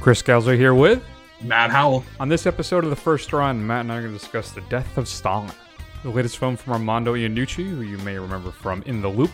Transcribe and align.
Chris 0.00 0.22
Scalzo 0.22 0.56
here 0.56 0.74
with. 0.74 1.04
Matt 1.42 1.70
Howell. 1.70 2.04
On 2.20 2.28
this 2.28 2.46
episode 2.46 2.84
of 2.84 2.90
the 2.90 2.96
first 2.96 3.34
run, 3.34 3.66
Matt 3.66 3.82
and 3.82 3.92
I 3.92 3.98
are 3.98 4.00
going 4.00 4.14
to 4.14 4.18
discuss 4.18 4.50
the 4.50 4.62
death 4.62 4.96
of 4.96 5.06
Stalin, 5.06 5.52
the 6.02 6.08
latest 6.08 6.38
film 6.38 6.56
from 6.56 6.72
Armando 6.72 7.14
Iannucci, 7.14 7.68
who 7.68 7.82
you 7.82 7.98
may 7.98 8.18
remember 8.18 8.50
from 8.50 8.82
In 8.86 9.02
the 9.02 9.08
Loop, 9.08 9.30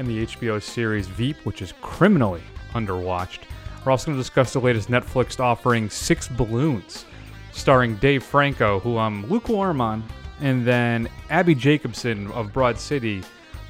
and 0.00 0.08
the 0.08 0.26
HBO 0.26 0.60
series 0.60 1.06
Veep, 1.06 1.36
which 1.46 1.62
is 1.62 1.72
criminally 1.82 2.42
underwatched. 2.74 3.42
We're 3.84 3.92
also 3.92 4.06
going 4.06 4.16
to 4.16 4.20
discuss 4.20 4.52
the 4.52 4.60
latest 4.60 4.88
Netflix 4.90 5.38
offering, 5.38 5.88
Six 5.88 6.26
Balloons, 6.26 7.04
starring 7.52 7.94
Dave 7.96 8.24
Franco, 8.24 8.80
who 8.80 8.98
I'm 8.98 9.24
lukewarm 9.30 9.80
on, 9.80 10.02
and 10.40 10.66
then 10.66 11.08
Abbi 11.30 11.54
Jacobson 11.54 12.28
of 12.32 12.52
Broad 12.52 12.76
City, 12.76 13.22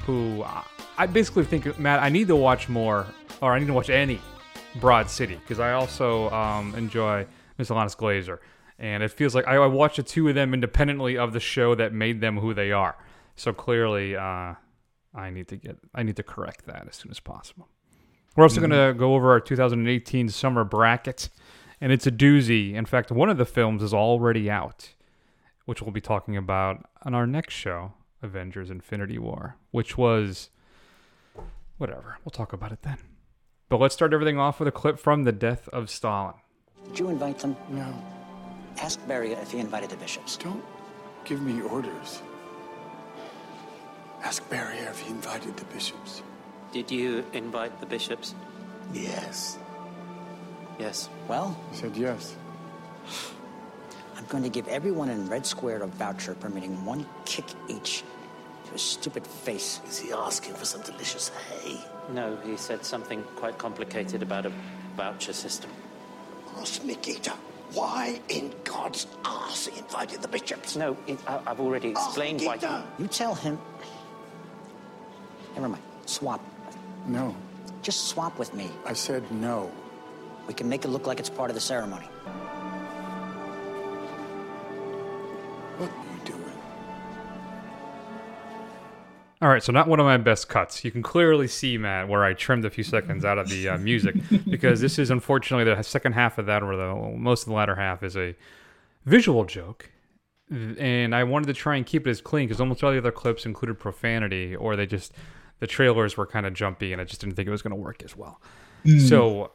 who 0.03 0.43
I 0.97 1.05
basically 1.05 1.43
think, 1.43 1.77
Matt, 1.77 2.01
I 2.01 2.09
need 2.09 2.27
to 2.27 2.35
watch 2.35 2.69
more, 2.69 3.05
or 3.39 3.53
I 3.53 3.59
need 3.59 3.67
to 3.67 3.73
watch 3.73 3.91
any 3.91 4.19
Broad 4.75 5.09
City, 5.09 5.35
because 5.35 5.59
I 5.59 5.73
also 5.73 6.29
um, 6.29 6.75
enjoy 6.75 7.25
Miss 7.57 7.69
Ilana 7.69 7.95
Glazer. 7.95 8.39
And 8.77 9.03
it 9.03 9.11
feels 9.11 9.35
like 9.35 9.47
I, 9.47 9.55
I 9.55 9.67
watched 9.67 9.97
the 9.97 10.03
two 10.03 10.27
of 10.29 10.35
them 10.35 10.53
independently 10.53 11.17
of 11.17 11.33
the 11.33 11.39
show 11.39 11.75
that 11.75 11.93
made 11.93 12.21
them 12.21 12.37
who 12.37 12.53
they 12.53 12.71
are. 12.71 12.95
So 13.35 13.51
clearly, 13.51 14.15
uh, 14.15 14.55
I 15.13 15.29
need 15.31 15.47
to 15.49 15.57
get 15.57 15.77
I 15.93 16.03
need 16.03 16.15
to 16.15 16.23
correct 16.23 16.65
that 16.65 16.87
as 16.87 16.95
soon 16.95 17.11
as 17.11 17.19
possible. 17.19 17.67
We're 18.35 18.43
also 18.43 18.61
mm-hmm. 18.61 18.71
going 18.71 18.93
to 18.93 18.97
go 18.97 19.15
over 19.15 19.31
our 19.31 19.39
2018 19.39 20.29
summer 20.29 20.63
bracket, 20.63 21.29
and 21.81 21.91
it's 21.91 22.07
a 22.07 22.11
doozy. 22.11 22.73
In 22.73 22.85
fact, 22.85 23.11
one 23.11 23.29
of 23.29 23.37
the 23.37 23.45
films 23.45 23.83
is 23.83 23.93
already 23.93 24.49
out, 24.49 24.93
which 25.65 25.81
we'll 25.81 25.91
be 25.91 26.01
talking 26.01 26.37
about 26.37 26.85
on 27.03 27.13
our 27.13 27.27
next 27.27 27.53
show, 27.53 27.93
Avengers: 28.21 28.69
Infinity 28.69 29.17
War, 29.17 29.57
which 29.71 29.97
was 29.97 30.49
whatever. 31.77 32.17
We'll 32.23 32.31
talk 32.31 32.53
about 32.53 32.71
it 32.71 32.83
then. 32.83 32.97
But 33.69 33.79
let's 33.79 33.93
start 33.93 34.15
everything 34.15 34.39
off 34.39 34.57
with 34.57 34.67
a 34.67 34.71
clip 34.71 34.97
from 34.97 35.25
The 35.25 35.31
Death 35.31 35.69
of 35.69 35.91
Stalin. 35.91 36.33
Did 36.87 36.97
you 36.97 37.09
invite 37.09 37.37
them? 37.37 37.55
No. 37.69 37.93
Ask 38.81 38.99
Beria 39.07 39.39
if 39.43 39.51
he 39.51 39.59
invited 39.59 39.91
the 39.91 39.95
bishops. 39.97 40.37
Don't 40.37 40.63
give 41.23 41.39
me 41.39 41.61
orders. 41.61 42.23
Ask 44.23 44.49
Beria 44.49 44.89
if 44.89 44.99
he 44.99 45.11
invited 45.11 45.55
the 45.55 45.65
bishops. 45.65 46.23
Did 46.73 46.89
you 46.89 47.23
invite 47.33 47.79
the 47.79 47.85
bishops? 47.85 48.33
Yes. 48.91 49.59
Yes. 50.79 51.07
Well? 51.27 51.55
He 51.69 51.77
said 51.77 51.95
yes. 51.95 52.35
I'm 54.17 54.25
going 54.25 54.43
to 54.43 54.49
give 54.49 54.67
everyone 54.67 55.09
in 55.09 55.29
Red 55.29 55.45
Square 55.45 55.83
a 55.83 55.87
voucher 55.87 56.33
permitting 56.33 56.83
one 56.85 57.05
kick 57.25 57.45
each 57.67 58.03
to 58.69 58.73
his 58.73 58.81
stupid 58.81 59.25
face. 59.25 59.81
Is 59.87 59.99
he 59.99 60.11
asking 60.11 60.53
for 60.53 60.65
some 60.65 60.81
delicious 60.81 61.29
hay? 61.29 61.77
No, 62.13 62.37
he 62.45 62.55
said 62.55 62.85
something 62.85 63.23
quite 63.35 63.57
complicated 63.57 64.21
about 64.21 64.45
a 64.45 64.51
voucher 64.95 65.33
system. 65.33 65.71
Ask 66.57 66.83
Nikita. 66.83 67.31
Why 67.73 68.19
in 68.29 68.53
God's 68.63 69.07
ass 69.25 69.67
he 69.67 69.79
invited 69.79 70.21
the 70.21 70.27
bishops? 70.27 70.75
No, 70.75 70.97
it, 71.07 71.19
I, 71.27 71.39
have 71.47 71.59
already 71.59 71.89
oh, 71.89 71.91
explained 71.91 72.41
why. 72.41 72.57
He... 72.57 73.03
You 73.03 73.07
tell 73.07 73.35
him. 73.35 73.59
Never 75.55 75.69
mind. 75.69 75.83
Swap. 76.05 76.41
No. 77.07 77.35
Just 77.81 78.07
swap 78.07 78.37
with 78.39 78.53
me. 78.53 78.69
I 78.85 78.93
said 78.93 79.29
no. 79.31 79.71
We 80.47 80.53
can 80.53 80.67
make 80.67 80.83
it 80.85 80.89
look 80.89 81.05
like 81.05 81.19
it's 81.19 81.29
part 81.29 81.49
of 81.49 81.55
the 81.55 81.61
ceremony. 81.61 82.07
All 89.41 89.47
right, 89.47 89.63
so 89.63 89.71
not 89.71 89.87
one 89.87 90.01
of 90.01 90.05
my 90.05 90.17
best 90.17 90.49
cuts. 90.49 90.83
You 90.83 90.91
can 90.91 91.01
clearly 91.01 91.47
see, 91.47 91.77
Matt, 91.77 92.09
where 92.09 92.25
I 92.25 92.33
trimmed 92.33 92.65
a 92.65 92.69
few 92.69 92.83
seconds 92.83 93.23
out 93.23 93.37
of 93.37 93.47
the 93.47 93.69
uh, 93.69 93.77
music 93.77 94.15
because 94.49 94.81
this 94.81 94.99
is 94.99 95.11
unfortunately 95.11 95.63
the 95.73 95.81
second 95.81 96.11
half 96.13 96.37
of 96.37 96.45
that, 96.47 96.61
or 96.61 96.75
the 96.75 96.93
most 97.17 97.43
of 97.43 97.49
the 97.49 97.53
latter 97.53 97.75
half, 97.75 98.03
is 98.03 98.17
a 98.17 98.35
visual 99.05 99.45
joke. 99.45 99.91
And 100.51 101.15
I 101.15 101.23
wanted 101.23 101.47
to 101.47 101.53
try 101.53 101.77
and 101.77 101.85
keep 101.85 102.05
it 102.05 102.09
as 102.09 102.19
clean 102.19 102.47
because 102.47 102.59
almost 102.59 102.83
all 102.83 102.91
the 102.91 102.97
other 102.97 103.11
clips 103.11 103.45
included 103.45 103.79
profanity, 103.79 104.55
or 104.55 104.75
they 104.75 104.85
just 104.85 105.13
the 105.59 105.67
trailers 105.67 106.17
were 106.17 106.25
kind 106.25 106.45
of 106.45 106.53
jumpy, 106.53 106.91
and 106.91 107.01
I 107.01 107.05
just 107.05 107.21
didn't 107.21 107.35
think 107.35 107.47
it 107.47 107.51
was 107.51 107.61
going 107.61 107.75
to 107.75 107.81
work 107.81 108.03
as 108.03 108.17
well. 108.17 108.41
Mm. 108.83 109.07
So 109.07 109.51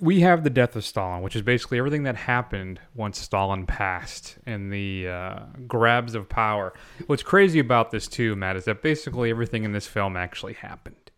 we 0.00 0.20
have 0.20 0.42
the 0.42 0.50
death 0.50 0.74
of 0.76 0.84
Stalin, 0.84 1.22
which 1.22 1.36
is 1.36 1.42
basically 1.42 1.78
everything 1.78 2.02
that 2.02 2.16
happened 2.16 2.80
once 2.94 3.18
Stalin 3.18 3.64
passed 3.64 4.38
and 4.44 4.72
the 4.72 5.08
uh, 5.08 5.40
grabs 5.68 6.14
of 6.14 6.28
power. 6.28 6.72
What's 7.06 7.22
crazy 7.22 7.60
about 7.60 7.90
this, 7.90 8.08
too, 8.08 8.34
Matt, 8.34 8.56
is 8.56 8.64
that 8.64 8.82
basically 8.82 9.30
everything 9.30 9.64
in 9.64 9.72
this 9.72 9.86
film 9.86 10.16
actually 10.16 10.54
happened. 10.54 11.10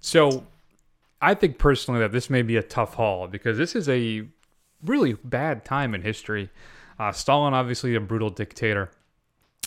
So 0.00 0.46
I 1.22 1.32
think 1.34 1.58
personally 1.58 2.00
that 2.00 2.12
this 2.12 2.28
may 2.28 2.42
be 2.42 2.58
a 2.58 2.62
tough 2.62 2.94
haul 2.94 3.26
because 3.26 3.56
this 3.56 3.74
is 3.74 3.88
a 3.88 4.26
really 4.84 5.14
bad 5.24 5.64
time 5.64 5.94
in 5.94 6.02
history. 6.02 6.50
Uh, 6.98 7.10
Stalin, 7.10 7.54
obviously 7.54 7.94
a 7.94 8.00
brutal 8.00 8.28
dictator. 8.28 8.90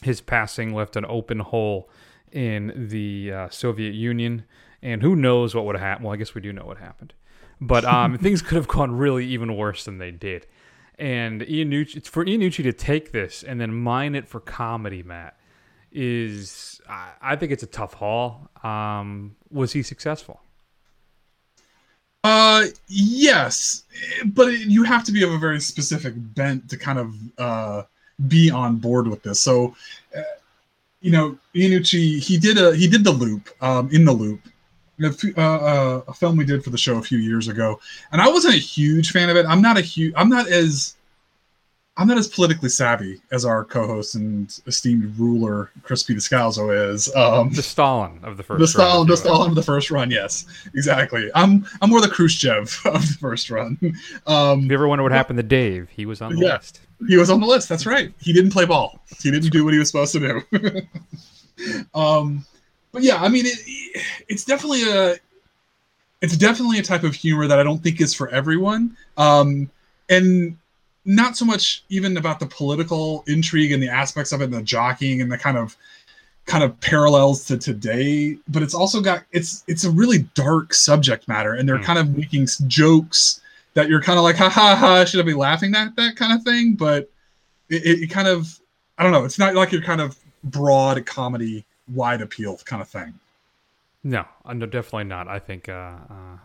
His 0.04 0.22
passing 0.22 0.76
left 0.76 0.96
an 0.96 1.06
open 1.10 1.40
hole 1.40 1.90
in 2.32 2.88
the 2.90 3.32
uh, 3.34 3.50
Soviet 3.50 3.96
Union, 3.96 4.44
and 4.84 5.02
who 5.02 5.16
knows 5.16 5.56
what 5.56 5.66
would 5.66 5.76
have 5.76 5.82
happened. 5.82 6.06
Well, 6.06 6.14
I 6.14 6.18
guess 6.18 6.36
we 6.36 6.42
do 6.42 6.54
know 6.54 6.66
what 6.66 6.78
happened. 6.78 7.14
But 7.60 7.86
um, 7.94 8.18
things 8.18 8.42
could 8.42 8.56
have 8.56 8.68
gone 8.68 8.96
really 8.96 9.26
even 9.26 9.56
worse 9.56 9.86
than 9.86 9.98
they 9.98 10.12
did. 10.12 10.46
And 11.00 11.42
Iannucci, 11.42 12.08
for 12.08 12.26
Iannucci 12.26 12.64
to 12.64 12.74
take 12.74 13.12
this 13.12 13.44
and 13.44 13.62
then 13.62 13.74
mine 13.74 14.16
it 14.16 14.28
for 14.28 14.40
comedy, 14.40 15.04
Matt, 15.04 15.38
is 15.92 16.82
I, 16.90 17.12
I 17.22 17.36
think 17.36 17.52
it's 17.52 17.64
a 17.64 17.68
tough 17.68 17.94
haul. 17.94 18.50
Um, 18.64 19.36
was 19.52 19.74
he 19.74 19.84
successful? 19.84 20.42
Uh, 22.24 22.66
yes, 22.88 23.84
but 24.26 24.50
it, 24.50 24.68
you 24.68 24.84
have 24.84 25.04
to 25.06 25.12
be 25.12 25.24
of 25.24 25.32
a 25.32 25.38
very 25.38 25.62
specific 25.62 26.14
bent 26.18 26.70
to 26.70 26.78
kind 26.78 27.00
of 27.00 27.16
uh, 27.38 27.84
be 28.28 28.50
on 28.50 28.78
board 28.78 29.08
with 29.08 29.24
this. 29.24 29.40
So, 29.40 29.76
uh, 30.18 30.22
you 31.00 31.12
know, 31.12 31.38
Iannucci 31.56 32.20
he 32.20 32.38
did 32.38 32.58
a 32.58 32.76
he 32.76 32.88
did 32.88 33.04
the 33.04 33.12
loop 33.12 33.50
um, 33.62 33.90
in 33.92 34.04
the 34.04 34.12
loop 34.12 34.42
a, 35.02 35.14
uh, 35.38 35.42
uh, 35.42 36.02
a 36.08 36.14
film 36.14 36.38
we 36.38 36.46
did 36.46 36.64
for 36.64 36.70
the 36.70 36.78
show 36.78 36.98
a 36.98 37.02
few 37.02 37.18
years 37.18 37.48
ago, 37.48 37.80
and 38.12 38.22
I 38.22 38.28
wasn't 38.28 38.56
a 38.56 38.60
huge 38.60 39.12
fan 39.12 39.30
of 39.30 39.38
it. 39.38 39.46
I'm 39.46 39.62
not 39.62 39.78
a 39.78 39.82
huge. 39.82 40.14
I'm 40.16 40.30
not 40.30 40.48
as 40.48 40.96
I'm 41.98 42.08
not 42.08 42.18
as 42.18 42.28
politically 42.28 42.70
savvy 42.70 43.20
as 43.32 43.44
our 43.44 43.66
co-host 43.66 44.14
and 44.14 44.60
esteemed 44.68 45.18
ruler 45.18 45.72
Chris 45.82 46.04
P. 46.04 46.14
Descalzo 46.14 46.94
is. 46.94 47.14
Um, 47.16 47.52
the 47.52 47.64
Stalin 47.64 48.20
of 48.24 48.38
the 48.38 48.44
first. 48.44 48.60
The 48.60 48.68
Stalin, 48.68 48.98
run, 49.00 49.08
the 49.08 49.18
Stalin 49.18 49.50
of 49.50 49.56
the 49.56 49.64
first 49.64 49.90
run. 49.90 50.12
Yes, 50.12 50.46
exactly. 50.76 51.32
I'm 51.34 51.66
I'm 51.82 51.90
more 51.90 52.00
the 52.00 52.08
Khrushchev 52.08 52.82
of 52.86 53.02
the 53.02 53.18
first 53.20 53.50
run. 53.50 53.80
Um, 54.28 54.62
you 54.62 54.74
ever 54.74 54.88
wonder 54.88 55.02
what 55.02 55.12
happened 55.12 55.38
to 55.38 55.44
Dave? 55.44 55.90
He 55.90 56.06
was 56.06 56.22
on 56.22 56.36
the 56.36 56.42
yeah, 56.42 56.54
list. 56.54 56.82
He 57.08 57.18
was 57.18 57.32
on 57.32 57.40
the 57.40 57.48
list. 57.48 57.68
That's 57.68 57.88
right. 57.88 58.14
He 58.20 58.32
didn't 58.32 58.52
play 58.52 58.66
ball. 58.66 59.04
He 59.20 59.32
didn't 59.32 59.50
do 59.50 59.66
what 59.66 59.74
he 59.74 59.80
was 59.80 59.90
supposed 59.90 60.12
to 60.14 60.44
do. 60.50 60.82
um, 62.00 62.46
but 62.98 63.04
yeah, 63.04 63.22
I 63.22 63.30
mean, 63.30 63.46
it, 63.46 63.60
it's 64.28 64.44
definitely 64.44 64.90
a 64.90 65.18
it's 66.20 66.36
definitely 66.36 66.80
a 66.80 66.84
type 66.84 67.04
of 67.04 67.14
humor 67.14 67.46
that 67.46 67.60
I 67.60 67.64
don't 67.64 67.78
think 67.78 68.02
is 68.02 68.12
for 68.12 68.28
everyone. 68.30 68.98
Um, 69.18 69.70
and 70.10 70.58
not 71.06 71.38
so 71.38 71.46
much 71.46 71.84
even 71.90 72.18
about 72.18 72.40
the 72.40 72.48
political 72.48 73.24
intrigue 73.28 73.72
and 73.72 73.84
the 73.84 73.88
aspects 73.88 74.32
of 74.32 74.42
it 74.42 74.46
and 74.46 74.54
the 74.56 74.64
jockeying 74.64 75.22
and 75.22 75.32
the 75.32 75.38
kind 75.38 75.60
of 75.60 75.78
kind 76.48 76.64
of 76.64 76.80
parallels 76.80 77.46
to 77.46 77.58
today 77.58 78.36
but 78.48 78.64
it's 78.64 78.74
also 78.74 79.00
got 79.00 79.24
it's 79.32 79.64
it's 79.68 79.84
a 79.84 79.92
really 79.92 80.20
dark 80.34 80.74
subject 80.74 81.28
matter 81.28 81.54
and 81.54 81.70
they're 81.70 81.78
mm. 81.78 81.84
kind 81.84 82.00
of 82.00 82.18
making 82.18 82.48
jokes 82.66 83.42
that 83.76 83.90
you're 83.90 84.02
kind 84.02 84.18
of 84.18 84.24
like 84.24 84.38
ha 84.38 84.50
ha 84.50 84.76
ha 84.76 85.06
should 85.06 85.20
i 85.20 85.24
be 85.24 85.34
laughing 85.34 85.76
at 85.76 85.96
that 85.98 86.16
kind 86.16 86.32
of 86.32 86.42
thing 86.44 86.74
but 86.74 87.12
it, 87.70 88.02
it 88.02 88.10
kind 88.10 88.30
of 88.30 88.60
i 88.98 89.04
don't 89.04 89.12
know 89.12 89.24
it's 89.26 89.38
not 89.38 89.54
like 89.54 89.72
your 89.72 89.82
kind 89.82 90.02
of 90.02 90.18
broad 90.46 91.06
comedy 91.06 91.66
wide 91.94 92.22
appeal 92.22 92.58
kind 92.66 92.82
of 92.82 92.88
thing. 92.88 93.14
No, 94.04 94.26
uh, 94.46 94.54
no, 94.54 94.66
definitely 94.66 95.06
not. 95.06 95.28
I 95.28 95.40
think 95.40 95.68
uh, 95.68 95.98
uh, 96.10 96.38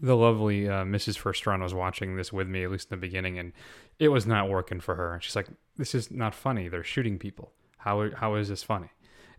the 0.00 0.16
lovely 0.16 0.68
uh, 0.68 0.84
Mrs. 0.84 1.16
First 1.18 1.46
Run 1.46 1.62
was 1.62 1.74
watching 1.74 2.16
this 2.16 2.32
with 2.32 2.48
me, 2.48 2.64
at 2.64 2.70
least 2.70 2.90
in 2.90 2.98
the 2.98 3.00
beginning, 3.00 3.38
and 3.38 3.52
it 3.98 4.08
was 4.08 4.26
not 4.26 4.48
working 4.48 4.80
for 4.80 4.94
her. 4.94 5.18
She's 5.20 5.36
like, 5.36 5.48
"This 5.76 5.94
is 5.94 6.10
not 6.10 6.34
funny. 6.34 6.68
They're 6.68 6.84
shooting 6.84 7.18
people. 7.18 7.52
How 7.78 8.10
how 8.14 8.34
is 8.34 8.48
this 8.48 8.62
funny?" 8.62 8.90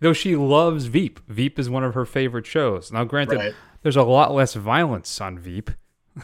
Though 0.02 0.14
she 0.14 0.36
loves 0.36 0.86
Veep. 0.86 1.20
Veep 1.28 1.60
is 1.60 1.70
one 1.70 1.84
of 1.84 1.94
her 1.94 2.06
favorite 2.06 2.46
shows. 2.46 2.92
Now, 2.92 3.04
granted, 3.04 3.38
right. 3.38 3.54
there's 3.82 3.98
a 3.98 4.04
lot 4.04 4.34
less 4.34 4.54
violence 4.54 5.20
on 5.20 5.38
Veep. 5.38 5.72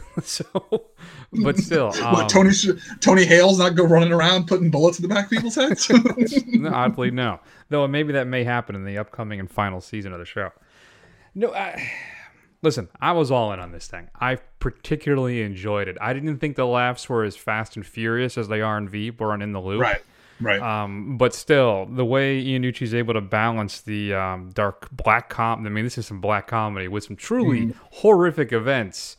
so, 0.22 0.44
but 1.32 1.58
still, 1.58 1.92
um, 2.02 2.12
what, 2.12 2.28
Tony 2.28 2.52
Tony 3.00 3.24
Hale's 3.24 3.58
not 3.58 3.74
go 3.74 3.84
running 3.84 4.12
around 4.12 4.46
putting 4.46 4.70
bullets 4.70 4.98
in 4.98 5.02
the 5.02 5.14
back 5.14 5.26
of 5.26 5.30
people's 5.30 5.54
heads. 5.54 5.90
no, 6.46 6.72
oddly, 6.72 7.10
no. 7.10 7.40
Though 7.68 7.86
maybe 7.86 8.12
that 8.12 8.26
may 8.26 8.44
happen 8.44 8.74
in 8.74 8.84
the 8.84 8.98
upcoming 8.98 9.40
and 9.40 9.50
final 9.50 9.80
season 9.80 10.12
of 10.12 10.18
the 10.18 10.24
show. 10.24 10.50
No, 11.34 11.52
I, 11.52 11.90
listen, 12.62 12.88
I 13.00 13.12
was 13.12 13.30
all 13.30 13.52
in 13.52 13.60
on 13.60 13.72
this 13.72 13.86
thing. 13.86 14.08
I 14.20 14.36
particularly 14.58 15.42
enjoyed 15.42 15.88
it. 15.88 15.96
I 16.00 16.12
didn't 16.12 16.38
think 16.38 16.56
the 16.56 16.66
laughs 16.66 17.08
were 17.08 17.24
as 17.24 17.36
fast 17.36 17.76
and 17.76 17.84
furious 17.84 18.38
as 18.38 18.48
they 18.48 18.62
are 18.62 18.78
in 18.78 18.88
Veep 18.88 19.20
or 19.20 19.32
on 19.32 19.42
In 19.42 19.52
the 19.52 19.60
Loop. 19.60 19.80
Right. 19.80 20.02
Right. 20.40 20.60
Um, 20.60 21.16
but 21.16 21.34
still, 21.34 21.86
the 21.86 22.04
way 22.04 22.42
Iannucci 22.44 22.82
is 22.82 22.94
able 22.94 23.14
to 23.14 23.20
balance 23.20 23.80
the 23.80 24.14
um, 24.14 24.50
dark 24.50 24.88
black 24.90 25.30
com 25.30 25.66
I 25.66 25.70
mean, 25.70 25.84
this 25.84 25.96
is 25.96 26.06
some 26.06 26.20
black 26.20 26.46
comedy 26.46 26.88
with 26.88 27.04
some 27.04 27.16
truly 27.16 27.66
mm. 27.66 27.74
horrific 27.90 28.52
events 28.52 29.16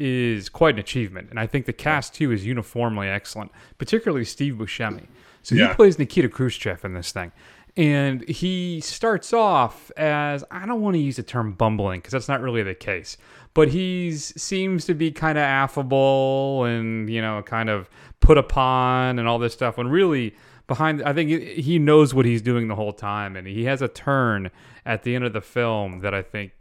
is 0.00 0.48
quite 0.48 0.74
an 0.74 0.80
achievement, 0.80 1.28
and 1.30 1.38
I 1.38 1.46
think 1.46 1.66
the 1.66 1.72
cast 1.72 2.14
too 2.14 2.32
is 2.32 2.46
uniformly 2.46 3.08
excellent, 3.08 3.52
particularly 3.78 4.24
Steve 4.24 4.54
Buscemi. 4.54 5.06
So 5.42 5.54
he 5.54 5.66
plays 5.74 5.98
Nikita 5.98 6.28
Khrushchev 6.28 6.84
in 6.84 6.94
this 6.94 7.12
thing. 7.12 7.32
And 7.76 8.28
he 8.28 8.80
starts 8.80 9.32
off 9.32 9.90
as 9.96 10.44
I 10.50 10.66
don't 10.66 10.80
want 10.80 10.94
to 10.94 11.00
use 11.00 11.16
the 11.16 11.22
term 11.22 11.52
bumbling 11.52 12.00
because 12.00 12.12
that's 12.12 12.28
not 12.28 12.40
really 12.40 12.62
the 12.62 12.74
case, 12.74 13.16
but 13.54 13.68
he 13.68 14.12
seems 14.12 14.84
to 14.86 14.94
be 14.94 15.12
kind 15.12 15.38
of 15.38 15.42
affable 15.42 16.64
and 16.64 17.08
you 17.08 17.22
know 17.22 17.42
kind 17.42 17.70
of 17.70 17.88
put 18.18 18.38
upon 18.38 19.18
and 19.18 19.28
all 19.28 19.38
this 19.38 19.52
stuff. 19.52 19.76
When 19.76 19.88
really 19.88 20.34
behind, 20.66 21.02
I 21.04 21.12
think 21.12 21.30
he 21.30 21.78
knows 21.78 22.12
what 22.12 22.26
he's 22.26 22.42
doing 22.42 22.68
the 22.68 22.74
whole 22.74 22.92
time, 22.92 23.36
and 23.36 23.46
he 23.46 23.64
has 23.64 23.80
a 23.82 23.88
turn 23.88 24.50
at 24.84 25.04
the 25.04 25.14
end 25.14 25.24
of 25.24 25.32
the 25.32 25.40
film 25.40 26.00
that 26.00 26.12
I 26.12 26.22
think 26.22 26.59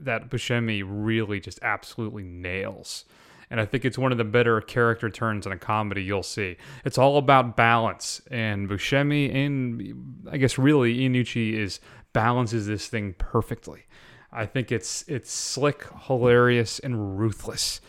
that 0.00 0.30
Buscemi 0.30 0.82
really 0.86 1.40
just 1.40 1.58
absolutely 1.62 2.22
nails. 2.22 3.04
And 3.50 3.60
I 3.60 3.64
think 3.64 3.84
it's 3.84 3.98
one 3.98 4.12
of 4.12 4.18
the 4.18 4.24
better 4.24 4.60
character 4.60 5.10
turns 5.10 5.44
in 5.44 5.52
a 5.52 5.58
comedy 5.58 6.04
you'll 6.04 6.22
see. 6.22 6.56
It's 6.84 6.98
all 6.98 7.18
about 7.18 7.56
balance, 7.56 8.22
and 8.30 8.68
Buscemi 8.68 9.34
and 9.34 10.28
I 10.30 10.36
guess 10.36 10.56
really 10.56 10.98
Iannucci 10.98 11.54
is 11.54 11.80
balances 12.12 12.66
this 12.66 12.86
thing 12.86 13.14
perfectly. 13.18 13.86
I 14.32 14.46
think 14.46 14.70
it's 14.70 15.04
it's 15.08 15.32
slick, 15.32 15.86
hilarious, 16.06 16.78
and 16.78 17.18
ruthless. 17.18 17.80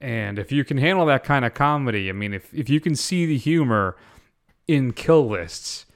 And 0.00 0.38
if 0.38 0.52
you 0.52 0.64
can 0.64 0.78
handle 0.78 1.06
that 1.06 1.24
kind 1.24 1.44
of 1.44 1.54
comedy, 1.54 2.08
I 2.08 2.12
mean, 2.12 2.32
if 2.32 2.54
if 2.54 2.70
you 2.70 2.80
can 2.80 2.94
see 2.94 3.26
the 3.26 3.36
humor 3.36 3.96
in 4.68 4.92
kill 4.92 5.26
lists 5.26 5.86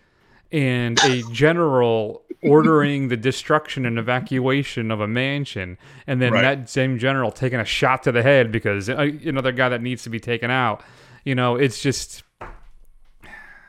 and 0.50 0.98
a 1.04 1.22
general 1.30 2.21
ordering 2.42 3.08
the 3.08 3.16
destruction 3.16 3.86
and 3.86 3.98
evacuation 3.98 4.90
of 4.90 5.00
a 5.00 5.08
mansion, 5.08 5.78
and 6.06 6.20
then 6.20 6.32
Right. 6.32 6.42
that 6.42 6.68
same 6.68 6.98
general 6.98 7.30
taking 7.30 7.60
a 7.60 7.64
shot 7.64 8.02
to 8.02 8.12
the 8.12 8.22
head 8.22 8.50
because 8.52 8.88
uh, 8.90 9.10
another 9.24 9.52
guy 9.52 9.68
that 9.68 9.80
needs 9.80 10.02
to 10.02 10.10
be 10.10 10.20
taken 10.20 10.50
out. 10.50 10.82
You 11.24 11.34
know, 11.34 11.56
it's 11.56 11.80
just 11.80 12.24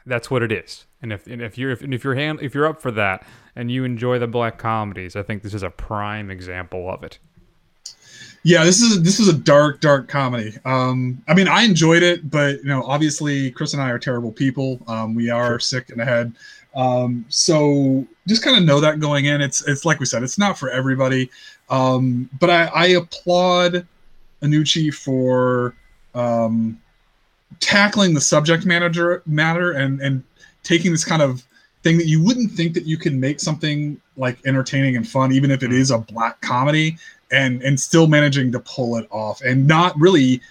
that's 0.05 0.29
what 0.29 0.43
it 0.43 0.51
is. 0.51 0.85
And 1.01 1.13
if 1.13 1.27
and 1.27 1.41
if 1.41 1.57
you're 1.57 1.71
if, 1.71 1.81
and 1.81 1.93
if 1.93 2.03
you're 2.03 2.15
hand, 2.15 2.39
if 2.41 2.53
you're 2.55 2.65
up 2.65 2.81
for 2.81 2.91
that 2.91 3.25
and 3.55 3.69
you 3.71 3.83
enjoy 3.83 4.19
the 4.19 4.27
black 4.27 4.57
comedies, 4.57 5.15
I 5.15 5.23
think 5.23 5.43
this 5.43 5.53
is 5.53 5.63
a 5.63 5.69
prime 5.69 6.31
example 6.31 6.89
of 6.89 7.03
it. 7.03 7.19
Yeah, 8.45 8.65
this 8.65 8.81
is 8.81 9.01
this 9.03 9.19
is 9.21 9.29
a 9.29 9.33
dark, 9.33 9.79
dark 9.79 10.09
comedy. 10.09 10.53
Um, 10.65 11.21
I 11.29 11.33
mean, 11.33 11.47
I 11.47 11.63
enjoyed 11.63 12.03
it, 12.03 12.29
but 12.29 12.57
you 12.57 12.65
know, 12.65 12.83
obviously, 12.83 13.51
Chris 13.51 13.73
and 13.73 13.81
I 13.81 13.89
are 13.89 13.99
terrible 13.99 14.31
people. 14.33 14.79
Um, 14.87 15.15
we 15.15 15.29
are 15.29 15.59
sick 15.59 15.89
in 15.89 15.97
the 15.97 16.03
head, 16.05 16.33
um, 16.75 17.25
so 17.29 18.05
just 18.27 18.43
kind 18.43 18.57
of 18.57 18.63
know 18.63 18.79
that 18.79 18.99
going 18.99 19.25
in. 19.25 19.41
It's 19.41 19.65
it's 19.67 19.85
like 19.85 19.99
we 19.99 20.05
said, 20.05 20.23
it's 20.23 20.37
not 20.37 20.57
for 20.57 20.69
everybody. 20.69 21.29
Um, 21.69 22.29
but 22.39 22.49
I, 22.49 22.63
I 22.65 22.85
applaud 22.87 23.85
Iannucci 24.41 24.93
for 24.93 25.75
um, 26.15 26.79
tackling 27.59 28.13
the 28.13 28.21
subject 28.21 28.65
manager 28.65 29.21
matter 29.25 29.71
and 29.71 30.01
and 30.01 30.23
taking 30.63 30.91
this 30.91 31.05
kind 31.05 31.21
of 31.21 31.43
thing 31.83 31.97
that 31.97 32.07
you 32.07 32.23
wouldn't 32.23 32.51
think 32.51 32.73
that 32.73 32.85
you 32.85 32.97
can 32.97 33.19
make 33.19 33.39
something 33.39 33.99
like 34.15 34.37
entertaining 34.45 34.95
and 34.95 35.07
fun, 35.07 35.31
even 35.31 35.51
if 35.51 35.63
it 35.63 35.71
is 35.71 35.91
a 35.91 35.99
black 35.99 36.41
comedy, 36.41 36.97
and 37.31 37.61
and 37.61 37.79
still 37.79 38.07
managing 38.07 38.51
to 38.51 38.59
pull 38.59 38.95
it 38.97 39.07
off 39.11 39.41
and 39.41 39.67
not 39.67 39.99
really 39.99 40.41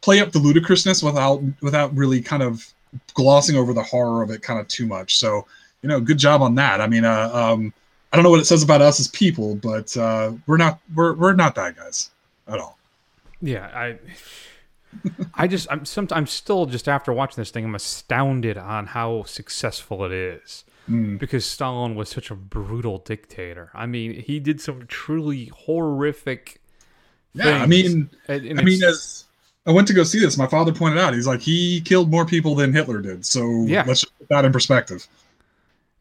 play 0.00 0.20
up 0.20 0.32
the 0.32 0.38
ludicrousness 0.38 1.02
without 1.02 1.42
without 1.60 1.94
really 1.96 2.20
kind 2.20 2.42
of 2.42 2.72
glossing 3.14 3.56
over 3.56 3.72
the 3.72 3.82
horror 3.82 4.22
of 4.22 4.30
it 4.30 4.42
kind 4.42 4.58
of 4.60 4.68
too 4.68 4.86
much. 4.86 5.18
So 5.18 5.46
you 5.82 5.88
know, 5.88 6.00
good 6.00 6.18
job 6.18 6.42
on 6.42 6.54
that. 6.56 6.80
I 6.80 6.86
mean, 6.86 7.04
uh, 7.04 7.30
um, 7.32 7.72
I 8.12 8.16
don't 8.16 8.24
know 8.24 8.30
what 8.30 8.40
it 8.40 8.46
says 8.46 8.62
about 8.62 8.82
us 8.82 8.98
as 9.00 9.08
people, 9.08 9.54
but 9.54 9.96
uh, 9.96 10.32
we're 10.46 10.56
not 10.56 10.80
we're 10.94 11.14
we're 11.14 11.34
not 11.34 11.54
bad 11.54 11.76
guys 11.76 12.10
at 12.46 12.58
all. 12.58 12.78
Yeah, 13.40 13.70
I 13.74 13.98
I 15.34 15.46
just 15.46 15.68
I'm 15.70 15.84
some 15.84 16.08
I'm 16.10 16.26
still 16.26 16.66
just 16.66 16.88
after 16.88 17.12
watching 17.12 17.36
this 17.36 17.50
thing 17.50 17.64
I'm 17.64 17.74
astounded 17.74 18.58
on 18.58 18.86
how 18.86 19.24
successful 19.24 20.04
it 20.04 20.12
is. 20.12 20.64
Because 21.18 21.44
Stalin 21.44 21.96
was 21.96 22.08
such 22.08 22.30
a 22.30 22.34
brutal 22.34 22.96
dictator. 22.96 23.70
I 23.74 23.84
mean, 23.84 24.22
he 24.22 24.40
did 24.40 24.58
some 24.58 24.86
truly 24.86 25.52
horrific 25.54 26.62
Yeah, 27.34 27.62
I 27.62 27.66
mean, 27.66 28.08
I 28.26 28.38
mean, 28.38 28.82
as 28.82 29.24
I 29.68 29.72
went 29.72 29.86
to 29.88 29.94
go 29.94 30.02
see 30.02 30.18
this, 30.18 30.36
my 30.38 30.46
father 30.46 30.72
pointed 30.72 30.98
out, 30.98 31.12
he's 31.14 31.26
like, 31.26 31.40
he 31.40 31.80
killed 31.82 32.10
more 32.10 32.24
people 32.24 32.54
than 32.54 32.72
Hitler 32.72 33.00
did. 33.02 33.26
So 33.26 33.64
Yeah. 33.66 33.84
let's 33.86 34.00
just 34.00 34.18
put 34.18 34.28
that 34.30 34.44
in 34.46 34.50
perspective. 34.52 35.06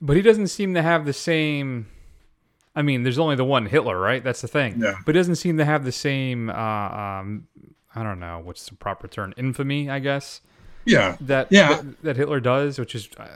But 0.01 0.15
he 0.15 0.21
doesn't 0.21 0.47
seem 0.47 0.73
to 0.75 0.81
have 0.81 1.05
the 1.05 1.13
same. 1.13 1.87
I 2.75 2.81
mean, 2.81 3.03
there's 3.03 3.19
only 3.19 3.35
the 3.35 3.43
one 3.43 3.65
Hitler, 3.65 3.99
right? 3.99 4.23
That's 4.23 4.41
the 4.41 4.47
thing. 4.47 4.75
Yeah. 4.79 4.93
But 5.05 5.15
he 5.15 5.19
doesn't 5.19 5.35
seem 5.35 5.57
to 5.57 5.65
have 5.65 5.83
the 5.83 5.91
same. 5.91 6.49
Uh, 6.49 6.53
um, 6.53 7.47
I 7.95 8.03
don't 8.03 8.19
know 8.19 8.39
what's 8.43 8.67
the 8.69 8.75
proper 8.75 9.07
term. 9.07 9.33
Infamy, 9.35 9.89
I 9.89 9.99
guess. 9.99 10.41
Yeah, 10.85 11.17
That 11.21 11.47
Yeah. 11.51 11.69
that, 11.81 12.03
that 12.03 12.15
Hitler 12.17 12.39
does, 12.39 12.79
which 12.79 12.95
is, 12.95 13.09
uh, 13.17 13.27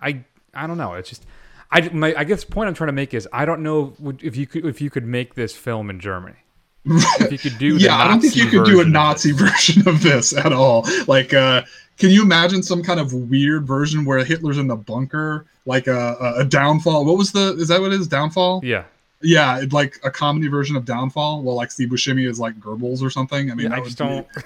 I 0.00 0.24
I 0.54 0.66
don't 0.66 0.78
know. 0.78 0.94
It's 0.94 1.08
just. 1.08 1.24
I, 1.72 1.88
my, 1.90 2.12
I 2.16 2.24
guess 2.24 2.44
the 2.44 2.50
point 2.52 2.68
I'm 2.68 2.74
trying 2.74 2.88
to 2.88 2.92
make 2.92 3.14
is 3.14 3.26
I 3.32 3.44
don't 3.44 3.62
know 3.62 3.94
if 4.22 4.36
you 4.36 4.46
could 4.46 4.66
if 4.66 4.80
you 4.80 4.90
could 4.90 5.06
make 5.06 5.34
this 5.34 5.54
film 5.56 5.88
in 5.90 5.98
Germany. 6.00 6.36
If 6.84 7.32
you 7.32 7.38
could 7.38 7.58
do 7.58 7.76
yeah. 7.76 7.96
I 7.96 8.08
don't 8.08 8.20
think 8.20 8.36
you 8.36 8.46
could 8.46 8.64
do 8.64 8.80
a 8.80 8.84
Nazi 8.84 9.32
version 9.32 9.86
of 9.86 10.02
this 10.02 10.32
at 10.36 10.52
all. 10.52 10.86
Like, 11.06 11.34
uh, 11.34 11.62
can 11.98 12.10
you 12.10 12.22
imagine 12.22 12.62
some 12.62 12.82
kind 12.82 12.98
of 12.98 13.12
weird 13.12 13.66
version 13.66 14.04
where 14.04 14.24
Hitler's 14.24 14.58
in 14.58 14.66
the 14.66 14.76
bunker, 14.76 15.46
like 15.66 15.86
a, 15.86 16.34
a, 16.38 16.44
downfall? 16.44 17.04
What 17.04 17.18
was 17.18 17.32
the? 17.32 17.54
Is 17.58 17.68
that 17.68 17.80
what 17.80 17.92
it 17.92 18.00
is? 18.00 18.08
Downfall? 18.08 18.62
Yeah, 18.64 18.84
Yeah, 19.20 19.62
like 19.70 20.00
a 20.02 20.10
comedy 20.10 20.48
version 20.48 20.76
of 20.76 20.86
Downfall. 20.86 21.42
Well, 21.42 21.56
like 21.56 21.70
Steve 21.70 21.90
Buscemi 21.90 22.26
is 22.26 22.40
like 22.40 22.58
Goebbels 22.58 23.02
or 23.02 23.10
something. 23.10 23.50
I 23.50 23.54
mean, 23.54 23.70
yeah 23.70 23.76
I 23.76 23.80
just 23.80 23.98
don't. 23.98 24.26
be- 24.32 24.40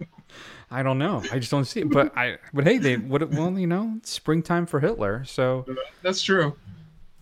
I 0.70 0.82
don't 0.82 0.98
know. 0.98 1.22
I 1.30 1.38
just 1.38 1.50
don't 1.50 1.64
see 1.64 1.80
it. 1.80 1.90
But 1.90 2.16
I. 2.16 2.36
But 2.52 2.64
hey, 2.64 2.78
they. 2.78 2.96
What? 2.96 3.30
Well, 3.30 3.58
you 3.58 3.66
know, 3.66 3.94
it's 3.96 4.10
springtime 4.10 4.66
for 4.66 4.80
Hitler. 4.80 5.24
So 5.24 5.64
That's 6.02 6.20
true. 6.20 6.54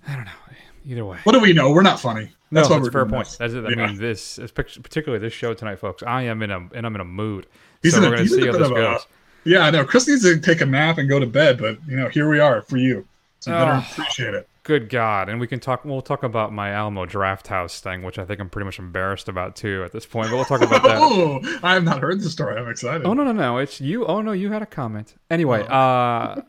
I 0.09 0.17
don't 0.17 0.25
know. 0.25 0.42
Either 0.85 1.05
way. 1.05 1.19
What 1.25 1.33
do 1.33 1.41
we 1.41 1.53
know? 1.53 1.71
We're 1.71 1.83
not 1.83 2.01
funny. 2.01 2.33
That's 2.51 2.69
no, 2.69 2.75
what 2.77 2.83
that's 2.83 2.95
we're 2.95 3.01
fair 3.05 3.07
point. 3.07 3.27
this. 3.29 3.37
That's 3.39 3.53
it. 3.55 3.65
I 3.65 3.71
Yeah. 3.71 3.87
mean, 3.87 3.99
this, 3.99 4.39
is 4.39 4.51
particularly 4.51 5.19
this 5.25 5.33
show 5.33 5.55
tonight, 5.55 5.77
folks. 5.79 6.03
I 6.03 6.23
am 6.23 6.43
in 6.43 6.51
a 6.51 6.59
and 6.75 6.85
I'm 6.87 6.95
in 6.95 7.01
a 7.01 7.05
mood. 7.05 7.47
He's 7.83 7.93
so 7.95 7.99
in 8.03 8.05
we're 8.09 8.15
a- 8.15 8.17
gonna 8.19 8.29
see 8.29 8.47
how 8.47 8.53
this 8.53 8.69
of 8.69 8.77
a- 8.77 8.99
Yeah, 9.45 9.61
I 9.61 9.71
know. 9.71 9.85
Chris 9.85 10.07
needs 10.09 10.23
to 10.23 10.39
take 10.39 10.61
a 10.61 10.67
nap 10.67 10.99
and 10.99 11.09
go 11.09 11.19
to 11.19 11.27
bed, 11.27 11.59
but 11.59 11.79
you 11.89 11.97
know, 11.97 12.09
here 12.09 12.29
we 12.29 12.39
are 12.41 12.63
for 12.63 12.77
you. 12.77 13.07
So 13.41 13.51
you 13.51 13.57
better 13.59 13.85
appreciate 13.91 14.35
it. 14.35 14.49
Good 14.65 14.89
God! 14.91 15.29
And 15.29 15.41
we 15.41 15.49
can 15.49 15.59
talk. 15.59 15.85
We'll 15.85 16.01
talk 16.03 16.23
about 16.23 16.53
my 16.53 16.71
Alamo 16.71 17.05
Drafthouse 17.07 17.81
thing, 17.81 18.05
which 18.05 18.17
I 18.17 18.25
think 18.25 18.39
I'm 18.39 18.49
pretty 18.49 18.65
much 18.67 18.79
embarrassed 18.79 19.29
about 19.29 19.57
too 19.57 19.83
at 19.85 19.91
this 19.91 20.07
point. 20.07 20.31
But 20.31 20.37
we'll 20.37 20.45
talk 20.45 20.63
about 20.63 20.85
that. 20.85 20.99
Oh, 21.01 21.41
I 21.65 21.75
have 21.75 21.83
not 21.83 21.99
heard 22.01 22.21
the 22.21 22.31
story. 22.31 22.57
I'm 22.61 22.69
excited. 22.69 23.05
Oh 23.05 23.13
no 23.15 23.25
no 23.25 23.33
no! 23.33 23.59
It's 23.59 23.81
you. 23.81 24.07
Oh 24.07 24.21
no, 24.23 24.31
you 24.31 24.53
had 24.53 24.63
a 24.63 24.67
comment. 24.67 25.15
Anyway, 25.31 25.67
Oh. 25.69 25.75
uh, 25.75 26.43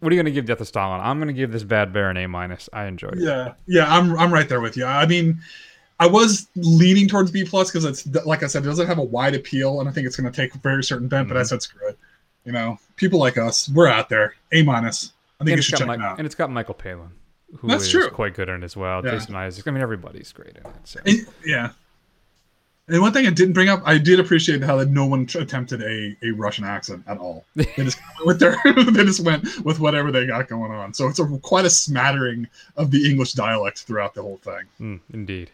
what 0.00 0.12
are 0.12 0.14
you 0.14 0.20
gonna 0.22 0.30
give 0.30 0.46
Death 0.46 0.60
of 0.60 0.68
Stalin? 0.68 1.00
I'm 1.00 1.18
gonna 1.18 1.32
give 1.32 1.52
this 1.52 1.64
Bad 1.64 1.92
Bear 1.92 2.10
an 2.10 2.16
A 2.16 2.26
minus. 2.28 2.68
I 2.72 2.86
enjoyed 2.86 3.14
it. 3.18 3.22
Yeah, 3.24 3.54
yeah, 3.66 3.92
I'm 3.94 4.18
I'm 4.18 4.32
right 4.32 4.48
there 4.48 4.60
with 4.60 4.76
you. 4.76 4.84
I 4.84 5.06
mean, 5.06 5.40
I 6.00 6.06
was 6.06 6.48
leaning 6.56 7.08
towards 7.08 7.30
B 7.30 7.44
plus 7.44 7.70
because 7.70 7.84
it's 7.84 8.06
like 8.26 8.42
I 8.42 8.46
said, 8.46 8.62
it 8.62 8.66
doesn't 8.66 8.86
have 8.86 8.98
a 8.98 9.02
wide 9.04 9.34
appeal, 9.34 9.80
and 9.80 9.88
I 9.88 9.92
think 9.92 10.06
it's 10.06 10.16
going 10.16 10.30
to 10.30 10.36
take 10.36 10.54
a 10.54 10.58
very 10.58 10.84
certain 10.84 11.08
bent. 11.08 11.26
Mm-hmm. 11.26 11.34
But 11.34 11.40
I 11.40 11.42
said 11.44 11.62
screw 11.62 11.88
it. 11.88 11.98
You 12.44 12.52
know, 12.52 12.78
people 12.96 13.18
like 13.18 13.36
us, 13.36 13.68
we're 13.68 13.88
out 13.88 14.08
there. 14.08 14.34
A 14.52 14.62
minus. 14.62 15.12
I 15.40 15.44
think 15.44 15.50
And 15.50 15.58
you 15.58 15.62
should 15.62 15.78
check 15.78 15.88
it 15.88 16.00
out. 16.00 16.18
and 16.18 16.26
it's 16.26 16.34
got 16.34 16.50
Michael 16.50 16.74
Palin, 16.74 17.10
who 17.58 17.68
That's 17.68 17.84
is 17.84 17.90
true. 17.90 18.08
quite 18.10 18.34
good 18.34 18.48
in 18.48 18.62
it 18.62 18.64
as 18.64 18.76
well. 18.76 19.04
Yeah. 19.04 19.12
Jason 19.12 19.34
Isaac. 19.36 19.66
I 19.68 19.70
mean, 19.70 19.82
everybody's 19.82 20.32
great 20.32 20.56
in 20.56 20.66
it. 20.66 20.76
So. 20.84 21.00
And- 21.04 21.26
yeah. 21.44 21.70
And 22.88 23.02
one 23.02 23.12
thing 23.12 23.26
I 23.26 23.30
didn't 23.30 23.52
bring 23.52 23.68
up, 23.68 23.82
I 23.84 23.98
did 23.98 24.18
appreciate 24.18 24.62
how 24.62 24.76
that 24.76 24.88
no 24.88 25.04
one 25.04 25.28
attempted 25.34 25.82
a, 25.82 26.16
a 26.22 26.30
Russian 26.30 26.64
accent 26.64 27.04
at 27.06 27.18
all. 27.18 27.44
They 27.54 27.66
just 27.76 27.98
went 28.00 28.26
with 28.26 28.40
their, 28.40 28.56
they 28.64 29.04
just 29.04 29.20
went 29.20 29.64
with 29.64 29.78
whatever 29.78 30.10
they 30.10 30.26
got 30.26 30.48
going 30.48 30.72
on. 30.72 30.94
So 30.94 31.06
it's 31.06 31.18
a, 31.18 31.26
quite 31.42 31.66
a 31.66 31.70
smattering 31.70 32.48
of 32.76 32.90
the 32.90 33.08
English 33.08 33.34
dialect 33.34 33.80
throughout 33.80 34.14
the 34.14 34.22
whole 34.22 34.38
thing. 34.38 34.62
Mm, 34.80 35.00
indeed. 35.12 35.50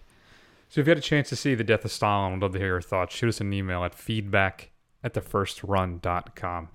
So 0.68 0.80
if 0.80 0.86
you 0.86 0.90
had 0.92 0.98
a 0.98 1.02
chance 1.02 1.28
to 1.30 1.36
see 1.36 1.54
The 1.54 1.64
Death 1.64 1.84
of 1.84 1.92
Stalin, 1.92 2.34
I'd 2.34 2.42
love 2.42 2.52
to 2.52 2.58
hear 2.58 2.68
your 2.68 2.80
thoughts. 2.80 3.14
Shoot 3.14 3.28
us 3.28 3.40
an 3.40 3.52
email 3.52 3.84
at 3.84 3.94
feedback 3.94 4.70
at 5.02 5.14
thefirstrun.com. 5.14 6.68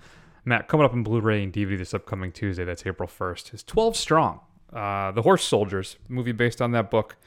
Matt, 0.46 0.68
coming 0.68 0.86
up 0.86 0.94
on 0.94 1.04
Blu-ray 1.04 1.44
and 1.44 1.54
DVD 1.54 1.78
this 1.78 1.94
upcoming 1.94 2.32
Tuesday, 2.32 2.64
that's 2.64 2.86
April 2.86 3.08
1st, 3.08 3.54
is 3.54 3.64
12 3.64 3.96
Strong. 3.96 4.40
Uh, 4.74 5.12
the 5.12 5.22
Horse 5.22 5.44
Soldiers, 5.44 5.98
movie 6.08 6.32
based 6.32 6.62
on 6.62 6.72
that 6.72 6.92
book. 6.92 7.18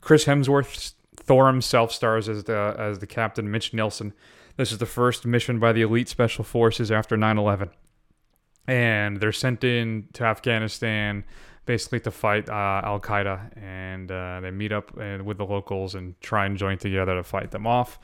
Chris 0.00 0.26
Hemsworth, 0.26 0.94
Thor 1.28 1.46
himself 1.46 1.92
stars 1.92 2.28
as 2.28 2.44
the, 2.44 2.74
as 2.78 2.98
the 2.98 3.06
captain, 3.06 3.50
Mitch 3.50 3.72
Nelson. 3.72 4.12
This 4.56 4.72
is 4.72 4.78
the 4.78 4.86
first 4.86 5.24
mission 5.24 5.60
by 5.60 5.72
the 5.72 5.82
elite 5.82 6.08
special 6.08 6.42
forces 6.42 6.90
after 6.90 7.16
9-11 7.16 7.70
and 8.66 9.18
they're 9.18 9.32
sent 9.32 9.64
in 9.64 10.08
to 10.12 10.24
Afghanistan 10.24 11.24
basically 11.64 12.00
to 12.00 12.10
fight 12.10 12.48
uh, 12.48 12.80
Al 12.84 12.98
Qaeda, 13.00 13.56
and 13.62 14.10
uh, 14.10 14.40
they 14.40 14.50
meet 14.50 14.72
up 14.72 14.90
uh, 14.98 15.22
with 15.24 15.36
the 15.38 15.44
locals 15.44 15.94
and 15.94 16.18
try 16.20 16.46
and 16.46 16.56
join 16.56 16.78
together 16.78 17.14
to 17.14 17.22
fight 17.22 17.50
them 17.50 17.66
off. 17.66 17.98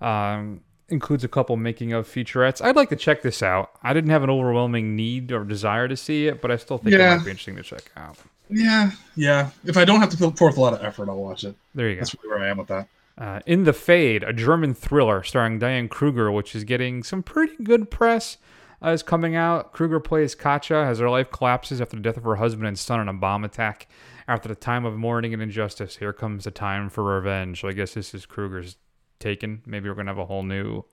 Um, 0.00 0.60
includes 0.88 1.22
a 1.22 1.28
couple 1.28 1.56
making 1.56 1.92
of 1.92 2.06
featurettes. 2.08 2.62
I'd 2.64 2.76
like 2.76 2.88
to 2.90 2.96
check 2.96 3.22
this 3.22 3.42
out. 3.42 3.72
I 3.82 3.92
didn't 3.92 4.10
have 4.10 4.22
an 4.22 4.30
overwhelming 4.30 4.96
need 4.96 5.32
or 5.32 5.44
desire 5.44 5.86
to 5.86 5.96
see 5.96 6.26
it, 6.28 6.40
but 6.42 6.50
I 6.50 6.56
still 6.56 6.78
think 6.78 6.96
Yeah. 6.96 7.14
it 7.14 7.16
might 7.18 7.24
be 7.26 7.30
interesting 7.30 7.56
to 7.56 7.62
check 7.62 7.90
out. 7.96 8.16
Yeah, 8.50 8.90
yeah. 9.16 9.50
If 9.64 9.76
I 9.76 9.84
don't 9.84 10.00
have 10.00 10.10
to 10.10 10.16
put 10.16 10.36
forth 10.36 10.56
a 10.56 10.60
lot 10.60 10.72
of 10.74 10.82
effort, 10.82 11.08
I'll 11.08 11.16
watch 11.22 11.44
it. 11.44 11.54
There 11.74 11.88
you 11.88 11.94
go. 11.96 12.00
That's 12.00 12.14
really 12.22 12.28
where 12.36 12.46
I 12.46 12.50
am 12.50 12.58
with 12.58 12.68
that. 12.68 12.88
Uh, 13.16 13.40
In 13.46 13.64
the 13.64 13.72
Fade, 13.72 14.22
a 14.22 14.32
German 14.32 14.74
thriller 14.74 15.22
starring 15.22 15.58
Diane 15.58 15.88
Kruger, 15.88 16.32
which 16.32 16.54
is 16.54 16.64
getting 16.64 17.02
some 17.02 17.22
pretty 17.22 17.62
good 17.62 17.90
press, 17.90 18.38
uh, 18.82 18.90
is 18.90 19.02
coming 19.02 19.36
out. 19.36 19.72
Kruger 19.72 20.00
plays 20.00 20.34
Katja 20.34 20.76
as 20.76 20.98
her 21.00 21.10
life 21.10 21.30
collapses 21.30 21.80
after 21.80 21.96
the 21.96 22.02
death 22.02 22.16
of 22.16 22.24
her 22.24 22.36
husband 22.36 22.66
and 22.66 22.78
son 22.78 23.00
in 23.00 23.08
a 23.08 23.12
bomb 23.12 23.44
attack. 23.44 23.88
After 24.26 24.48
the 24.48 24.54
time 24.54 24.84
of 24.84 24.96
mourning 24.96 25.34
and 25.34 25.42
injustice, 25.42 25.96
here 25.96 26.12
comes 26.12 26.44
the 26.44 26.50
time 26.50 26.88
for 26.88 27.04
revenge. 27.04 27.60
So 27.60 27.68
I 27.68 27.72
guess 27.72 27.94
this 27.94 28.14
is 28.14 28.26
Kruger's 28.26 28.76
taken. 29.18 29.62
Maybe 29.66 29.88
we're 29.88 29.96
gonna 29.96 30.10
have 30.10 30.18
a 30.18 30.24
whole 30.26 30.44
new, 30.44 30.84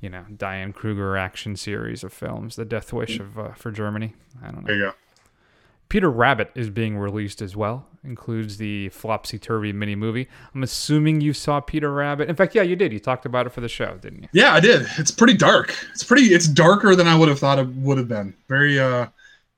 you 0.00 0.08
know, 0.10 0.24
Diane 0.36 0.72
Kruger 0.72 1.16
action 1.16 1.54
series 1.54 2.02
of 2.02 2.12
films. 2.12 2.56
The 2.56 2.64
Death 2.64 2.92
Wish 2.92 3.20
of 3.20 3.38
uh, 3.38 3.52
for 3.52 3.70
Germany. 3.70 4.14
I 4.42 4.46
don't 4.46 4.62
know. 4.62 4.66
There 4.66 4.76
you 4.76 4.82
go. 4.86 4.92
Peter 5.88 6.10
Rabbit 6.10 6.50
is 6.54 6.70
being 6.70 6.96
released 6.98 7.40
as 7.40 7.54
well. 7.56 7.86
Includes 8.04 8.56
the 8.58 8.88
Flopsy 8.90 9.40
Turvy 9.40 9.72
mini 9.72 9.94
movie. 9.96 10.28
I'm 10.54 10.62
assuming 10.62 11.20
you 11.20 11.32
saw 11.32 11.60
Peter 11.60 11.92
Rabbit. 11.92 12.28
In 12.28 12.36
fact, 12.36 12.54
yeah, 12.54 12.62
you 12.62 12.76
did. 12.76 12.92
You 12.92 13.00
talked 13.00 13.26
about 13.26 13.46
it 13.46 13.50
for 13.50 13.60
the 13.60 13.68
show, 13.68 13.96
didn't 14.00 14.22
you? 14.22 14.28
Yeah, 14.32 14.52
I 14.54 14.60
did. 14.60 14.86
It's 14.98 15.10
pretty 15.10 15.34
dark. 15.34 15.74
It's 15.92 16.04
pretty. 16.04 16.26
It's 16.26 16.46
darker 16.46 16.94
than 16.94 17.06
I 17.08 17.16
would 17.16 17.28
have 17.28 17.38
thought 17.38 17.58
it 17.58 17.68
would 17.68 17.98
have 17.98 18.08
been. 18.08 18.34
Very. 18.48 18.78
uh 18.78 19.06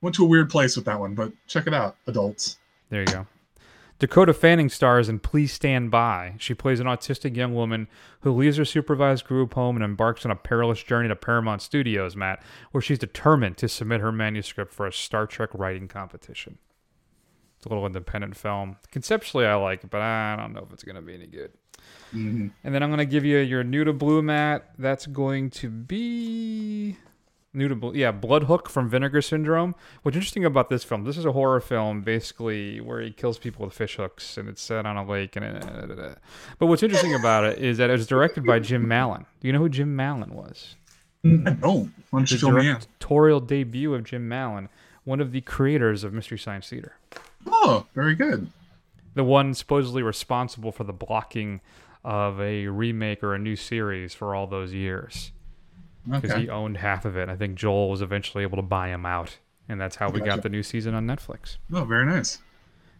Went 0.00 0.14
to 0.14 0.24
a 0.24 0.28
weird 0.28 0.48
place 0.48 0.76
with 0.76 0.84
that 0.84 1.00
one, 1.00 1.16
but 1.16 1.32
check 1.48 1.66
it 1.66 1.74
out, 1.74 1.96
adults. 2.06 2.58
There 2.88 3.00
you 3.00 3.06
go. 3.06 3.26
Dakota 3.98 4.32
Fanning 4.32 4.68
stars 4.68 5.08
in 5.08 5.18
Please 5.18 5.52
Stand 5.52 5.90
By. 5.90 6.34
She 6.38 6.54
plays 6.54 6.78
an 6.78 6.86
autistic 6.86 7.36
young 7.36 7.52
woman 7.52 7.88
who 8.20 8.32
leaves 8.32 8.56
her 8.56 8.64
supervised 8.64 9.24
group 9.24 9.54
home 9.54 9.74
and 9.74 9.84
embarks 9.84 10.24
on 10.24 10.30
a 10.30 10.36
perilous 10.36 10.82
journey 10.84 11.08
to 11.08 11.16
Paramount 11.16 11.62
Studios, 11.62 12.14
Matt, 12.14 12.40
where 12.70 12.80
she's 12.80 13.00
determined 13.00 13.56
to 13.56 13.68
submit 13.68 14.00
her 14.00 14.12
manuscript 14.12 14.72
for 14.72 14.86
a 14.86 14.92
Star 14.92 15.26
Trek 15.26 15.50
writing 15.52 15.88
competition. 15.88 16.58
It's 17.56 17.66
a 17.66 17.70
little 17.70 17.86
independent 17.86 18.36
film. 18.36 18.76
Conceptually, 18.92 19.46
I 19.46 19.56
like 19.56 19.82
it, 19.82 19.90
but 19.90 20.00
I 20.00 20.36
don't 20.36 20.52
know 20.52 20.62
if 20.64 20.72
it's 20.72 20.84
going 20.84 20.94
to 20.94 21.02
be 21.02 21.14
any 21.14 21.26
good. 21.26 21.50
Mm-hmm. 22.14 22.48
And 22.62 22.74
then 22.74 22.84
I'm 22.84 22.90
going 22.90 22.98
to 22.98 23.04
give 23.04 23.24
you 23.24 23.38
your 23.38 23.64
new 23.64 23.82
to 23.82 23.92
blue, 23.92 24.22
Matt. 24.22 24.70
That's 24.78 25.06
going 25.06 25.50
to 25.50 25.70
be 25.70 26.96
new 27.58 27.68
to. 27.68 27.92
Yeah, 27.94 28.12
Blood 28.12 28.44
Hook 28.44 28.68
from 28.70 28.88
Vinegar 28.88 29.20
Syndrome. 29.20 29.74
What's 30.02 30.16
interesting 30.16 30.44
about 30.44 30.68
this 30.70 30.84
film? 30.84 31.04
This 31.04 31.18
is 31.18 31.24
a 31.24 31.32
horror 31.32 31.60
film, 31.60 32.00
basically, 32.02 32.80
where 32.80 33.00
he 33.00 33.10
kills 33.10 33.36
people 33.38 33.64
with 33.66 33.74
fish 33.74 33.96
hooks, 33.96 34.36
and 34.38 34.48
it's 34.48 34.62
set 34.62 34.86
on 34.86 34.96
a 34.96 35.04
lake. 35.04 35.36
And 35.36 35.62
but 36.58 36.66
what's 36.66 36.82
interesting 36.82 37.14
about 37.14 37.44
it 37.44 37.58
is 37.58 37.76
that 37.78 37.90
it 37.90 37.92
was 37.94 38.06
directed 38.06 38.46
by 38.46 38.58
Jim 38.60 38.86
Mallon. 38.88 39.26
Do 39.40 39.46
you 39.48 39.52
know 39.52 39.58
who 39.58 39.68
Jim 39.68 39.94
Mallon 39.94 40.34
was? 40.34 40.76
Mm, 41.24 41.46
I 41.48 41.50
don't. 41.52 41.92
Why 42.10 42.20
don't 42.20 42.30
you 42.30 42.36
The 42.38 42.40
fill 42.40 42.52
me 42.52 42.68
in? 42.68 42.74
directorial 42.76 43.40
debut 43.40 43.92
of 43.94 44.04
Jim 44.04 44.28
Mallon, 44.28 44.68
one 45.04 45.20
of 45.20 45.32
the 45.32 45.40
creators 45.40 46.04
of 46.04 46.12
Mystery 46.12 46.38
Science 46.38 46.68
Theater. 46.70 46.94
Oh, 47.46 47.86
very 47.94 48.14
good. 48.14 48.50
the 49.14 49.24
one 49.24 49.52
supposedly 49.54 50.02
responsible 50.02 50.70
for 50.70 50.84
the 50.84 50.92
blocking 50.92 51.60
of 52.04 52.40
a 52.40 52.68
remake 52.68 53.24
or 53.24 53.34
a 53.34 53.38
new 53.38 53.56
series 53.56 54.14
for 54.14 54.32
all 54.34 54.46
those 54.46 54.72
years 54.72 55.32
because 56.10 56.30
Okay. 56.30 56.42
he 56.42 56.48
owned 56.48 56.78
half 56.78 57.04
of 57.04 57.16
it. 57.16 57.28
I 57.28 57.36
think 57.36 57.56
Joel 57.56 57.90
was 57.90 58.02
eventually 58.02 58.42
able 58.42 58.56
to 58.56 58.62
buy 58.62 58.88
him 58.88 59.04
out, 59.06 59.38
and 59.68 59.80
that's 59.80 59.96
how 59.96 60.08
we 60.10 60.20
Gotcha. 60.20 60.30
got 60.30 60.42
the 60.42 60.48
new 60.48 60.62
season 60.62 60.94
on 60.94 61.06
Netflix. 61.06 61.58
Oh, 61.72 61.84
very 61.84 62.06
nice. 62.06 62.38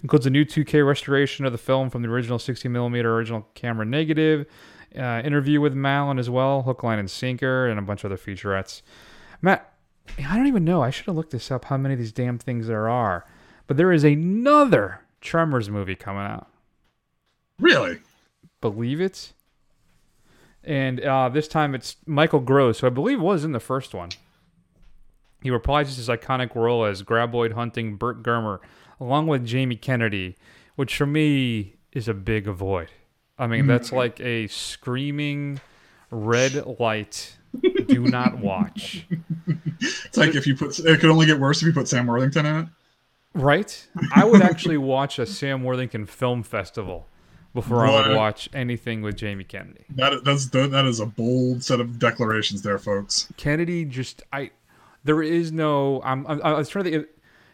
Includes 0.02 0.26
a 0.26 0.30
new 0.30 0.44
2K 0.44 0.86
restoration 0.86 1.44
of 1.44 1.52
the 1.52 1.58
film 1.58 1.90
from 1.90 2.02
the 2.02 2.08
original 2.08 2.38
60 2.38 2.68
millimeter 2.68 3.14
original 3.14 3.48
camera 3.54 3.84
negative, 3.84 4.46
uh, 4.96 5.22
interview 5.24 5.60
with 5.60 5.74
Mallon 5.74 6.18
as 6.18 6.30
well, 6.30 6.62
hook, 6.62 6.82
line, 6.82 6.98
and 6.98 7.10
sinker, 7.10 7.66
and 7.66 7.78
a 7.78 7.82
bunch 7.82 8.04
of 8.04 8.12
other 8.12 8.16
featurettes. 8.20 8.82
Matt, 9.42 9.72
I 10.18 10.36
don't 10.36 10.46
even 10.46 10.64
know. 10.64 10.82
I 10.82 10.90
should 10.90 11.06
have 11.06 11.16
looked 11.16 11.32
this 11.32 11.50
up. 11.50 11.66
How 11.66 11.76
many 11.76 11.94
of 11.94 11.98
these 12.00 12.12
damn 12.12 12.38
things 12.38 12.66
there 12.68 12.88
are? 12.88 13.26
But 13.66 13.76
there 13.76 13.92
is 13.92 14.04
another 14.04 15.00
Tremors 15.20 15.68
movie 15.68 15.96
coming 15.96 16.22
out. 16.22 16.48
Really? 17.58 17.98
believe 18.60 19.00
it. 19.00 19.32
And 20.64 21.00
uh, 21.00 21.28
this 21.28 21.48
time 21.48 21.74
it's 21.74 21.96
Michael 22.06 22.40
Gross, 22.40 22.80
who 22.80 22.86
I 22.86 22.90
believe 22.90 23.20
was 23.20 23.44
in 23.44 23.52
the 23.52 23.60
first 23.60 23.94
one. 23.94 24.10
He 25.42 25.50
reprises 25.50 25.96
his 25.96 26.08
iconic 26.08 26.54
role 26.54 26.84
as 26.84 27.02
graboid 27.02 27.52
hunting 27.52 27.96
Burt 27.96 28.22
Gummer, 28.22 28.58
along 29.00 29.28
with 29.28 29.46
Jamie 29.46 29.76
Kennedy, 29.76 30.36
which 30.74 30.96
for 30.96 31.06
me 31.06 31.76
is 31.92 32.08
a 32.08 32.14
big 32.14 32.48
avoid. 32.48 32.90
I 33.38 33.46
mean, 33.46 33.68
that's 33.68 33.92
like 33.92 34.20
a 34.20 34.48
screaming 34.48 35.60
red 36.10 36.80
light. 36.80 37.36
Do 37.86 38.02
not 38.02 38.38
watch. 38.40 39.06
It's 39.80 40.16
like 40.16 40.34
if 40.34 40.46
you 40.46 40.56
put 40.56 40.78
it 40.80 41.00
could 41.00 41.08
only 41.08 41.26
get 41.26 41.38
worse 41.38 41.62
if 41.62 41.68
you 41.68 41.72
put 41.72 41.86
Sam 41.86 42.06
Worthington 42.08 42.46
in 42.46 42.56
it. 42.56 42.66
Right? 43.34 43.86
I 44.12 44.24
would 44.24 44.42
actually 44.42 44.78
watch 44.78 45.20
a 45.20 45.26
Sam 45.26 45.62
Worthington 45.62 46.06
film 46.06 46.42
festival 46.42 47.06
before 47.62 47.86
I 47.86 48.08
would 48.08 48.16
watch 48.16 48.48
anything 48.52 49.02
with 49.02 49.16
Jamie 49.16 49.44
Kennedy. 49.44 49.84
That 49.90 50.24
that's 50.24 50.46
that 50.50 50.84
is 50.86 51.00
a 51.00 51.06
bold 51.06 51.62
set 51.64 51.80
of 51.80 51.98
declarations 51.98 52.62
there, 52.62 52.78
folks. 52.78 53.28
Kennedy 53.36 53.84
just 53.84 54.22
I 54.32 54.50
there 55.04 55.22
is 55.22 55.52
no 55.52 56.00
I'm, 56.04 56.26
I'm 56.26 56.40
I 56.42 56.52
was 56.54 56.68
trying 56.68 56.84
to 56.86 56.90
think 56.90 57.06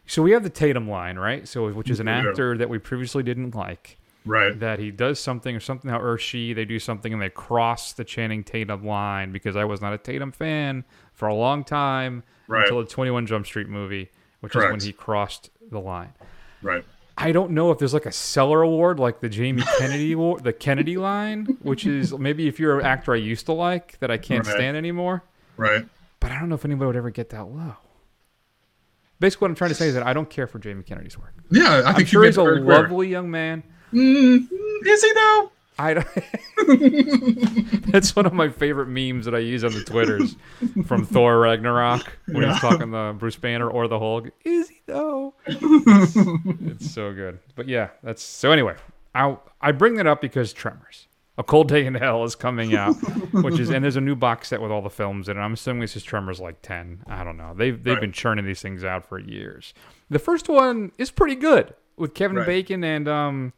so 0.07 0.23
we 0.23 0.33
have 0.33 0.43
the 0.43 0.51
Tatum 0.51 0.89
line 0.89 1.19
right 1.19 1.47
so 1.49 1.71
which 1.73 1.89
is 1.91 2.01
an 2.01 2.07
Yeah. 2.07 2.29
actor 2.29 2.57
that 2.59 2.69
we 2.69 2.79
previously 2.79 3.23
didn't 3.23 3.55
like 3.55 3.99
Right. 4.27 4.59
that 4.59 4.79
he 4.79 4.91
does 4.91 5.21
something 5.21 5.55
or 5.55 5.61
something 5.61 5.91
or 5.91 6.17
she 6.19 6.53
they 6.55 6.65
do 6.65 6.79
something 6.79 7.13
and 7.13 7.21
they 7.21 7.29
cross 7.29 7.93
the 7.93 8.05
Channing 8.05 8.43
Tatum 8.45 8.85
line 8.85 9.33
because 9.33 9.57
I 9.57 9.65
was 9.65 9.81
not 9.83 9.93
a 9.93 9.99
Tatum 9.99 10.33
fan 10.33 10.85
for 11.13 11.29
a 11.29 11.35
long 11.35 11.65
time 11.65 12.23
Right. 12.49 12.63
until 12.63 12.81
the 12.81 12.87
21 12.89 13.27
Jump 13.27 13.47
Street 13.47 13.69
movie 13.69 14.11
which 14.41 14.55
is 14.57 14.63
when 14.65 14.81
he 14.81 14.93
crossed 14.93 15.51
the 15.71 15.81
line 15.81 16.13
Right. 16.63 16.85
I 17.17 17.31
don't 17.33 17.53
know 17.53 17.71
if 17.71 17.79
there's 17.79 17.95
like 17.95 18.07
a 18.07 18.13
seller 18.13 18.63
award 18.63 18.99
like 18.99 19.21
the 19.21 19.29
Jamie 19.29 19.63
Kennedy 19.79 20.13
award, 20.13 20.43
the 20.45 20.53
Kennedy 20.53 20.97
line, 20.97 21.59
which 21.63 21.87
is 21.87 22.13
maybe 22.19 22.49
if 22.49 22.59
you're 22.59 22.81
an 22.81 22.87
actor 22.87 23.13
I 23.15 23.19
used 23.19 23.47
to 23.47 23.53
like 23.53 23.99
that 24.01 24.11
I 24.11 24.19
can't 24.19 24.47
Right. 24.47 24.55
stand 24.57 24.77
anymore. 24.77 25.23
Right. 25.57 25.87
But 26.21 26.33
I 26.33 26.39
don't 26.41 26.49
know 26.49 26.55
if 26.57 26.65
anybody 26.65 26.87
would 26.87 26.97
ever 26.97 27.11
get 27.11 27.31
that 27.31 27.45
low. 27.45 27.75
Basically, 29.21 29.45
what 29.45 29.51
I'm 29.53 29.55
trying 29.55 29.71
to 29.71 29.75
say 29.77 29.87
is 29.89 29.95
that 29.95 30.05
I 30.05 30.13
don't 30.13 30.29
care 30.29 30.47
for 30.49 30.59
Jamie 30.59 30.83
Kennedy's 30.83 31.17
work. 31.17 31.35
Yeah, 31.51 31.83
I 31.87 31.93
think 31.93 31.99
I'm 32.01 32.05
sure 32.07 32.25
he's 32.25 32.37
a 32.37 32.43
lovely 32.43 33.09
young 33.09 33.31
man. 33.31 33.63
Mm, 33.93 34.49
is 34.85 35.03
he 35.05 35.13
though? 35.13 35.53
I 35.79 35.95
don't- 35.95 36.07
That's 37.93 38.15
one 38.17 38.27
of 38.27 38.33
my 38.33 38.49
favorite 38.49 38.87
memes 38.89 39.25
that 39.27 39.35
I 39.35 39.39
use 39.39 39.65
on 39.65 39.73
the 39.73 39.83
Twitters 39.85 40.37
from 40.87 41.05
Thor 41.05 41.39
Ragnarok 41.41 42.17
when 42.27 42.49
he's 42.49 42.61
talking 42.61 42.91
the 42.91 43.15
Bruce 43.19 43.37
Banner 43.37 43.69
or 43.69 43.89
the 43.89 43.99
Hulk. 43.99 44.31
Is 44.45 44.69
he 44.69 44.81
though? 44.87 45.35
it's 45.47 46.91
so 46.91 47.13
good. 47.13 47.39
But 47.55 47.69
yeah, 47.69 47.91
that's 48.03 48.23
so. 48.23 48.51
Anyway, 48.53 48.77
I 49.15 49.37
I 49.61 49.73
bring 49.73 49.95
that 49.97 50.07
up 50.07 50.21
because 50.21 50.53
Tremors. 50.53 51.09
A 51.37 51.43
Cold 51.43 51.67
Day 51.67 51.85
in 51.85 51.95
Hell 51.95 52.23
is 52.23 52.37
coming 52.37 52.77
out, 52.77 52.93
which 53.33 53.59
is 53.59 53.69
and 53.71 53.83
there's 53.83 53.97
a 53.97 54.01
new 54.01 54.15
box 54.15 54.49
set 54.49 54.63
with 54.63 54.71
all 54.71 54.83
the 54.83 54.91
films 54.91 55.29
in 55.29 55.37
it. 55.37 55.41
I'm 55.41 55.55
assuming 55.55 55.81
this 55.81 55.97
is 55.97 56.05
Tremors 56.05 56.39
like 56.39 56.63
10. 56.63 57.03
I 57.09 57.25
don't 57.25 57.37
know. 57.37 57.55
They've 57.57 57.83
they've 57.83 57.95
Right. 57.95 58.01
been 58.03 58.13
churning 58.13 58.45
these 58.47 58.63
things 58.63 58.85
out 58.85 59.05
for 59.09 59.19
years. 59.19 59.75
The 60.11 60.21
first 60.21 60.49
one 60.49 60.93
is 60.97 61.11
pretty 61.11 61.35
good 61.35 61.75
with 61.97 62.15
Kevin 62.15 62.37
Right. 62.37 62.47
Bacon 62.47 62.85
and 62.85 63.09
um 63.09 63.53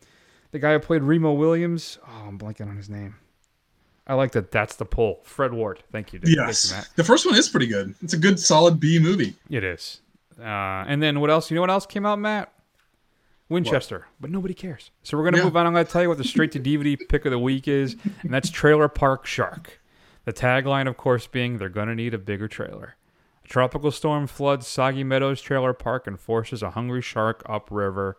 the 0.52 0.58
guy 0.58 0.72
who 0.72 0.78
played 0.78 1.02
Remo 1.02 1.32
Williams. 1.32 1.98
Oh, 2.06 2.24
I'm 2.28 2.38
blanking 2.38 2.68
on 2.68 2.76
his 2.76 2.88
name. 2.88 3.16
I 4.06 4.14
like 4.14 4.32
that. 4.32 4.50
That's 4.52 4.76
the 4.76 4.84
pull. 4.84 5.20
Fred 5.24 5.52
Ward. 5.52 5.82
Thank 5.90 6.12
you. 6.12 6.20
Dave. 6.20 6.30
You, 6.30 6.36
Yes. 6.46 6.70
Matt. 6.70 6.88
The 6.96 7.02
first 7.04 7.26
one 7.26 7.34
is 7.36 7.48
pretty 7.48 7.66
good. 7.66 7.94
It's 8.02 8.12
a 8.12 8.18
good 8.18 8.38
solid 8.38 8.78
B 8.78 8.98
movie. 9.00 9.34
It 9.50 9.64
is. 9.64 10.00
Uh, 10.38 10.44
and 10.44 11.02
then 11.02 11.20
what 11.20 11.30
else? 11.30 11.50
You 11.50 11.56
know 11.56 11.60
what 11.62 11.70
else 11.70 11.86
came 11.86 12.06
out, 12.06 12.18
Matt? 12.18 12.52
Winchester, 13.48 14.06
but 14.20 14.30
nobody 14.30 14.54
cares. 14.54 14.90
So 15.04 15.16
we're 15.16 15.24
gonna 15.24 15.38
Yeah. 15.38 15.44
move 15.44 15.56
on. 15.56 15.66
I'm 15.66 15.72
gonna 15.72 15.84
tell 15.84 16.02
you 16.02 16.08
what 16.08 16.18
the 16.18 16.24
straight 16.24 16.50
to 16.52 16.58
DVD 16.60 16.96
pick 17.08 17.24
of 17.24 17.30
the 17.30 17.38
week 17.38 17.68
is, 17.68 17.96
and 18.22 18.32
that's 18.34 18.50
Trailer 18.50 18.88
Park 18.88 19.24
Shark. 19.24 19.80
The 20.24 20.32
tagline, 20.32 20.88
of 20.88 20.96
course, 20.96 21.28
being 21.28 21.58
they're 21.58 21.68
gonna 21.68 21.94
need 21.94 22.12
a 22.12 22.18
bigger 22.18 22.48
trailer. 22.48 22.96
A 23.44 23.48
tropical 23.48 23.92
storm 23.92 24.26
floods 24.26 24.66
Soggy 24.66 25.04
Meadows 25.04 25.40
Trailer 25.40 25.72
Park 25.72 26.08
and 26.08 26.18
forces 26.18 26.60
a 26.62 26.70
hungry 26.70 27.00
shark 27.02 27.42
upriver. 27.48 28.16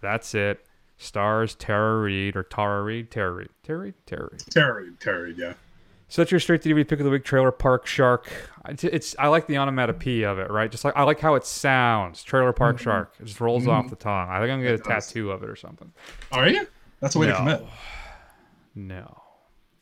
That's 0.00 0.32
it. 0.34 0.64
Stars 1.02 1.54
Tara 1.54 2.00
Reid 2.00 2.36
or 2.36 2.42
Tara 2.42 2.82
Reid, 2.82 3.10
Tara 3.10 3.32
Reid, 3.32 3.48
Tara 3.62 3.78
Reid, 3.78 3.94
Tara 4.06 4.28
Reid. 4.32 4.40
Terry, 4.50 4.90
Terry, 5.00 5.34
yeah. 5.36 5.54
So 6.08 6.20
that's 6.22 6.30
your 6.30 6.40
straight 6.40 6.60
to 6.62 6.68
DVD 6.68 6.86
pick 6.86 7.00
of 7.00 7.04
the 7.06 7.10
week, 7.10 7.24
Trailer 7.24 7.50
Park 7.50 7.86
Shark. 7.86 8.30
It's, 8.68 8.84
it's 8.84 9.16
I 9.18 9.28
like 9.28 9.46
the 9.46 9.56
onomatopoeia 9.56 10.30
of 10.30 10.38
it, 10.38 10.50
right? 10.50 10.70
Just 10.70 10.84
like 10.84 10.94
I 10.96 11.04
like 11.04 11.20
how 11.20 11.34
it 11.36 11.46
sounds, 11.46 12.22
Trailer 12.22 12.52
Park 12.52 12.78
Shark. 12.78 13.14
It 13.18 13.24
just 13.24 13.40
rolls 13.40 13.66
off 13.66 13.88
the 13.88 13.96
tongue. 13.96 14.28
I 14.28 14.38
think 14.40 14.50
I'm 14.52 14.58
gonna 14.60 14.62
get 14.62 14.74
a 14.74 14.78
Mm-hmm. 14.82 14.92
Does. 14.92 15.06
tattoo 15.06 15.30
of 15.30 15.42
it 15.42 15.48
or 15.48 15.56
something. 15.56 15.90
Are 16.30 16.48
you? 16.48 16.66
That's 17.00 17.14
a 17.16 17.18
way 17.18 17.26
No. 17.28 17.32
to 17.32 17.38
commit. 17.38 17.64
No, 18.74 19.22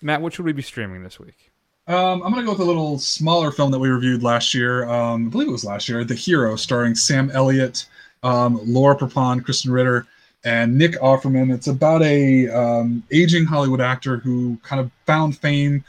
Matt, 0.02 0.20
what 0.22 0.32
should 0.32 0.44
we 0.44 0.52
be 0.52 0.62
streaming 0.62 1.02
this 1.02 1.18
week? 1.20 1.52
Um, 1.86 2.22
I'm 2.22 2.30
gonna 2.32 2.44
go 2.44 2.52
with 2.52 2.60
a 2.60 2.64
little 2.64 2.98
smaller 2.98 3.50
film 3.50 3.70
that 3.72 3.78
we 3.78 3.88
reviewed 3.88 4.22
last 4.22 4.54
year. 4.54 4.88
Um, 4.88 5.26
I 5.26 5.30
believe 5.30 5.48
it 5.48 5.52
was 5.52 5.64
last 5.64 5.88
year, 5.88 6.04
The 6.04 6.14
Hero, 6.14 6.54
starring 6.56 6.94
Sam 6.94 7.30
Elliott, 7.32 7.86
um, 8.22 8.60
Laura 8.64 8.96
Prepon, 8.96 9.40
Krysten 9.40 9.72
Ritter, 9.72 10.06
and 10.44 10.76
Nick 10.76 10.92
Offerman. 10.92 11.52
It's 11.52 11.66
about 11.66 12.02
a 12.02 12.48
um, 12.48 13.02
aging 13.10 13.44
Hollywood 13.44 13.80
actor 13.80 14.16
who 14.18 14.56
kind 14.62 14.80
of 14.80 14.90
found 15.06 15.38
fame 15.38 15.84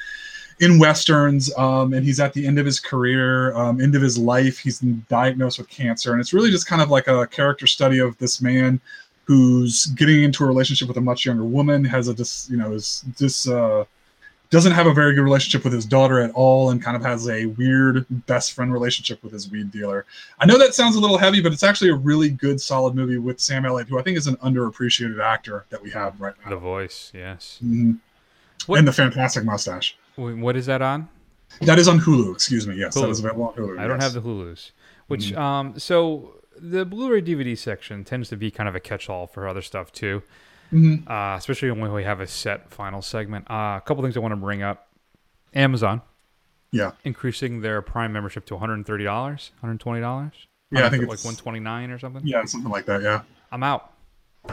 in 0.59 0.77
westerns, 0.77 1.55
um, 1.57 1.93
and 1.93 2.05
he's 2.05 2.19
at 2.19 2.33
the 2.33 2.45
end 2.45 2.59
of 2.59 2.65
his 2.65 2.79
career, 2.79 3.55
um, 3.55 3.81
end 3.81 3.95
of 3.95 4.01
his 4.01 4.17
life. 4.17 4.59
He's 4.59 4.79
diagnosed 4.79 5.57
with 5.57 5.69
cancer, 5.69 6.11
and 6.11 6.21
it's 6.21 6.33
really 6.33 6.51
just 6.51 6.67
kind 6.67 6.81
of 6.81 6.89
like 6.89 7.07
a 7.07 7.25
character 7.27 7.65
study 7.65 7.99
of 7.99 8.17
this 8.19 8.41
man 8.41 8.79
who's 9.25 9.85
getting 9.87 10.23
into 10.23 10.43
a 10.43 10.47
relationship 10.47 10.87
with 10.87 10.97
a 10.97 11.01
much 11.01 11.25
younger 11.25 11.45
woman, 11.45 11.83
has 11.83 12.09
a 12.09 12.13
dis, 12.13 12.47
you 12.49 12.57
know, 12.57 12.73
is 12.73 13.03
this 13.17 13.47
uh, 13.47 13.85
doesn't 14.51 14.73
have 14.73 14.85
a 14.85 14.93
very 14.93 15.15
good 15.15 15.23
relationship 15.23 15.63
with 15.63 15.73
his 15.73 15.85
daughter 15.85 16.19
at 16.19 16.29
all, 16.31 16.69
and 16.69 16.83
kind 16.83 16.95
of 16.95 17.01
has 17.03 17.27
a 17.29 17.47
weird 17.47 18.05
best 18.27 18.51
friend 18.53 18.71
relationship 18.71 19.23
with 19.23 19.33
his 19.33 19.49
weed 19.49 19.71
dealer. 19.71 20.05
I 20.39 20.45
know 20.45 20.57
that 20.59 20.75
sounds 20.75 20.95
a 20.95 20.99
little 20.99 21.17
heavy, 21.17 21.41
but 21.41 21.51
it's 21.53 21.63
actually 21.63 21.89
a 21.89 21.95
really 21.95 22.29
good, 22.29 22.61
solid 22.61 22.93
movie 22.93 23.17
with 23.17 23.39
Sam 23.39 23.65
Elliott, 23.65 23.87
who 23.89 23.97
I 23.97 24.03
think 24.03 24.17
is 24.17 24.27
an 24.27 24.35
underappreciated 24.37 25.19
actor 25.23 25.65
that 25.69 25.81
we 25.81 25.89
have 25.91 26.19
right 26.21 26.35
now. 26.43 26.51
The 26.51 26.57
voice, 26.57 27.11
yes. 27.15 27.59
Mhm. 27.65 27.97
What- 28.67 28.77
And 28.79 28.87
the 28.87 28.93
fantastic 28.93 29.43
mustache. 29.43 29.97
What 30.15 30.55
is 30.55 30.67
that 30.67 30.81
on? 30.81 31.09
That 31.61 31.79
is 31.79 31.87
on 31.87 31.99
Hulu. 31.99 32.33
Excuse 32.33 32.67
me. 32.67 32.75
Yes, 32.75 32.93
that 32.93 33.01
Hulu. 33.01 33.09
is 33.09 33.19
available 33.19 33.45
on 33.45 33.53
Hulu. 33.55 33.79
I 33.79 33.87
don't 33.87 34.01
have 34.01 34.13
the 34.13 34.21
Hulu's. 34.21 34.71
Which 35.07 35.33
um 35.33 35.79
so 35.79 36.35
the 36.59 36.85
Blu-ray 36.85 37.21
DVD 37.21 37.57
section 37.57 38.03
tends 38.03 38.29
to 38.29 38.37
be 38.37 38.51
kind 38.51 38.69
of 38.69 38.75
a 38.75 38.79
catch-all 38.79 39.25
for 39.27 39.47
other 39.47 39.61
stuff 39.61 39.91
too. 39.91 40.21
Mhm. 40.71 41.09
Uh, 41.09 41.37
especially 41.37 41.69
when 41.71 41.91
we 41.93 42.03
have 42.03 42.19
a 42.21 42.27
set 42.27 42.69
final 42.71 43.01
segment. 43.01 43.49
Uh, 43.49 43.75
a 43.77 43.81
couple 43.85 44.01
things 44.03 44.15
I 44.15 44.19
want 44.21 44.31
to 44.31 44.35
bring 44.37 44.61
up. 44.63 44.87
Amazon 45.53 46.01
Yeah. 46.71 46.91
increasing 47.03 47.59
their 47.61 47.81
Prime 47.81 48.13
membership 48.13 48.45
to 48.45 48.55
$130, 48.55 49.51
$120. 49.61 50.31
Yeah, 50.71 50.85
I 50.85 50.89
think 50.89 51.03
it's 51.03 51.09
like 51.09 51.15
it's 51.15 51.25
129 51.25 51.91
or 51.91 51.99
something. 51.99 52.21
yeah, 52.25 52.45
something 52.45 52.71
like 52.71 52.85
that. 52.85 53.01
Yeah. 53.01 53.21
I'm 53.51 53.63
out. 53.63 53.91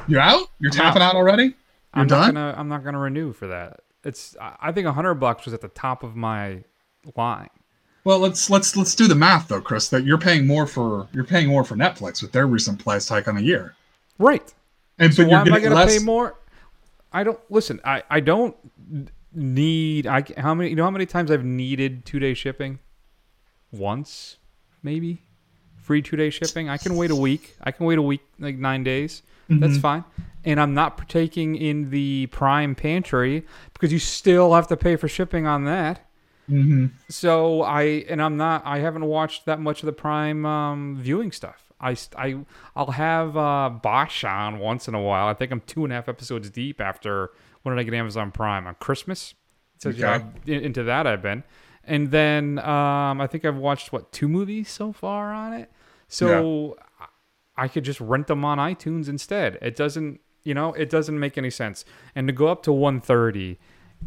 You're 0.08 0.20
out. 0.20 0.48
You're 0.58 0.72
I'm 0.72 0.76
tapping 0.76 1.02
out, 1.02 1.14
already. 1.14 1.44
You're 1.44 1.54
I'm 1.94 2.06
done. 2.08 2.34
not 2.34 2.40
gonna 2.40 2.54
I'm 2.58 2.68
not 2.68 2.84
gonna 2.84 2.98
renew 2.98 3.32
for 3.32 3.46
that. 3.46 3.80
It's 4.04 4.36
I 4.40 4.72
think 4.72 4.86
100 4.86 5.14
bucks 5.14 5.44
was 5.44 5.54
at 5.54 5.60
the 5.60 5.68
top 5.68 6.02
of 6.02 6.16
my 6.16 6.64
line. 7.16 7.48
Well, 8.04 8.18
let's 8.18 8.50
let's 8.50 8.76
let's 8.76 8.94
do 8.94 9.06
the 9.06 9.14
math 9.14 9.48
though, 9.48 9.60
Chris. 9.60 9.88
That 9.88 10.04
you're 10.04 10.18
paying 10.18 10.46
more 10.46 10.66
for 10.66 11.06
you're 11.12 11.24
paying 11.24 11.48
more 11.48 11.62
for 11.64 11.76
Netflix 11.76 12.20
with 12.22 12.32
their 12.32 12.46
recent 12.46 12.82
price 12.82 13.08
hike 13.08 13.28
on 13.28 13.36
a 13.36 13.40
year, 13.40 13.74
Right. 14.18 14.52
And 14.98 15.14
So 15.14 15.24
but 15.24 15.30
why 15.30 15.40
am 15.42 15.52
I 15.52 15.60
going 15.60 15.70
to 15.76 15.86
pay 15.86 15.98
more? 15.98 16.34
I 17.12 17.24
don't 17.24 17.38
listen. 17.50 17.80
I 17.84 18.02
I 18.10 18.20
don't 18.20 18.56
need. 19.32 20.06
I 20.06 20.24
how 20.36 20.54
many? 20.54 20.70
You 20.70 20.76
know 20.76 20.84
how 20.84 20.90
many 20.90 21.06
times 21.06 21.30
I've 21.30 21.44
needed 21.44 22.04
two 22.04 22.18
day 22.18 22.34
shipping? 22.34 22.78
Once, 23.72 24.36
maybe. 24.82 25.22
Free 25.76 26.02
two 26.02 26.16
day 26.16 26.30
shipping. 26.30 26.68
I 26.68 26.76
can 26.76 26.96
wait 26.96 27.10
a 27.10 27.16
week. 27.16 27.56
I 27.62 27.70
can 27.72 27.86
wait 27.86 27.98
a 27.98 28.02
week, 28.02 28.20
like 28.38 28.56
nine 28.56 28.84
days. 28.84 29.22
That's 29.48 29.72
Mm-hmm. 29.74 29.80
fine. 29.80 30.04
And 30.44 30.60
I'm 30.60 30.74
not 30.74 30.96
partaking 30.98 31.56
in 31.56 31.90
the 31.90 32.26
Prime 32.26 32.74
Pantry 32.74 33.46
because 33.72 33.92
you 33.92 33.98
still 33.98 34.52
have 34.54 34.66
to 34.68 34.76
pay 34.76 34.96
for 34.96 35.08
shipping 35.08 35.46
on 35.46 35.64
that. 35.64 36.00
hmm 36.46 36.86
So 37.08 37.62
I 37.62 38.04
and 38.10 38.20
I'm 38.22 38.36
not. 38.36 38.62
I 38.66 38.78
haven't 38.80 39.06
watched 39.06 39.46
that 39.46 39.60
much 39.60 39.82
of 39.82 39.86
the 39.86 39.92
Prime 39.92 40.44
um, 40.44 40.96
viewing 41.00 41.32
stuff. 41.32 41.67
I 41.80 41.96
I 42.16 42.36
I'll 42.74 42.90
have 42.90 43.36
uh, 43.36 43.70
Bosch 43.70 44.24
on 44.24 44.58
once 44.58 44.88
in 44.88 44.94
a 44.94 45.00
while. 45.00 45.26
I 45.28 45.34
think 45.34 45.52
I'm 45.52 45.60
two 45.60 45.84
and 45.84 45.92
a 45.92 45.96
half 45.96 46.08
episodes 46.08 46.50
deep 46.50 46.80
after 46.80 47.30
when 47.62 47.74
did 47.74 47.80
I 47.80 47.84
get 47.84 47.94
Amazon 47.94 48.30
Prime 48.32 48.66
on 48.66 48.74
Christmas? 48.76 49.34
So 49.78 49.90
Okay. 49.90 50.02
I've- 50.04 50.52
into 50.52 50.82
that 50.84 51.06
I've 51.06 51.22
been, 51.22 51.44
and 51.84 52.10
then 52.10 52.58
um, 52.60 53.20
I 53.20 53.26
think 53.28 53.44
I've 53.44 53.56
watched 53.56 53.92
what 53.92 54.10
two 54.12 54.28
movies 54.28 54.68
so 54.70 54.92
far 54.92 55.32
on 55.32 55.52
it. 55.52 55.70
So 56.08 56.76
I- 57.00 57.64
I 57.64 57.68
could 57.68 57.84
just 57.84 58.00
rent 58.00 58.26
them 58.28 58.44
on 58.44 58.58
iTunes 58.58 59.08
instead. 59.08 59.58
It 59.60 59.74
doesn't, 59.76 60.20
you 60.44 60.54
know, 60.54 60.72
it 60.74 60.90
doesn't 60.90 61.18
make 61.18 61.36
any 61.38 61.50
sense. 61.50 61.84
And 62.14 62.26
to 62.28 62.32
go 62.32 62.46
up 62.48 62.62
to 62.64 62.72
130 62.72 63.58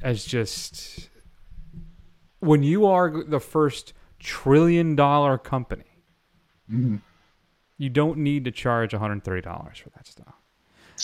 as 0.01 0.25
just 0.25 1.09
when 2.39 2.63
you 2.63 2.85
are 2.85 3.23
the 3.23 3.39
first 3.41 3.93
trillion 4.19 4.95
dollar 4.95 5.37
company, 5.37 5.83
you 7.81 7.89
don't 7.89 8.19
need 8.19 8.45
to 8.45 8.51
charge 8.51 8.91
$130 8.91 9.23
for 9.23 9.89
that 9.89 10.05
stuff. 10.05 10.35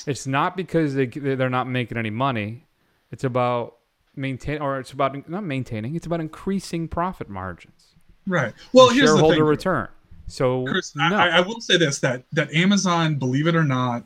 It's 0.06 0.28
not 0.28 0.56
because 0.56 0.94
they 0.94 1.08
they're 1.08 1.50
not 1.50 1.68
making 1.68 1.98
any 1.98 2.12
money. 2.12 2.68
It's 3.12 3.24
about 3.24 3.78
maintain 4.16 4.62
or 4.62 4.80
it's 4.80 4.92
about 4.92 5.28
not 5.28 5.44
maintaining. 5.44 5.96
It's 5.96 6.06
about 6.06 6.20
increasing 6.20 6.88
profit 6.88 7.30
margins, 7.30 7.96
Right. 8.28 8.54
Well, 8.74 8.90
here's 8.90 9.10
the 9.10 9.16
shareholder 9.16 9.38
thing. 9.38 9.44
return. 9.46 9.88
So 10.28 10.66
Chris, 10.66 10.96
no, 10.96 11.16
I, 11.16 11.38
I 11.38 11.40
will 11.40 11.62
say 11.62 11.78
this: 11.78 11.98
that 12.02 12.26
that 12.34 12.54
Amazon, 12.54 13.16
believe 13.16 13.48
it 13.48 13.56
or 13.56 13.64
not, 13.64 14.04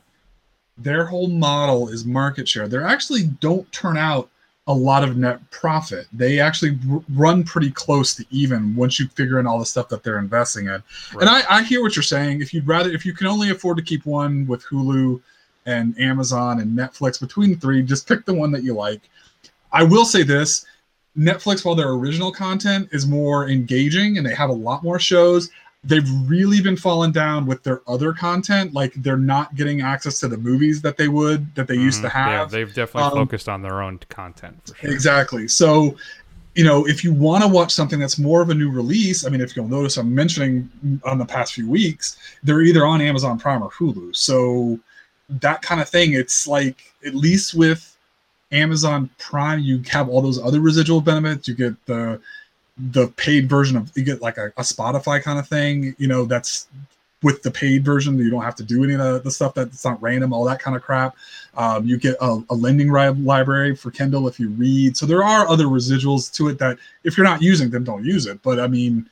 their 0.77 1.07
whole 1.07 1.27
model 1.27 1.89
is 1.89 2.05
market 2.05 2.47
share. 2.47 2.69
They 2.69 2.77
actually 2.77 3.23
don't 3.23 3.69
turn 3.73 3.97
out 3.97 4.29
a 4.71 4.73
lot 4.73 5.03
of 5.03 5.17
net 5.17 5.39
profit. 5.51 6.07
They 6.13 6.39
actually 6.39 6.77
r- 6.89 7.03
run 7.09 7.43
pretty 7.43 7.71
close 7.71 8.15
to 8.15 8.25
even 8.31 8.75
once 8.75 8.99
you 8.99 9.07
figure 9.09 9.39
in 9.39 9.47
all 9.47 9.59
the 9.59 9.65
stuff 9.65 9.89
that 9.89 10.03
they're 10.03 10.19
investing 10.19 10.67
in. 10.67 10.81
And 11.19 11.29
I, 11.29 11.41
I 11.49 11.63
hear 11.63 11.81
what 11.81 11.95
you're 11.95 12.03
saying. 12.03 12.41
If 12.41 12.53
you'd 12.53 12.67
rather, 12.67 12.89
if 12.91 13.05
you 13.05 13.13
can 13.13 13.27
only 13.27 13.49
afford 13.49 13.77
to 13.77 13.83
keep 13.83 14.05
one 14.05 14.47
with 14.47 14.63
Hulu 14.65 15.21
and 15.65 15.97
Amazon 15.99 16.59
and 16.61 16.77
Netflix 16.77 17.19
between 17.19 17.51
the 17.51 17.57
three, 17.57 17.83
just 17.83 18.07
pick 18.07 18.25
the 18.25 18.33
one 18.33 18.51
that 18.51 18.63
you 18.63 18.73
like. 18.73 19.01
I 19.73 19.83
will 19.83 20.05
say 20.05 20.23
this 20.23 20.65
Netflix, 21.17 21.65
while 21.65 21.75
their 21.75 21.89
original 21.89 22.31
content 22.31 22.89
is 22.91 23.05
more 23.05 23.49
engaging 23.49 24.17
and 24.17 24.25
they 24.25 24.33
have 24.33 24.49
a 24.49 24.53
lot 24.53 24.83
more 24.83 24.99
shows, 24.99 25.49
they've 25.83 26.09
really 26.27 26.61
been 26.61 26.77
falling 26.77 27.11
down 27.11 27.45
with 27.45 27.63
their 27.63 27.81
other 27.87 28.13
content. 28.13 28.73
Like 28.73 28.93
they're 28.95 29.17
not 29.17 29.55
getting 29.55 29.81
access 29.81 30.19
to 30.19 30.27
the 30.27 30.37
movies 30.37 30.81
that 30.81 30.97
they 30.97 31.07
would, 31.07 31.53
that 31.55 31.67
they 31.67 31.75
used 31.75 32.01
to 32.01 32.09
have. 32.09 32.31
Yeah, 32.31 32.45
they've 32.45 32.73
definitely 32.73 33.11
Um, 33.11 33.25
focused 33.25 33.49
on 33.49 33.61
their 33.61 33.81
own 33.81 33.99
content 34.09 34.61
for 34.67 34.75
sure. 34.75 34.91
Exactly. 34.91 35.47
So, 35.47 35.95
you 36.53 36.63
know, 36.63 36.85
if 36.85 37.03
you 37.03 37.13
want 37.13 37.43
to 37.43 37.47
watch 37.47 37.73
something 37.73 37.99
that's 37.99 38.19
more 38.19 38.41
of 38.41 38.49
a 38.49 38.53
new 38.53 38.69
release, 38.69 39.25
I 39.25 39.29
mean, 39.29 39.41
if 39.41 39.55
you'll 39.55 39.67
notice, 39.67 39.97
I'm 39.97 40.13
mentioning 40.13 40.69
on 41.03 41.17
the 41.17 41.25
past 41.25 41.53
few 41.53 41.67
weeks, 41.69 42.17
they're 42.43 42.61
either 42.61 42.85
on 42.85 43.01
Amazon 43.01 43.39
Prime 43.39 43.63
or 43.63 43.71
Hulu. 43.71 44.15
So, 44.15 44.79
that 45.29 45.61
kind 45.61 45.79
of 45.79 45.87
thing, 45.87 46.13
it's 46.13 46.45
like, 46.45 46.93
at 47.05 47.15
least 47.15 47.53
with 47.53 47.97
Amazon 48.51 49.09
Prime, 49.17 49.59
you 49.59 49.81
have 49.89 50.09
all 50.09 50.21
those 50.21 50.37
other 50.37 50.59
residual 50.59 50.99
benefits. 50.99 51.47
You 51.47 51.53
get 51.55 51.85
the 51.85 52.19
the 52.91 53.07
paid 53.09 53.47
version 53.49 53.77
of 53.77 53.91
you 53.95 54.03
get 54.03 54.21
like 54.21 54.37
a, 54.37 54.47
a 54.57 54.61
Spotify 54.61 55.21
kind 55.21 55.37
of 55.37 55.47
thing, 55.47 55.95
you 55.97 56.07
know, 56.07 56.25
that's 56.25 56.67
with 57.23 57.43
the 57.43 57.51
paid 57.51 57.85
version. 57.85 58.17
You 58.17 58.29
don't 58.29 58.41
have 58.41 58.55
to 58.55 58.63
do 58.63 58.83
any 58.83 58.93
of 58.93 58.99
the, 58.99 59.21
the 59.23 59.31
stuff 59.31 59.53
that's 59.53 59.85
not 59.85 60.01
random, 60.01 60.33
all 60.33 60.43
that 60.45 60.59
kind 60.59 60.75
of 60.75 60.81
crap. 60.81 61.15
Um, 61.55 61.85
you 61.85 61.97
get 61.97 62.15
a, 62.19 62.43
a 62.49 62.55
lending 62.55 62.89
ri- 62.89 63.09
library 63.09 63.75
for 63.75 63.91
Kindle 63.91 64.27
if 64.27 64.39
you 64.39 64.49
read. 64.49 64.97
So 64.97 65.05
there 65.05 65.23
are 65.23 65.47
other 65.47 65.65
residuals 65.65 66.33
to 66.35 66.47
it 66.47 66.57
that 66.59 66.77
if 67.03 67.17
you're 67.17 67.25
not 67.25 67.41
using 67.41 67.69
them, 67.69 67.83
don't 67.83 68.03
use 68.03 68.25
it. 68.25 68.41
But 68.41 68.59
I 68.59 68.67
mean, 68.67 69.07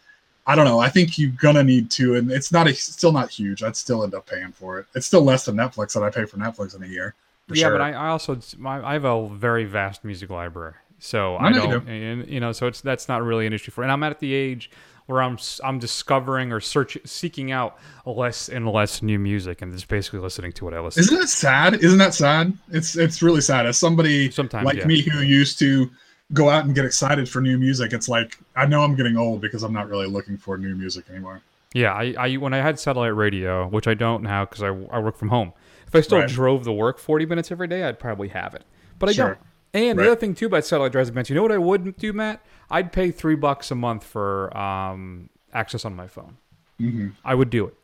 I 0.48 0.56
don't 0.56 0.66
know. 0.66 0.80
I 0.80 0.90
think 0.90 1.20
you're 1.20 1.32
gonna 1.32 1.64
need 1.64 1.92
to, 1.92 2.16
and 2.16 2.32
it's 2.32 2.52
not 2.52 2.68
a, 2.68 2.74
still 2.74 3.12
not 3.12 3.30
huge. 3.30 3.62
I'd 3.62 3.76
still 3.76 4.04
end 4.04 4.16
up 4.16 4.26
paying 4.26 4.52
for 4.52 4.80
it. 4.80 4.88
It's 4.96 5.06
still 5.06 5.22
less 5.22 5.46
than 5.46 5.56
Netflix 5.56 5.94
that 5.94 6.02
I 6.02 6.10
pay 6.10 6.26
for 6.26 6.38
Netflix 6.38 6.76
in 6.76 6.82
a 6.82 6.88
year. 6.88 7.14
yeah, 7.50 7.66
sure. 7.66 7.72
but 7.74 7.82
I, 7.82 7.92
I 7.92 8.08
also 8.08 8.40
my, 8.58 8.84
I 8.84 8.94
have 8.94 9.06
a 9.06 9.30
very 9.30 9.66
vast 9.66 10.04
music 10.04 10.32
library, 10.32 10.74
so 11.00 11.36
I 11.36 11.48
I 11.48 11.52
know 11.52 11.64
you 11.64 11.72
don't, 11.72 11.88
and, 11.90 12.28
you 12.30 12.40
know, 12.40 12.52
so 12.52 12.68
it's 12.68 12.82
that's 12.82 13.08
not 13.08 13.24
really 13.24 13.48
an 13.48 13.54
issue 13.54 13.72
for. 13.72 13.84
And 13.84 13.92
I'm 13.92 14.04
at 14.04 14.20
the 14.20 14.34
age 14.34 14.70
where 15.08 15.22
I'm 15.24 15.38
I'm 15.64 15.80
discovering 15.80 16.52
or 16.52 16.60
search 16.60 16.98
seeking 17.06 17.52
out 17.52 17.78
less 18.06 18.48
and 18.50 18.68
less 18.68 19.02
new 19.02 19.18
music, 19.18 19.62
and 19.62 19.72
just 19.72 19.88
basically 19.88 20.20
listening 20.20 20.52
to 20.54 20.66
what 20.66 20.74
I 20.74 20.80
listen. 20.82 21.02
Isn't 21.02 21.18
that 21.20 21.30
sad? 21.30 21.76
Isn't 21.84 21.98
that 22.00 22.14
sad? 22.14 22.54
It's 22.70 22.96
it's 22.96 23.22
really 23.22 23.42
sad. 23.42 23.66
As 23.66 23.78
somebody 23.78 24.30
Sometimes, 24.32 24.66
like 24.66 24.78
yeah. 24.78 24.86
me 24.86 25.02
who 25.02 25.20
used 25.22 25.58
to 25.60 25.90
go 26.34 26.50
out 26.50 26.66
and 26.66 26.76
get 26.76 26.86
excited 26.86 27.28
for 27.28 27.42
new 27.42 27.58
music, 27.58 27.92
it's 27.94 28.08
like 28.08 28.38
I 28.56 28.66
know 28.68 28.82
I'm 28.84 28.96
getting 28.96 29.18
old 29.18 29.42
because 29.42 29.64
I'm 29.64 29.74
not 29.74 29.90
really 29.90 30.08
looking 30.08 30.38
for 30.38 30.58
new 30.58 30.76
music 30.76 31.10
anymore. 31.10 31.42
Yeah, 31.74 31.94
I, 31.94 32.16
I 32.18 32.34
when 32.36 32.54
I 32.54 32.58
had 32.58 32.80
satellite 32.80 33.16
radio, 33.16 33.68
which 33.68 33.88
I 33.88 33.94
don't 33.96 34.22
now 34.24 34.46
because 34.46 34.62
I, 34.64 34.68
I 34.68 35.00
work 35.00 35.18
from 35.18 35.30
home. 35.30 35.54
If 35.88 35.96
I 35.96 36.02
still 36.02 36.20
Right. 36.20 36.30
drove 36.30 36.66
the 36.66 36.74
work 36.74 37.00
40 37.00 37.26
minutes 37.26 37.52
every 37.52 37.68
day, 37.68 37.84
I'd 37.84 37.98
probably 38.00 38.28
have 38.28 38.54
it. 38.54 38.64
But 39.00 39.10
I 39.10 39.12
Sure. 39.14 39.28
don't. 39.30 39.40
And 39.74 39.98
Right. 39.98 40.06
the 40.06 40.12
other 40.12 40.20
thing 40.20 40.34
too 40.36 40.48
about 40.48 40.66
satellite 40.66 40.96
residence, 40.96 41.30
you 41.30 41.36
know 41.36 41.44
what 41.44 41.52
I 41.52 41.58
would 41.58 41.96
do, 41.98 42.12
Matt? 42.14 42.44
I'd 42.72 42.92
pay 42.92 43.12
three 43.12 43.36
bucks 43.36 43.70
a 43.72 43.76
month 43.76 44.04
for 44.04 44.56
um, 44.58 45.30
access 45.54 45.86
on 45.86 45.96
my 45.96 46.08
phone. 46.08 46.38
Mhm. 46.80 47.14
I 47.24 47.36
would 47.36 47.50
do 47.50 47.66
it, 47.68 47.76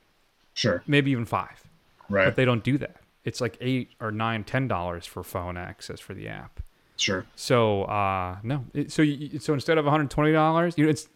Sure, 0.53 0.81
maybe 0.87 1.11
even 1.11 1.25
five. 1.25 1.63
right, 2.09 2.25
But 2.25 2.35
they 2.35 2.45
don't 2.45 2.63
do 2.63 2.77
that. 2.79 2.97
It's 3.23 3.41
like 3.41 3.57
eight 3.61 3.91
or 3.99 4.11
nine, 4.11 4.43
ten 4.43 4.67
dollars 4.67 5.05
for 5.05 5.23
phone 5.23 5.57
access 5.57 5.99
for 5.99 6.13
the 6.13 6.27
app. 6.27 6.61
sure. 6.97 7.25
So 7.35 7.83
uh, 7.83 8.37
no, 8.43 8.65
it, 8.73 8.91
so 8.91 9.01
you, 9.01 9.39
so 9.39 9.53
instead 9.53 9.77
of 9.77 9.85
one 9.85 9.91
hundred 9.91 10.09
twenty 10.11 10.31
dollars, 10.31 10.75
you 10.77 10.85
know, 10.85 10.89
it's 10.91 11.07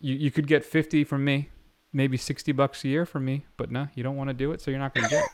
you, 0.00 0.14
you 0.16 0.30
could 0.30 0.46
get 0.46 0.64
fifty 0.64 1.04
from 1.04 1.24
me, 1.24 1.50
maybe 1.92 2.16
sixty 2.16 2.50
bucks 2.52 2.82
a 2.84 2.88
year 2.88 3.04
from 3.06 3.24
me, 3.24 3.44
but 3.56 3.70
no, 3.70 3.88
you 3.94 4.02
don't 4.02 4.16
want 4.16 4.28
to 4.30 4.34
do 4.34 4.52
it, 4.52 4.60
so 4.60 4.70
you're 4.70 4.80
not 4.80 4.94
going 4.94 5.04
to 5.04 5.10
get. 5.10 5.24
it. 5.24 5.30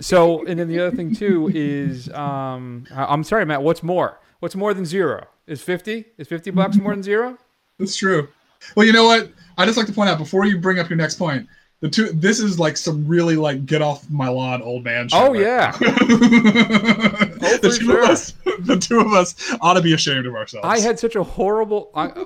So 0.00 0.44
and 0.46 0.58
then 0.58 0.68
the 0.68 0.80
other 0.80 0.96
thing 0.96 1.14
too 1.14 1.50
is 1.54 2.08
um, 2.12 2.86
I'm 2.94 3.22
sorry, 3.24 3.46
Matt. 3.46 3.62
What's 3.62 3.82
more? 3.82 4.20
What's 4.40 4.56
more 4.56 4.74
than 4.74 4.84
zero? 4.84 5.26
Is 5.46 5.62
fifty? 5.62 6.06
Is 6.18 6.26
fifty 6.28 6.50
bucks 6.50 6.76
more 6.76 6.92
than 6.94 7.02
zero? 7.02 7.38
That's 7.78 7.96
true. 7.96 8.28
Well, 8.76 8.86
you 8.86 8.92
know 8.92 9.04
what? 9.04 9.30
I 9.58 9.66
just 9.66 9.76
like 9.76 9.86
to 9.86 9.92
point 9.92 10.08
out 10.10 10.18
before 10.18 10.46
you 10.46 10.58
bring 10.58 10.78
up 10.78 10.88
your 10.88 10.96
next 10.96 11.14
point, 11.16 11.46
The 11.80 11.88
two. 11.88 12.06
This 12.12 12.40
is 12.40 12.58
like 12.58 12.76
some 12.76 13.06
really 13.06 13.36
like 13.36 13.66
get 13.66 13.82
off 13.82 14.08
my 14.10 14.28
lawn, 14.28 14.62
old 14.62 14.84
man. 14.84 15.08
Shit 15.08 15.20
Oh, 15.20 15.32
right 15.32 15.40
yeah. 15.40 15.70
the 15.78 17.60
two 17.78 17.84
sure. 17.86 18.02
of 18.04 18.10
us. 18.10 18.32
The 18.60 18.76
two 18.78 19.00
of 19.00 19.12
us 19.12 19.34
ought 19.60 19.74
to 19.74 19.82
be 19.82 19.92
ashamed 19.92 20.26
of 20.26 20.34
ourselves. 20.34 20.66
I 20.66 20.78
had 20.80 20.98
such 20.98 21.14
a 21.14 21.22
horrible. 21.22 21.90
I, 21.94 22.24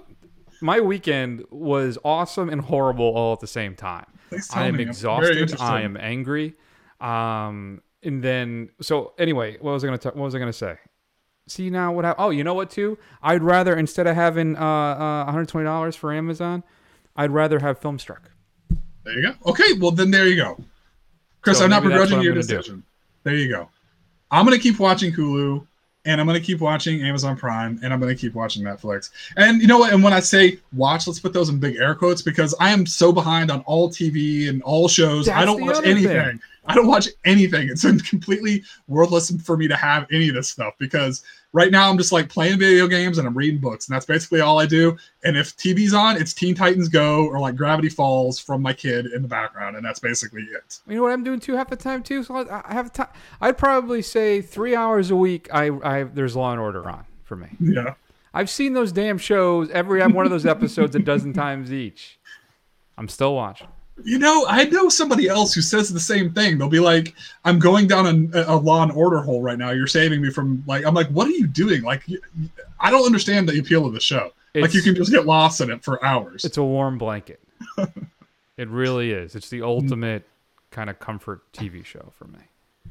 my 0.61 0.81
weekend 0.81 1.44
was 1.50 1.98
awesome 2.04 2.48
and 2.48 2.61
horrible 2.61 3.07
all 3.07 3.33
at 3.33 3.40
the 3.40 3.46
same 3.46 3.74
time. 3.74 4.07
I 4.52 4.66
am 4.68 4.76
me. 4.76 4.83
Exhausted. 4.85 5.57
I 5.61 5.81
am 5.83 5.96
angry. 5.98 6.54
Um, 7.01 7.83
and 8.03 8.23
then 8.23 8.71
so 8.81 9.13
anyway, 9.19 9.57
what 9.61 9.73
was 9.73 9.85
I 9.85 9.87
gonna 9.87 9.99
talk? 9.99 10.15
What 10.15 10.25
was 10.25 10.35
I 10.35 10.39
gonna 10.39 10.53
say? 10.53 10.77
See 11.47 11.71
now 11.71 11.93
what? 11.93 12.05
hap- 12.05 12.17
Oh, 12.19 12.31
you 12.31 12.45
know 12.45 12.55
what? 12.55 12.71
Too, 12.71 12.99
I'd 13.23 13.43
rather 13.43 13.77
instead 13.77 14.07
of 14.07 14.15
having 14.15 14.57
uh, 14.57 14.61
uh 14.61 15.25
120 15.25 15.65
dollars 15.65 15.97
for 15.97 16.13
Amazon, 16.13 16.63
I'd 17.17 17.31
rather 17.31 17.59
have 17.59 17.81
Filmstruck. 17.81 18.21
There 19.05 19.15
you 19.19 19.23
go. 19.23 19.51
Okay, 19.51 19.73
well 19.79 19.91
then 19.91 20.11
there 20.11 20.27
you 20.27 20.37
go. 20.37 20.63
Chris, 21.41 21.59
So 21.59 21.65
I'm 21.65 21.71
not 21.71 21.83
begrudging 21.83 22.21
your 22.21 22.35
gonna 22.35 22.43
do. 22.47 22.57
decision. 22.57 22.83
There 23.25 23.35
you 23.35 23.49
go. 23.49 23.69
I'm 24.31 24.45
gonna 24.45 24.59
keep 24.59 24.79
watching 24.79 25.13
Hulu, 25.13 25.67
and 26.05 26.21
I'm 26.21 26.27
gonna 26.27 26.41
keep 26.41 26.61
watching 26.61 27.01
Amazon 27.03 27.37
Prime, 27.37 27.81
and 27.83 27.93
I'm 27.95 28.01
gonna 28.01 28.15
keep 28.15 28.35
watching 28.35 28.63
Netflix. 28.63 29.11
And 29.37 29.61
you 29.63 29.67
know 29.67 29.79
what? 29.79 29.93
And 29.95 30.03
when 30.05 30.13
I 30.13 30.21
say 30.21 30.59
watch, 30.75 31.07
let's 31.07 31.19
put 31.21 31.33
those 31.33 31.49
in 31.49 31.59
big 31.59 31.77
air 31.77 31.95
quotes 31.95 32.21
because 32.23 32.55
I 32.61 32.71
am 32.71 32.85
so 32.85 33.11
behind 33.13 33.51
on 33.51 33.61
all 33.63 33.89
TV 33.89 34.49
and 34.51 34.63
all 34.63 34.87
shows. 34.89 35.29
I 35.29 35.45
don't 35.47 35.61
watch 35.63 35.83
anything. 35.85 36.09
thing. 36.23 36.41
I 36.68 36.74
don't 36.74 36.87
watch 36.87 37.09
anything. 37.24 37.68
It's 37.68 37.83
been 37.83 37.98
completely 37.98 38.62
worthless 38.87 39.31
for 39.42 39.57
me 39.57 39.68
to 39.68 39.76
have 39.76 40.07
any 40.12 40.28
of 40.28 40.35
this 40.35 40.48
stuff 40.48 40.74
because 40.78 41.24
right 41.54 41.72
now 41.72 41.88
I'm 41.88 41.96
just 41.96 42.12
like 42.12 42.28
playing 42.28 42.59
video 42.59 42.87
games 42.87 43.16
and 43.16 43.26
I'm 43.26 43.37
reading 43.37 43.59
books, 43.59 43.88
and 43.88 43.94
that's 43.94 44.04
basically 44.04 44.40
all 44.40 44.59
I 44.59 44.66
do. 44.66 44.96
And 45.24 45.37
if 45.37 45.57
TV's 45.57 45.94
on, 45.94 46.18
it's 46.18 46.35
Teen 46.35 46.54
Titans 46.54 46.88
Go 46.88 47.26
or 47.26 47.40
like 47.40 47.57
Gravity 47.57 47.88
Falls 47.88 48.38
from 48.38 48.61
my 48.61 48.74
kid 48.74 49.07
in 49.07 49.22
the 49.22 49.28
background, 49.28 49.76
and 49.76 49.85
that's 49.85 49.98
basically 49.98 50.42
it. 50.42 50.81
You 50.87 50.96
know 50.96 51.02
what 51.02 51.12
I'm 51.12 51.24
doing 51.24 51.40
too 51.40 51.54
half 51.54 51.70
the 51.70 51.76
time 51.76 52.02
too. 52.02 52.22
So 52.22 52.37
I 52.37 52.72
have 52.72 52.92
time. 52.92 53.09
I'd 53.40 53.57
probably 53.57 54.02
say 54.02 54.42
three 54.42 54.76
hours 54.76 55.11
a 55.11 55.16
week. 55.16 55.48
I 55.52 55.70
I 55.83 56.02
there's 56.04 56.37
Law 56.37 56.52
and 56.52 56.61
Order 56.61 56.88
on 56.88 57.04
for 57.24 57.37
me. 57.37 57.48
Yeah. 57.59 57.94
I've 58.35 58.50
seen 58.50 58.74
those 58.74 58.92
damn 58.92 59.16
shows. 59.16 59.70
Every 59.70 60.07
one 60.07 60.26
of 60.26 60.31
those 60.31 60.46
episodes 60.46 60.94
a 60.94 60.98
dozen 60.98 61.33
times 61.44 61.72
each. 61.72 62.18
I'm 62.98 63.09
still 63.09 63.35
watching. 63.35 63.68
You 64.05 64.19
know, 64.19 64.47
I 64.49 64.65
know 64.65 64.89
somebody 64.89 65.29
else 65.29 65.53
who 65.55 65.61
says 65.61 65.93
the 65.93 66.01
same 66.01 66.33
thing. 66.33 66.57
They'll 66.59 66.69
be 66.69 66.79
like, 66.81 67.15
"I'm 67.45 67.59
going 67.59 67.87
down 67.89 68.31
a, 68.35 68.45
a 68.47 68.57
law 68.57 68.83
and 68.83 68.93
order 68.93 69.21
hole 69.23 69.43
right 69.43 69.59
now. 69.59 69.71
You're 69.71 69.87
saving 69.87 70.23
me 70.23 70.31
from 70.31 70.63
like." 70.67 70.85
I'm 70.87 70.95
like, 70.95 71.09
"What 71.09 71.27
are 71.27 71.33
you 71.33 71.47
doing?" 71.47 71.83
Like, 71.83 72.05
I 72.81 72.91
don't 72.91 73.05
understand 73.05 73.49
the 73.49 73.59
appeal 73.59 73.87
of 73.87 73.93
the 73.93 74.01
show. 74.01 74.33
like, 74.55 74.73
you 74.75 74.83
can 74.83 74.95
just 74.95 75.11
get 75.11 75.27
lost 75.27 75.61
in 75.61 75.71
it 75.71 75.83
for 75.85 76.03
hours. 76.05 76.45
It's 76.45 76.57
a 76.59 76.63
warm 76.63 76.97
blanket. 76.99 77.41
it 78.57 78.69
really 78.69 79.11
is. 79.13 79.35
It's 79.35 79.49
the 79.49 79.63
ultimate 79.63 80.25
kind 80.71 80.91
of 80.91 80.99
comfort 81.01 81.43
TV 81.53 81.85
show 81.85 82.13
for 82.17 82.27
me. 82.27 82.39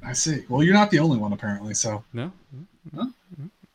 I 0.06 0.14
see. 0.14 0.44
Well, 0.50 0.62
you're 0.64 0.74
not 0.74 0.92
the 0.92 1.00
only 1.00 1.18
one 1.18 1.34
apparently. 1.34 1.74
So 1.74 2.04
No. 2.14 2.32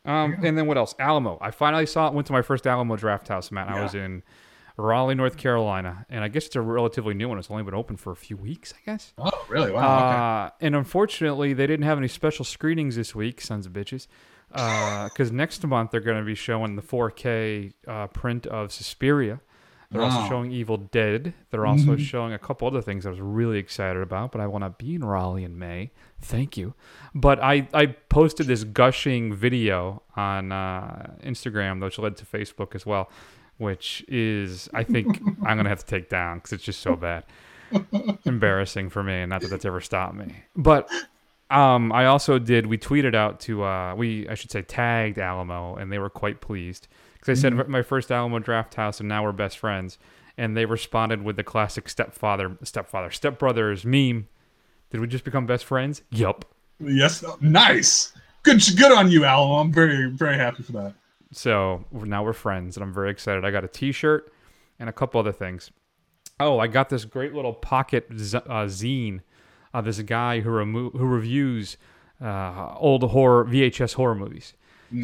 Um, 0.05 0.37
and 0.45 0.59
then 0.59 0.66
what 0.66 0.77
else? 0.77 0.95
Alamo. 0.99 1.38
I 1.40 1.51
finally 1.51 1.87
saw 1.87 2.09
it. 2.09 2.14
Went 2.14 2.27
to 2.27 2.33
my 2.33 2.42
first 2.42 2.66
Alamo 2.66 2.97
Drafthouse, 2.97 3.53
Matt. 3.53 3.68
I 3.68 3.77
Yeah. 3.77 3.83
was 3.85 3.95
in 3.95 4.23
Raleigh, 4.76 5.14
North 5.14 5.37
Carolina, 5.37 6.06
and 6.08 6.24
I 6.24 6.28
guess 6.28 6.46
it's 6.46 6.56
a 6.56 6.61
relatively 6.61 7.14
new 7.14 7.28
one. 7.28 7.38
It's 7.38 7.50
only 7.50 7.62
been 7.62 7.74
open 7.74 7.96
for 7.96 8.12
a 8.12 8.16
few 8.16 8.37
weeks, 8.37 8.72
I 8.74 8.90
guess. 8.90 9.12
oh, 9.18 9.30
really? 9.48 9.70
Wow. 9.70 10.46
Uh, 10.46 10.50
and 10.61 10.74
unfortunately, 10.74 11.52
they 11.52 11.66
didn't 11.66 11.85
have 11.85 11.98
any 11.98 12.08
special 12.08 12.44
screenings 12.44 12.96
this 12.96 13.14
week, 13.14 13.40
sons 13.40 13.66
of 13.66 13.72
bitches. 13.72 14.06
Because 14.50 15.32
next 15.32 15.66
month 15.66 15.92
they're 15.92 16.00
going 16.00 16.18
to 16.18 16.24
be 16.24 16.35
showing 16.35 16.76
the 16.76 16.82
4K 16.82 17.72
uh, 17.88 18.06
print 18.08 18.46
of 18.46 18.70
Suspiria. 18.70 19.40
They're 19.90 20.02
also 20.02 20.26
showing 20.26 20.50
Evil 20.52 20.78
Dead. 20.78 21.35
They're 21.50 21.66
also 21.66 21.96
showing 21.96 22.32
a 22.32 22.38
couple 22.38 22.66
other 22.66 22.80
things 22.80 23.04
I 23.04 23.11
was 23.11 23.20
really 23.20 23.58
excited 23.58 24.00
about, 24.00 24.32
but 24.32 24.40
I 24.40 24.46
will 24.46 24.58
not 24.58 24.78
be 24.78 24.94
in 24.94 25.04
Raleigh 25.04 25.44
in 25.44 25.58
May. 25.58 25.90
Thank 26.22 26.56
you. 26.56 26.72
But 27.14 27.42
I, 27.42 27.68
I 27.74 27.87
posted 27.87 28.46
this 28.46 28.64
gushing 28.64 29.35
video 29.35 30.02
on 30.16 30.50
uh, 30.50 31.14
Instagram, 31.22 31.82
which 31.82 31.98
led 31.98 32.16
to 32.16 32.24
Facebook 32.24 32.74
as 32.74 32.87
well, 32.87 33.11
which 33.58 34.04
is, 34.08 34.68
I 34.74 34.84
think, 34.84 35.20
I'm 35.44 35.56
going 35.56 35.64
to 35.64 35.70
have 35.70 35.80
to 35.80 35.86
take 35.86 36.08
down 36.08 36.38
because 36.38 36.52
it's 36.52 36.64
just 36.64 36.80
so 36.80 36.96
bad 36.96 37.24
embarrassing 38.24 38.90
for 38.90 39.02
me, 39.02 39.14
and 39.14 39.30
not 39.30 39.40
that 39.42 39.48
that's 39.48 39.64
ever 39.64 39.80
stopped 39.80 40.14
me. 40.14 40.34
But 40.56 40.90
um, 41.50 41.92
I 41.92 42.06
also 42.06 42.38
did. 42.38 42.66
We 42.66 42.78
tweeted 42.78 43.14
out 43.14 43.40
to 43.40 43.64
uh, 43.64 43.94
we 43.94 44.28
I 44.28 44.34
should 44.34 44.50
say 44.50 44.62
tagged 44.62 45.18
Alamo, 45.18 45.76
and 45.76 45.92
they 45.92 45.98
were 45.98 46.10
quite 46.10 46.40
pleased 46.40 46.88
because 47.14 47.38
I 47.38 47.40
said 47.40 47.68
my 47.68 47.82
first 47.82 48.10
Alamo 48.10 48.38
Drafthouse, 48.38 49.00
and 49.00 49.08
now 49.08 49.22
we're 49.22 49.32
best 49.32 49.58
friends. 49.58 49.98
And 50.38 50.56
they 50.56 50.64
responded 50.64 51.22
with 51.22 51.36
the 51.36 51.44
classic 51.44 51.90
stepfather, 51.90 52.56
stepfather, 52.62 53.10
stepbrothers 53.10 53.84
meme. 53.84 54.28
Did 54.90 55.00
we 55.00 55.06
just 55.06 55.24
become 55.24 55.44
best 55.44 55.66
friends? 55.66 56.02
Yup. 56.10 56.46
yes. 56.80 57.22
Nice. 57.42 58.14
Good. 58.42 58.62
Good 58.76 58.92
on 58.92 59.10
you, 59.10 59.26
Alamo. 59.26 59.56
I'm 59.56 59.72
very, 59.72 60.10
very 60.10 60.38
happy 60.38 60.62
for 60.62 60.72
that. 60.72 60.94
So 61.33 61.85
now 61.92 62.23
we're 62.23 62.33
friends, 62.33 62.77
and 62.77 62.85
I'm 62.85 62.92
very 62.92 63.11
excited. 63.11 63.45
I 63.45 63.51
got 63.51 63.64
a 63.64 63.68
T-shirt 63.68 64.33
and 64.79 64.88
a 64.88 64.92
couple 64.92 65.18
other 65.18 65.33
things. 65.33 65.71
Oh, 66.38 66.59
I 66.59 66.66
got 66.66 66.88
this 66.88 67.05
great 67.05 67.35
little 67.35 67.55
pocket 67.55 68.07
z- 68.16 68.37
uh, 68.37 68.66
zine. 68.66 69.21
Uh, 69.75 69.83
a 69.85 70.03
guy 70.03 70.40
who 70.40 70.51
remo- 70.51 70.90
who 70.90 71.07
reviews 71.07 71.79
uh, 72.23 72.75
old 72.77 73.03
horror 73.11 73.45
VHS 73.45 73.95
horror 73.95 74.14
movies. 74.14 74.55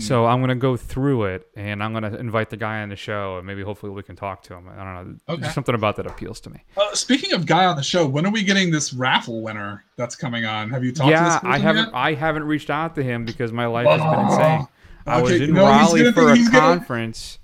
So 0.00 0.26
I'm 0.26 0.40
gonna 0.40 0.54
go 0.54 0.76
through 0.76 1.24
it, 1.24 1.48
and 1.56 1.82
I'm 1.82 1.94
gonna 1.94 2.14
invite 2.16 2.50
the 2.50 2.58
guy 2.58 2.82
on 2.82 2.90
the 2.90 2.96
show, 2.96 3.38
and 3.38 3.46
maybe 3.46 3.62
hopefully 3.62 3.90
we 3.90 4.02
can 4.02 4.16
talk 4.16 4.42
to 4.42 4.54
him. 4.54 4.68
I 4.68 4.76
don't 4.84 4.94
know. 4.94 5.16
Okay. 5.30 5.40
There's 5.40 5.54
something 5.54 5.74
about 5.74 5.96
that 5.96 6.06
appeals 6.06 6.40
to 6.42 6.50
me. 6.50 6.62
Uh, 6.76 6.94
speaking 6.94 7.32
of 7.32 7.46
guy 7.46 7.64
on 7.64 7.74
the 7.74 7.82
show, 7.82 8.06
when 8.06 8.26
are 8.26 8.30
we 8.30 8.42
getting 8.44 8.70
this 8.70 8.92
raffle 8.92 9.40
winner 9.40 9.84
that's 9.96 10.14
coming 10.14 10.44
on? 10.44 10.68
Have 10.68 10.84
you 10.84 10.92
talked 10.92 11.08
to 11.08 11.14
this 11.14 11.18
yeah, 11.20 11.40
I 11.42 11.56
haven't 11.58 11.86
yet? 11.86 11.94
I 11.94 12.12
haven't 12.12 12.44
reached 12.44 12.68
out 12.68 12.96
to 12.96 13.02
him 13.02 13.24
because 13.24 13.50
my 13.50 13.64
life 13.64 13.86
has 13.86 14.00
been 14.02 14.26
insane. 14.26 14.68
I 15.08 15.22
was 15.22 15.32
in 15.40 15.52
no, 15.54 15.64
Raleigh 15.64 16.12
for 16.12 16.26
be- 16.26 16.32
a 16.32 16.34
he's 16.36 16.48
gonna- 16.48 16.78
conference, 16.78 17.38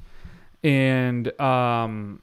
and 0.62 1.40
um, 1.40 2.20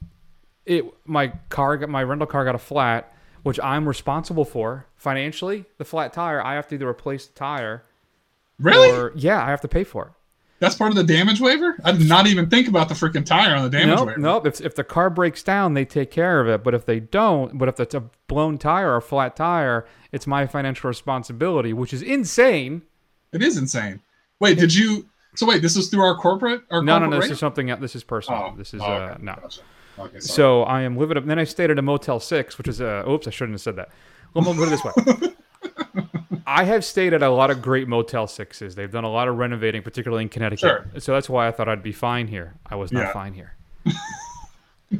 it 0.65 0.85
my 1.05 1.29
car 1.49 1.77
got 1.77 1.89
my 1.89 2.03
rental 2.03 2.27
car 2.27 2.45
got 2.45 2.55
a 2.55 2.59
flat, 2.59 3.13
which 3.43 3.59
I'm 3.59 3.87
responsible 3.87 4.45
for 4.45 4.85
financially. 4.95 5.65
The 5.77 5.85
flat 5.85 6.13
tire, 6.13 6.43
I 6.43 6.55
have 6.55 6.67
to 6.69 6.75
either 6.75 6.87
replace 6.87 7.25
the 7.27 7.33
tire 7.33 7.83
Really? 8.59 8.91
or 8.91 9.11
yeah, 9.15 9.43
I 9.43 9.49
have 9.49 9.61
to 9.61 9.67
pay 9.67 9.83
for 9.83 10.05
it. 10.07 10.11
That's 10.59 10.75
part 10.75 10.91
of 10.91 10.95
the 10.95 11.03
damage 11.03 11.41
waiver? 11.41 11.75
I 11.83 11.91
did 11.91 12.07
not 12.07 12.27
even 12.27 12.47
think 12.47 12.67
about 12.67 12.87
the 12.87 12.93
freaking 12.93 13.25
tire 13.25 13.55
on 13.55 13.63
the 13.63 13.69
damage 13.71 13.95
Nope, 13.97 14.07
waiver. 14.09 14.19
nope. 14.19 14.45
If, 14.45 14.61
if 14.61 14.75
the 14.75 14.83
car 14.83 15.09
breaks 15.09 15.41
down, 15.41 15.73
they 15.73 15.85
take 15.85 16.11
care 16.11 16.39
of 16.39 16.47
it. 16.47 16.63
But 16.63 16.75
if 16.75 16.85
they 16.85 16.99
don't, 16.99 17.57
but 17.57 17.67
if 17.67 17.79
it's 17.79 17.95
a 17.95 18.03
blown 18.27 18.59
tire 18.59 18.91
or 18.91 18.97
a 18.97 19.01
flat 19.01 19.35
tire, 19.35 19.87
it's 20.11 20.27
my 20.27 20.45
financial 20.45 20.87
responsibility, 20.87 21.73
which 21.73 21.93
is 21.93 22.03
insane. 22.03 22.83
It 23.33 23.41
is 23.41 23.57
insane. 23.57 24.01
Wait, 24.39 24.59
did 24.59 24.75
you? 24.75 25.07
So 25.35 25.45
wait, 25.45 25.61
this 25.61 25.77
is 25.77 25.89
through 25.89 26.03
our 26.03 26.15
corporate? 26.15 26.63
Our 26.71 26.81
No, 26.81 26.93
no, 26.99 27.05
corporate 27.05 27.09
no. 27.11 27.15
This 27.17 27.23
rate? 27.29 27.31
is 27.33 27.39
something. 27.39 27.67
This 27.79 27.95
is 27.95 28.03
personal. 28.03 28.51
Oh, 28.53 28.57
this 28.57 28.73
is 28.73 28.81
oh, 28.81 28.85
uh, 28.85 29.17
no. 29.21 29.35
gotcha. 29.35 29.61
Okay, 29.99 30.19
sorry. 30.19 30.21
So 30.21 30.63
I 30.63 30.81
am 30.81 30.97
living 30.97 31.17
up. 31.17 31.25
Then 31.25 31.39
I 31.39 31.43
stayed 31.45 31.69
at 31.71 31.77
a 31.79 31.81
Motel 31.81 32.19
Six, 32.19 32.57
which 32.57 32.67
is 32.67 32.81
a. 32.81 33.03
Oops, 33.09 33.25
I 33.27 33.29
shouldn't 33.29 33.53
have 33.53 33.61
said 33.61 33.75
that. 33.77 33.89
Let 34.33 34.45
me 34.45 34.53
put 34.55 34.67
it 34.67 34.71
this 34.71 34.83
way. 34.83 35.33
I 36.47 36.63
have 36.63 36.83
stayed 36.83 37.13
at 37.13 37.21
a 37.21 37.29
lot 37.29 37.51
of 37.51 37.61
great 37.61 37.87
Motel 37.87 38.27
Sixes. 38.27 38.75
They've 38.75 38.91
done 38.91 39.03
a 39.03 39.09
lot 39.11 39.27
of 39.27 39.37
renovating, 39.37 39.83
particularly 39.83 40.23
in 40.23 40.29
Connecticut. 40.29 40.59
Sure. 40.59 40.85
So 40.99 41.13
that's 41.13 41.29
why 41.29 41.47
I 41.47 41.51
thought 41.51 41.69
I'd 41.69 41.83
be 41.83 41.91
fine 41.91 42.27
here. 42.27 42.55
I 42.65 42.75
was 42.75 42.91
not 42.91 43.01
Yeah. 43.01 43.13
fine 43.13 43.33
here. 43.33 43.55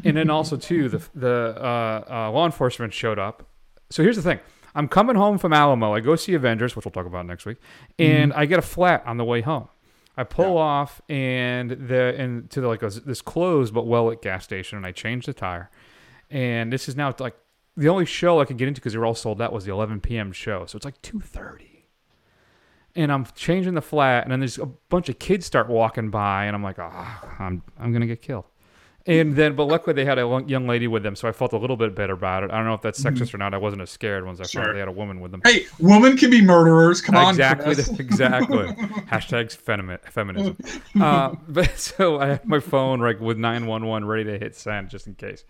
and 0.06 0.16
then 0.18 0.30
also 0.30 0.56
too, 0.58 0.88
the 0.90 1.02
the 1.16 1.56
uh, 1.58 2.04
uh, 2.10 2.32
law 2.32 2.46
enforcement 2.46 2.94
showed 2.94 3.20
up. 3.20 3.48
So 3.90 4.04
here's 4.04 4.16
the 4.16 4.22
thing: 4.22 4.40
I'm 4.76 4.88
coming 4.88 5.16
home 5.16 5.38
from 5.38 5.52
Alamo. 5.54 5.94
I 5.94 6.00
go 6.00 6.16
see 6.16 6.34
Avengers, 6.34 6.76
which 6.76 6.86
we'll 6.86 6.92
talk 6.92 7.06
about 7.06 7.26
next 7.26 7.46
week, 7.46 7.58
and 8.00 8.32
I 8.34 8.46
get 8.46 8.60
a 8.60 8.64
flat 8.64 9.04
on 9.06 9.18
the 9.18 9.26
way 9.26 9.42
home. 9.42 9.68
I 10.22 10.24
pull 10.24 10.58
off 10.58 11.02
and 11.10 11.72
the 11.72 12.16
and 12.18 12.50
to 12.52 12.62
the, 12.62 12.68
like 12.68 12.84
a, 12.84 12.90
this 12.90 13.22
closed 13.22 13.74
but 13.74 13.88
well 13.88 14.06
lit 14.06 14.22
gas 14.22 14.44
station, 14.44 14.78
and 14.78 14.86
I 14.86 14.92
change 14.92 15.26
the 15.26 15.34
tire. 15.34 15.70
And 16.30 16.72
this 16.72 16.88
is 16.88 16.96
now 16.96 17.14
like 17.20 17.36
the 17.76 17.90
only 17.90 18.06
show 18.06 18.40
I 18.40 18.46
could 18.46 18.58
get 18.58 18.68
into 18.68 18.80
because 18.80 18.94
they 18.94 19.00
were 19.00 19.06
all 19.06 19.16
sold 19.16 19.42
out 19.42 19.52
was 19.52 19.66
the 19.66 19.72
11 19.72 20.02
p.m. 20.02 20.32
show, 20.32 20.66
so 20.68 20.76
it's 20.76 20.86
like 20.86 21.02
2:30. 21.02 21.68
And 22.96 23.12
I'm 23.12 23.26
changing 23.36 23.74
the 23.74 23.82
flat, 23.82 24.24
and 24.24 24.32
then 24.32 24.42
there's 24.42 24.60
a 24.60 24.66
bunch 24.66 25.10
of 25.10 25.18
kids 25.18 25.46
start 25.46 25.70
walking 25.70 26.10
by, 26.10 26.46
and 26.46 26.56
I'm 26.56 26.64
like, 26.64 26.78
ah, 26.78 27.36
I'm 27.40 27.64
I'm 27.80 27.92
gonna 27.92 28.08
get 28.08 28.22
killed. 28.22 28.46
And 29.08 29.36
then, 29.36 29.56
but 29.56 29.66
luckily 29.66 29.94
they 29.96 30.06
had 30.06 30.20
a 30.20 30.44
young 30.46 30.68
lady 30.68 30.88
with 30.88 31.02
them, 31.02 31.16
so 31.16 31.28
I 31.28 31.32
felt 31.32 31.54
a 31.54 31.58
little 31.58 31.76
bit 31.76 31.96
better 31.96 32.14
about 32.14 32.44
it. 32.44 32.52
I 32.52 32.58
don't 32.58 32.66
know 32.66 32.76
if 32.76 32.82
that's 32.82 33.02
sexist 33.02 33.34
or 33.34 33.40
not. 33.40 33.54
I 33.54 33.58
wasn't 33.58 33.82
as 33.82 33.90
scared 33.90 34.26
once 34.26 34.40
I 34.40 34.44
Sure. 34.46 34.64
found 34.64 34.76
they 34.76 34.80
had 34.80 34.88
a 34.88 34.92
woman 34.92 35.20
with 35.22 35.32
them. 35.32 35.42
hey, 35.44 35.66
women 35.80 36.16
can 36.18 36.30
be 36.30 36.40
murderers. 36.42 37.02
Come 37.02 37.16
on, 37.16 37.30
exactly, 37.30 37.74
Chris. 37.74 37.88
the- 37.88 38.00
exactly. 38.00 38.68
Hashtags 39.12 39.58
femi- 39.58 40.00
feminism. 40.12 40.56
Uh, 41.00 41.36
but 41.48 41.78
so 41.80 42.20
I 42.20 42.28
have 42.28 42.46
my 42.46 42.60
phone 42.60 43.00
like 43.00 43.20
with 43.20 43.38
nine 43.40 43.66
one 43.66 43.86
one 43.88 44.06
ready 44.06 44.26
to 44.26 44.38
hit 44.38 44.56
send 44.56 44.90
just 44.90 45.08
in 45.08 45.16
case. 45.16 45.46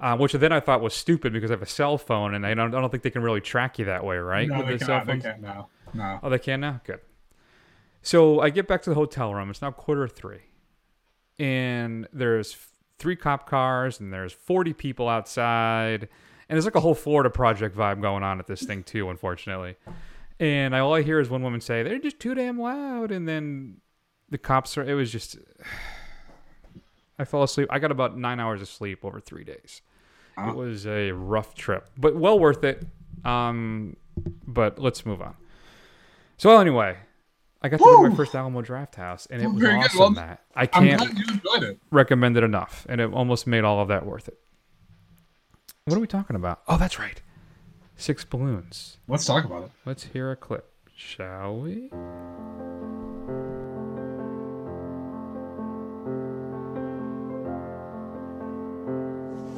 Uh, 0.00 0.16
which 0.16 0.32
then 0.32 0.52
I 0.52 0.60
thought 0.60 0.80
was 0.80 0.94
stupid 0.94 1.32
because 1.32 1.50
I 1.50 1.54
have 1.54 1.62
a 1.62 1.66
cell 1.66 1.98
phone 1.98 2.34
and 2.34 2.46
I 2.46 2.52
don't, 2.54 2.74
I 2.74 2.80
don't 2.80 2.90
think 2.90 3.02
they 3.02 3.10
can 3.10 3.22
really 3.22 3.40
track 3.40 3.78
you 3.78 3.86
that 3.86 4.04
way, 4.04 4.18
right? 4.18 4.48
No, 4.48 4.58
with 4.58 4.66
they 4.66 4.72
the 4.76 4.84
cell 4.84 5.00
cannot. 5.00 5.06
They 5.06 5.20
can't 5.20 5.40
now. 5.40 5.68
No. 5.94 6.20
Oh, 6.22 6.28
they 6.30 6.38
can 6.38 6.60
now? 6.60 6.80
Good. 6.84 7.00
So 8.02 8.40
I 8.40 8.50
get 8.50 8.68
back 8.68 8.82
to 8.82 8.90
the 8.90 8.94
hotel 8.96 9.32
room. 9.34 9.50
It's 9.50 9.62
now 9.62 9.70
quarter 9.70 10.06
three. 10.06 10.40
And 11.38 12.06
there's 12.12 12.56
three 13.04 13.16
cop 13.16 13.46
cars 13.46 14.00
and 14.00 14.10
there's 14.10 14.32
40 14.32 14.72
people 14.72 15.10
outside. 15.10 16.08
And 16.48 16.56
there's 16.56 16.64
like 16.64 16.74
a 16.74 16.80
whole 16.80 16.94
Florida 16.94 17.28
Project 17.28 17.76
vibe 17.76 18.00
going 18.00 18.22
on 18.22 18.40
at 18.40 18.46
this 18.46 18.62
thing 18.62 18.82
too, 18.82 19.10
unfortunately. 19.10 19.76
And 20.40 20.74
I, 20.74 20.78
all 20.78 20.94
I 20.94 21.02
hear 21.02 21.20
is 21.20 21.28
one 21.28 21.42
woman 21.42 21.60
say, 21.60 21.82
"They're 21.82 21.98
just 21.98 22.18
too 22.18 22.34
damn 22.34 22.58
loud," 22.58 23.12
and 23.12 23.28
then 23.28 23.76
the 24.30 24.38
cops 24.38 24.76
are. 24.76 24.82
It 24.82 24.94
was 24.94 25.12
just. 25.12 25.36
I 27.18 27.24
fell 27.24 27.44
asleep. 27.44 27.68
I 27.70 27.78
got 27.78 27.92
about 27.92 28.18
nine 28.18 28.40
hours 28.40 28.60
of 28.60 28.68
sleep 28.68 29.04
over 29.04 29.20
three 29.20 29.44
days. 29.44 29.82
It 30.36 30.56
was 30.56 30.86
a 30.86 31.12
rough 31.12 31.54
trip, 31.54 31.88
but 31.96 32.16
well 32.16 32.38
worth 32.38 32.64
it. 32.64 32.84
Um, 33.24 33.96
but 34.46 34.80
let's 34.80 35.06
move 35.06 35.22
on. 35.22 35.36
So 36.36 36.58
anyway, 36.58 36.96
I 37.64 37.68
got 37.70 37.78
to 37.78 37.82
go 37.82 38.02
to 38.02 38.10
my 38.10 38.14
first 38.14 38.34
Alamo 38.34 38.60
Drafthouse, 38.60 39.26
and 39.30 39.40
it 39.40 39.46
was 39.46 39.58
very 39.58 39.76
awesome. 39.76 39.98
Well, 39.98 40.10
Matt, 40.10 40.44
I 40.54 40.66
can't 40.66 40.98
glad 41.00 41.16
you 41.16 41.24
enjoyed 41.32 41.62
it. 41.70 41.78
recommend 41.90 42.36
it 42.36 42.44
enough, 42.44 42.84
and 42.90 43.00
it 43.00 43.10
almost 43.10 43.46
made 43.46 43.64
all 43.64 43.80
of 43.80 43.88
that 43.88 44.04
worth 44.04 44.28
it. 44.28 44.38
What 45.86 45.96
are 45.96 46.00
we 46.00 46.06
talking 46.06 46.36
about? 46.36 46.60
Oh, 46.68 46.76
that's 46.76 46.98
right, 46.98 47.22
six 47.96 48.22
balloons. 48.22 48.98
Let's 49.08 49.24
talk 49.24 49.46
about 49.46 49.62
it. 49.62 49.70
Let's 49.86 50.04
hear 50.04 50.30
a 50.30 50.36
clip, 50.36 50.70
shall 50.94 51.56
we? 51.56 51.88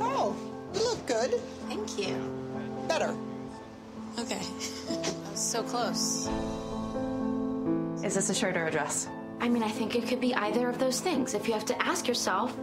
Oh, 0.00 0.36
you 0.72 0.80
look 0.80 1.04
good. 1.08 1.40
Thank 1.66 1.98
you. 1.98 2.16
Better. 2.86 3.16
Okay. 4.16 4.42
so 5.34 5.64
close. 5.64 6.28
Is 8.04 8.14
this 8.14 8.30
a 8.30 8.34
shirt 8.34 8.56
or 8.56 8.66
a 8.66 8.70
dress? 8.70 9.08
I 9.40 9.48
mean, 9.48 9.62
I 9.62 9.70
think 9.70 9.94
it 9.96 10.06
could 10.06 10.20
be 10.20 10.34
either 10.34 10.68
of 10.68 10.78
those 10.78 11.00
things. 11.00 11.34
If 11.34 11.48
you 11.48 11.54
have 11.54 11.64
to 11.66 11.82
ask 11.82 12.06
yourself, 12.06 12.56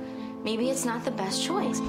maybe 0.43 0.69
it's 0.69 0.85
not 0.85 1.03
the 1.03 1.11
best 1.11 1.43
choice. 1.43 1.79
Who 1.79 1.87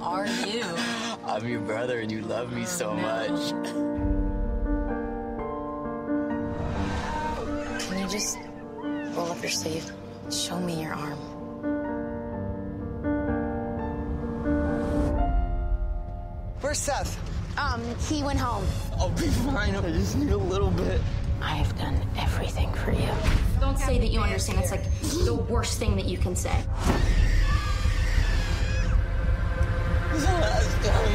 are 0.00 0.26
you? 0.26 0.64
I'm 1.26 1.46
your 1.48 1.60
brother 1.60 2.00
and 2.00 2.10
you 2.10 2.22
love 2.22 2.52
me 2.52 2.64
so 2.64 2.94
much. 2.94 3.50
Can 7.88 7.98
you 7.98 8.08
just 8.08 8.38
roll 9.16 9.30
up 9.30 9.42
your 9.42 9.50
sleeve? 9.50 9.90
Show 10.30 10.58
me 10.60 10.82
your 10.82 10.94
arm. 10.94 11.18
Where's 16.60 16.78
Seth? 16.78 17.18
Um, 17.58 17.82
he 18.08 18.22
went 18.22 18.38
home. 18.38 18.64
I'll 18.98 19.10
be 19.10 19.28
fine. 19.28 19.76
I 19.76 19.82
just 19.90 20.16
need 20.16 20.32
a 20.32 20.36
little 20.36 20.70
bit. 20.70 21.00
I 21.44 21.56
have 21.56 21.78
done 21.78 22.00
everything 22.16 22.72
for 22.72 22.90
you. 22.90 23.08
Don't 23.60 23.78
say 23.78 23.98
that 23.98 24.08
you 24.08 24.20
understand. 24.20 24.58
It's 24.60 24.70
like 24.70 24.84
the 25.26 25.34
worst 25.34 25.78
thing 25.78 25.94
that 25.96 26.06
you 26.06 26.16
can 26.16 26.34
say. 26.34 26.56
This 30.12 30.22
is 30.22 30.26
the 30.26 30.32
last 30.32 30.82
time, 30.84 31.14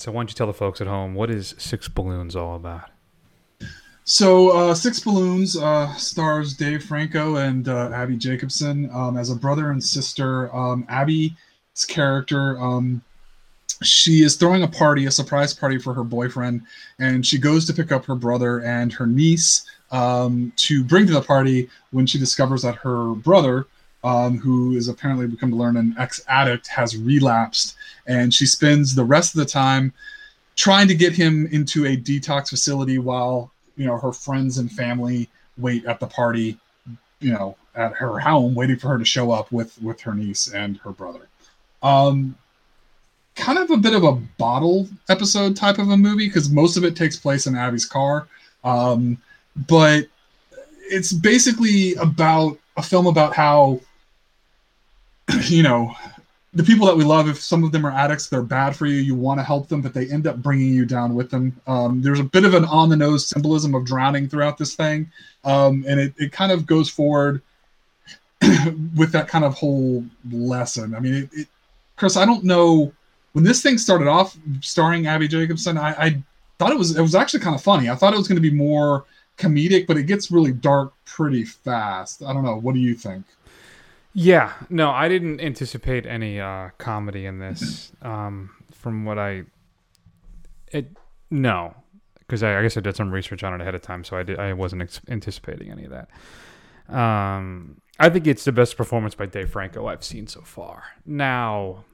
So 0.00 0.10
why 0.10 0.20
don't 0.20 0.30
you 0.30 0.34
tell 0.34 0.46
the 0.46 0.54
folks 0.54 0.80
at 0.80 0.86
home 0.86 1.14
what 1.14 1.30
is 1.30 1.54
Six 1.58 1.86
Balloons 1.86 2.34
all 2.34 2.56
about? 2.56 2.88
So, 4.04 4.48
uh, 4.48 4.74
Six 4.74 5.00
Balloons 5.00 5.58
uh, 5.58 5.92
stars 5.96 6.54
Dave 6.54 6.82
Franco 6.82 7.36
and 7.36 7.68
uh, 7.68 7.90
Abbi 7.92 8.16
Jacobson 8.16 8.88
um, 8.94 9.18
as 9.18 9.28
a 9.28 9.36
brother 9.36 9.72
and 9.72 9.84
sister. 9.84 10.50
Um, 10.56 10.86
Abbi's 10.88 11.84
character, 11.86 12.58
um, 12.58 13.02
she 13.82 14.22
is 14.22 14.36
throwing 14.36 14.62
a 14.62 14.68
party, 14.68 15.04
a 15.04 15.10
surprise 15.10 15.52
party 15.52 15.78
for 15.78 15.92
her 15.92 16.02
boyfriend, 16.02 16.62
and 16.98 17.24
she 17.26 17.38
goes 17.38 17.66
to 17.66 17.74
pick 17.74 17.92
up 17.92 18.06
her 18.06 18.14
brother 18.14 18.60
and 18.60 18.94
her 18.94 19.06
niece 19.06 19.66
um, 19.90 20.50
to 20.56 20.82
bring 20.82 21.06
to 21.08 21.12
the 21.12 21.20
party 21.20 21.68
when 21.90 22.06
she 22.06 22.18
discovers 22.18 22.62
that 22.62 22.76
her 22.76 23.14
brother, 23.16 23.66
um, 24.02 24.38
who 24.38 24.76
is 24.76 24.88
apparently 24.88 25.26
become 25.26 25.50
to 25.50 25.56
learn 25.56 25.76
an 25.76 25.94
ex 25.98 26.22
addict, 26.28 26.66
has 26.68 26.96
relapsed, 26.96 27.76
and 28.06 28.32
she 28.32 28.46
spends 28.46 28.94
the 28.94 29.04
rest 29.04 29.34
of 29.34 29.38
the 29.38 29.46
time 29.46 29.92
trying 30.56 30.88
to 30.88 30.94
get 30.94 31.12
him 31.12 31.46
into 31.52 31.86
a 31.86 31.96
detox 31.96 32.48
facility 32.48 32.98
while 32.98 33.50
you 33.76 33.86
know 33.86 33.96
her 33.96 34.12
friends 34.12 34.58
and 34.58 34.70
family 34.70 35.28
wait 35.56 35.84
at 35.86 36.00
the 36.00 36.06
party 36.06 36.58
you 37.20 37.32
know 37.32 37.56
at 37.74 37.92
her 37.92 38.18
home 38.18 38.54
waiting 38.54 38.76
for 38.76 38.88
her 38.88 38.98
to 38.98 39.04
show 39.04 39.30
up 39.30 39.50
with 39.52 39.80
with 39.82 40.00
her 40.00 40.14
niece 40.14 40.52
and 40.52 40.76
her 40.78 40.90
brother. 40.90 41.28
Um 41.82 42.36
kind 43.36 43.58
of 43.58 43.70
a 43.70 43.76
bit 43.76 43.94
of 43.94 44.04
a 44.04 44.12
bottle 44.12 44.88
episode 45.08 45.56
type 45.56 45.78
of 45.78 45.88
a 45.88 45.96
movie 45.96 46.26
because 46.26 46.50
most 46.50 46.76
of 46.76 46.84
it 46.84 46.96
takes 46.96 47.16
place 47.16 47.46
in 47.46 47.54
Abbi's 47.54 47.86
car. 47.86 48.28
Um 48.64 49.18
but 49.68 50.08
it's 50.90 51.12
basically 51.12 51.94
about 51.94 52.58
a 52.76 52.82
film 52.82 53.06
about 53.06 53.34
how 53.34 53.80
you 55.48 55.62
know 55.62 55.94
the 56.52 56.64
people 56.64 56.86
that 56.86 56.96
we 56.96 57.04
love, 57.04 57.28
if 57.28 57.40
some 57.40 57.62
of 57.62 57.70
them 57.70 57.86
are 57.86 57.92
addicts, 57.92 58.28
they're 58.28 58.42
bad 58.42 58.74
for 58.74 58.86
you. 58.86 58.96
You 58.96 59.14
want 59.14 59.38
to 59.38 59.44
help 59.44 59.68
them, 59.68 59.80
but 59.80 59.94
they 59.94 60.10
end 60.10 60.26
up 60.26 60.36
bringing 60.38 60.74
you 60.74 60.84
down 60.84 61.14
with 61.14 61.30
them. 61.30 61.58
Um, 61.66 62.02
there's 62.02 62.18
a 62.18 62.24
bit 62.24 62.44
of 62.44 62.54
an 62.54 62.64
on 62.64 62.88
the 62.88 62.96
nose 62.96 63.26
symbolism 63.26 63.74
of 63.74 63.84
drowning 63.84 64.28
throughout 64.28 64.58
this 64.58 64.74
thing. 64.74 65.10
Um, 65.44 65.84
and 65.86 66.00
it, 66.00 66.14
it 66.18 66.32
kind 66.32 66.50
of 66.50 66.66
goes 66.66 66.90
forward 66.90 67.40
with 68.96 69.12
that 69.12 69.28
kind 69.28 69.44
of 69.44 69.54
whole 69.54 70.04
lesson. 70.32 70.94
I 70.94 71.00
mean, 71.00 71.14
it, 71.14 71.30
it, 71.32 71.48
Chris, 71.94 72.16
I 72.16 72.24
don't 72.24 72.42
know 72.42 72.92
when 73.32 73.44
this 73.44 73.62
thing 73.62 73.78
started 73.78 74.08
off 74.08 74.36
starring 74.60 75.06
Abbi 75.06 75.28
Jacobson, 75.28 75.78
I, 75.78 75.90
I 75.90 76.22
thought 76.58 76.72
it 76.72 76.78
was, 76.78 76.96
it 76.96 77.02
was 77.02 77.14
actually 77.14 77.40
kind 77.40 77.54
of 77.54 77.62
funny. 77.62 77.88
I 77.88 77.94
thought 77.94 78.12
it 78.12 78.18
was 78.18 78.26
going 78.26 78.42
to 78.42 78.50
be 78.50 78.50
more 78.50 79.04
comedic, 79.38 79.86
but 79.86 79.96
it 79.96 80.04
gets 80.04 80.32
really 80.32 80.52
dark 80.52 80.92
pretty 81.04 81.44
fast. 81.44 82.24
I 82.24 82.32
don't 82.32 82.44
know. 82.44 82.56
What 82.56 82.74
do 82.74 82.80
you 82.80 82.94
think? 82.94 83.24
Yeah, 84.12 84.52
no, 84.68 84.90
I 84.90 85.08
didn't 85.08 85.40
anticipate 85.40 86.04
any 86.04 86.40
uh, 86.40 86.70
comedy 86.78 87.26
in 87.26 87.38
this. 87.38 87.92
Um, 88.02 88.50
from 88.72 89.04
what 89.04 89.18
I, 89.18 89.42
it 90.72 90.96
no, 91.30 91.74
because 92.18 92.42
I, 92.42 92.58
I 92.58 92.62
guess 92.62 92.76
I 92.78 92.80
did 92.80 92.96
some 92.96 93.10
research 93.12 93.44
on 93.44 93.52
it 93.54 93.60
ahead 93.60 93.74
of 93.74 93.82
time, 93.82 94.04
so 94.04 94.16
I 94.16 94.22
did 94.22 94.38
I 94.38 94.54
wasn't 94.54 94.82
ex- 94.82 95.00
anticipating 95.08 95.70
any 95.70 95.84
of 95.84 95.90
that. 95.90 96.08
Um, 96.94 97.82
I 97.98 98.08
think 98.08 98.26
it's 98.26 98.44
the 98.44 98.52
best 98.52 98.76
performance 98.78 99.14
by 99.14 99.26
Dave 99.26 99.50
Franco 99.50 99.86
I've 99.86 100.02
seen 100.02 100.26
so 100.26 100.40
far. 100.40 100.82
Now, 101.04 101.84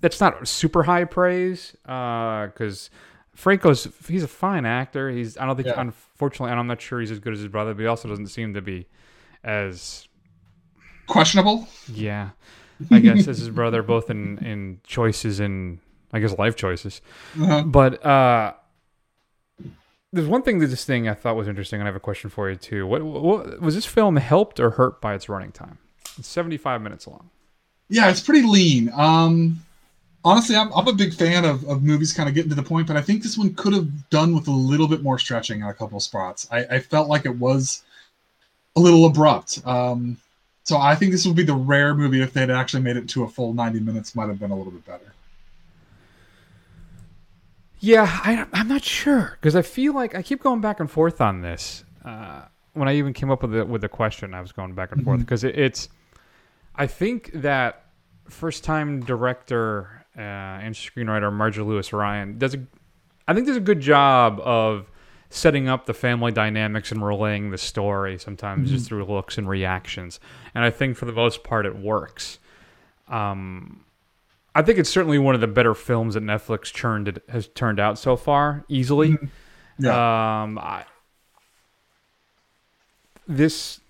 that's 0.00 0.18
not 0.20 0.48
super 0.48 0.84
high 0.84 1.04
praise 1.04 1.76
because 1.82 2.88
Franco's 3.34 3.86
he's 4.08 4.22
a 4.22 4.28
fine 4.28 4.64
actor. 4.64 5.10
He's 5.10 5.36
I 5.36 5.44
don't 5.44 5.56
think 5.56 5.68
Yeah. 5.68 5.80
unfortunately 5.80 6.52
I'm 6.56 6.66
not 6.66 6.80
sure 6.80 7.00
he's 7.00 7.10
as 7.10 7.18
good 7.20 7.34
as 7.34 7.40
his 7.40 7.48
brother, 7.48 7.74
but 7.74 7.82
he 7.82 7.86
also 7.86 8.08
doesn't 8.08 8.28
seem 8.28 8.54
to 8.54 8.62
be 8.62 8.86
as 9.44 10.08
Questionable? 11.10 11.68
yeah, 11.92 12.30
I 12.90 13.00
guess 13.00 13.28
as 13.28 13.38
his 13.38 13.50
brother, 13.50 13.82
both 13.82 14.10
in 14.10 14.38
in 14.38 14.80
choices 14.84 15.40
and 15.40 15.78
I 16.12 16.20
guess 16.20 16.36
life 16.38 16.56
choices. 16.56 17.00
Uh-huh. 17.40 17.62
But 17.62 18.04
uh, 18.04 18.54
there's 20.12 20.26
one 20.26 20.42
thing 20.42 20.58
that 20.58 20.66
this 20.68 20.84
thing 20.84 21.08
I 21.08 21.14
thought 21.14 21.36
was 21.36 21.48
interesting, 21.48 21.80
and 21.80 21.86
I 21.86 21.90
have 21.90 21.96
a 21.96 22.00
question 22.00 22.30
for 22.30 22.50
you 22.50 22.56
too. 22.56 22.86
What, 22.86 23.02
what 23.02 23.60
was 23.60 23.74
this 23.74 23.86
film 23.86 24.16
helped 24.16 24.58
or 24.58 24.70
hurt 24.70 25.00
by 25.00 25.14
its 25.14 25.28
running 25.28 25.52
time? 25.52 25.78
It's 26.18 26.28
75 26.28 26.82
minutes 26.82 27.06
long. 27.06 27.30
Yeah, 27.88 28.10
it's 28.10 28.20
pretty 28.20 28.46
lean. 28.46 28.90
Um, 28.94 29.60
honestly, 30.24 30.56
I'm, 30.56 30.72
I'm 30.72 30.88
a 30.88 30.92
big 30.92 31.14
fan 31.14 31.44
of, 31.44 31.64
of 31.64 31.82
movies 31.82 32.12
kind 32.12 32.28
of 32.28 32.34
getting 32.34 32.50
to 32.50 32.56
the 32.56 32.62
point, 32.62 32.86
but 32.86 32.96
I 32.96 33.02
think 33.02 33.22
this 33.22 33.38
one 33.38 33.54
could 33.54 33.72
have 33.72 34.10
done 34.10 34.34
with 34.34 34.48
a 34.48 34.52
little 34.52 34.88
bit 34.88 35.02
more 35.02 35.18
stretching 35.18 35.60
in 35.60 35.66
a 35.66 35.74
couple 35.74 35.96
of 35.96 36.02
spots. 36.02 36.48
I, 36.50 36.64
I 36.64 36.78
felt 36.80 37.08
like 37.08 37.24
it 37.24 37.36
was 37.36 37.82
a 38.76 38.80
little 38.80 39.06
abrupt. 39.06 39.60
Um, 39.64 40.16
so 40.70 40.78
I 40.78 40.94
think 40.94 41.10
this 41.10 41.26
would 41.26 41.34
be 41.34 41.42
the 41.42 41.54
rare 41.54 41.94
movie 41.96 42.22
if 42.22 42.32
they'd 42.32 42.48
actually 42.48 42.84
made 42.84 42.96
it 42.96 43.08
to 43.10 43.24
a 43.24 43.28
full 43.28 43.52
90 43.52 43.80
minutes, 43.80 44.14
might 44.14 44.28
have 44.28 44.38
been 44.38 44.52
a 44.52 44.56
little 44.56 44.70
bit 44.72 44.86
better. 44.86 45.12
Yeah, 47.80 48.04
I, 48.08 48.46
I'm 48.52 48.68
not 48.68 48.84
sure 48.84 49.36
because 49.40 49.56
I 49.56 49.62
feel 49.62 49.94
like 49.94 50.14
I 50.14 50.22
keep 50.22 50.42
going 50.42 50.60
back 50.60 50.80
and 50.80 50.90
forth 50.90 51.20
on 51.20 51.40
this. 51.40 51.84
Uh, 52.04 52.42
when 52.74 52.88
I 52.88 52.94
even 52.96 53.12
came 53.14 53.30
up 53.30 53.42
with 53.42 53.52
the 53.52 53.64
with 53.64 53.80
the 53.80 53.88
question, 53.88 54.34
I 54.34 54.40
was 54.42 54.52
going 54.52 54.74
back 54.74 54.92
and 54.92 55.02
forth 55.02 55.18
Mhm. 55.18 55.22
because 55.22 55.44
it, 55.44 55.58
it's. 55.58 55.88
I 56.76 56.86
think 56.86 57.30
that 57.34 57.86
first 58.28 58.64
time 58.64 59.00
director 59.00 60.04
uh, 60.16 60.20
and 60.20 60.74
screenwriter 60.74 61.32
Marja-Lewis 61.32 61.92
Ryan 61.92 62.38
does 62.38 62.54
a. 62.54 62.58
I 63.26 63.32
think 63.34 63.46
does 63.46 63.56
a 63.56 63.60
good 63.60 63.80
job 63.80 64.40
of 64.40 64.89
setting 65.30 65.68
up 65.68 65.86
the 65.86 65.94
family 65.94 66.32
dynamics 66.32 66.90
and 66.90 67.04
relaying 67.06 67.50
the 67.50 67.58
story 67.58 68.18
sometimes 68.18 68.70
just 68.70 68.84
Mhm. 68.84 68.88
through 68.88 69.04
looks 69.04 69.38
and 69.38 69.48
reactions, 69.48 70.18
and 70.54 70.64
I 70.64 70.70
think 70.70 70.96
for 70.96 71.06
the 71.06 71.12
most 71.12 71.44
part 71.44 71.66
it 71.66 71.76
works. 71.76 72.38
Um, 73.08 73.84
I 74.54 74.62
think 74.62 74.78
it's 74.80 74.90
certainly 74.90 75.18
one 75.18 75.36
of 75.36 75.40
the 75.40 75.46
better 75.46 75.74
films 75.74 76.14
that 76.14 76.24
Netflix 76.24 76.64
churned 76.72 77.06
it, 77.08 77.22
has 77.28 77.46
turned 77.48 77.78
out 77.78 77.98
so 77.98 78.16
far, 78.16 78.64
easily. 78.68 79.16
Yeah. 79.78 80.42
Um, 80.42 80.58
I, 80.58 80.84
this 83.28 83.80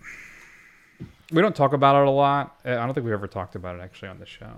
we 1.33 1.40
don't 1.40 1.55
talk 1.57 1.72
about 1.72 2.00
it 2.03 2.07
a 2.09 2.11
lot. 2.11 2.59
I 2.64 2.74
don't 2.74 2.92
think 2.92 3.07
we 3.07 3.12
ever 3.12 3.26
talked 3.29 3.55
about 3.55 3.76
it 3.76 3.81
actually 3.83 4.09
on 4.09 4.18
the 4.18 4.26
show. 4.26 4.50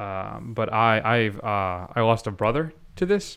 Um, 0.00 0.54
but 0.54 0.72
I 0.72 1.00
I've 1.04 1.38
uh, 1.40 1.88
I 1.94 2.00
lost 2.00 2.26
a 2.26 2.30
brother 2.30 2.72
to 2.96 3.04
this, 3.06 3.36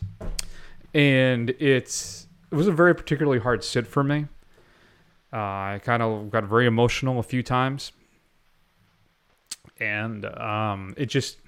and 0.94 1.50
it's 1.58 2.22
it 2.24 2.25
was 2.56 2.68
a 2.68 2.72
very 2.72 2.94
particularly 2.94 3.38
hard 3.38 3.62
sit 3.62 3.86
for 3.86 4.02
me. 4.02 4.26
Uh, 5.32 5.36
I 5.36 5.80
kind 5.84 6.02
of 6.02 6.30
got 6.30 6.44
very 6.44 6.66
emotional 6.66 7.18
a 7.18 7.22
few 7.22 7.42
times, 7.42 7.92
and 9.78 10.24
um, 10.24 10.94
it 10.96 11.06
just 11.06 11.38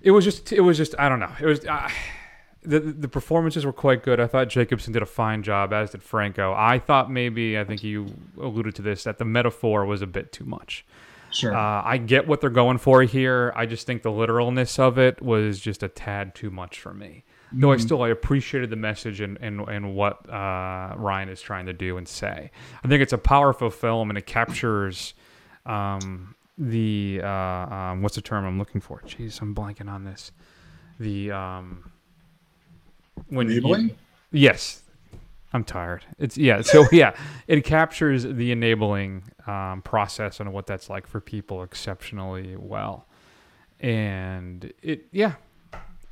it 0.00 0.10
was 0.10 0.24
just 0.24 0.52
it 0.52 0.60
was 0.60 0.76
just 0.76 0.94
I 0.98 1.08
don't 1.08 1.20
know 1.20 1.32
it 1.40 1.46
was. 1.46 1.64
Uh, 1.64 1.88
the 2.62 2.80
the 2.80 3.08
performances 3.08 3.64
were 3.64 3.72
quite 3.72 4.02
good. 4.02 4.20
I 4.20 4.26
thought 4.26 4.48
Jacobson 4.48 4.92
did 4.92 5.02
a 5.02 5.06
fine 5.06 5.42
job, 5.42 5.72
as 5.72 5.90
did 5.90 6.02
Franco. 6.02 6.52
I 6.56 6.78
thought 6.78 7.10
maybe 7.10 7.58
I 7.58 7.64
think 7.64 7.82
you 7.82 8.14
alluded 8.40 8.74
to 8.76 8.82
this 8.82 9.04
that 9.04 9.18
the 9.18 9.24
metaphor 9.24 9.86
was 9.86 10.02
a 10.02 10.06
bit 10.06 10.32
too 10.32 10.44
much. 10.44 10.84
Sure. 11.30 11.54
Uh, 11.54 11.82
I 11.84 11.98
get 11.98 12.26
what 12.26 12.40
they're 12.40 12.50
going 12.50 12.78
for 12.78 13.02
here. 13.02 13.52
I 13.54 13.66
just 13.66 13.86
think 13.86 14.02
the 14.02 14.10
literalness 14.10 14.78
of 14.78 14.98
it 14.98 15.22
was 15.22 15.60
just 15.60 15.82
a 15.82 15.88
tad 15.88 16.34
too 16.34 16.50
much 16.50 16.80
for 16.80 16.94
me. 16.94 17.24
Though 17.52 17.72
I 17.72 17.76
Mhm. 17.76 17.80
still 17.80 18.02
I 18.02 18.08
appreciated 18.10 18.68
the 18.70 18.76
message 18.76 19.20
and 19.20 19.38
and, 19.40 19.60
and 19.68 19.94
what 19.94 20.28
uh, 20.28 20.94
Ryan 20.96 21.28
is 21.30 21.40
trying 21.40 21.66
to 21.66 21.72
do 21.72 21.96
and 21.96 22.06
say. 22.06 22.50
I 22.84 22.88
think 22.88 23.00
it's 23.02 23.12
a 23.14 23.18
powerful 23.18 23.70
film 23.70 24.10
and 24.10 24.18
it 24.18 24.26
captures 24.26 25.14
um, 25.66 26.34
the 26.58 27.20
uh, 27.22 27.28
um, 27.28 28.02
what's 28.02 28.16
the 28.16 28.22
term 28.22 28.44
I'm 28.44 28.58
looking 28.58 28.80
for? 28.80 29.00
Jeez, 29.06 29.40
I'm 29.40 29.54
blanking 29.54 29.88
on 29.90 30.04
this. 30.04 30.32
The 31.00 31.30
um, 31.30 31.90
when 33.28 33.48
you- 33.48 33.58
Enabling? 33.58 33.96
yes, 34.32 34.82
I'm 35.52 35.64
tired. 35.64 36.04
It's 36.18 36.36
yeah. 36.36 36.60
So 36.62 36.86
yeah, 36.92 37.14
it 37.46 37.64
captures 37.64 38.24
the 38.24 38.52
enabling 38.52 39.22
um, 39.46 39.80
process 39.82 40.40
and 40.40 40.52
what 40.52 40.66
that's 40.66 40.90
like 40.90 41.06
for 41.06 41.20
people 41.20 41.62
exceptionally 41.62 42.56
well, 42.58 43.06
and 43.80 44.72
it 44.82 45.06
yeah, 45.12 45.34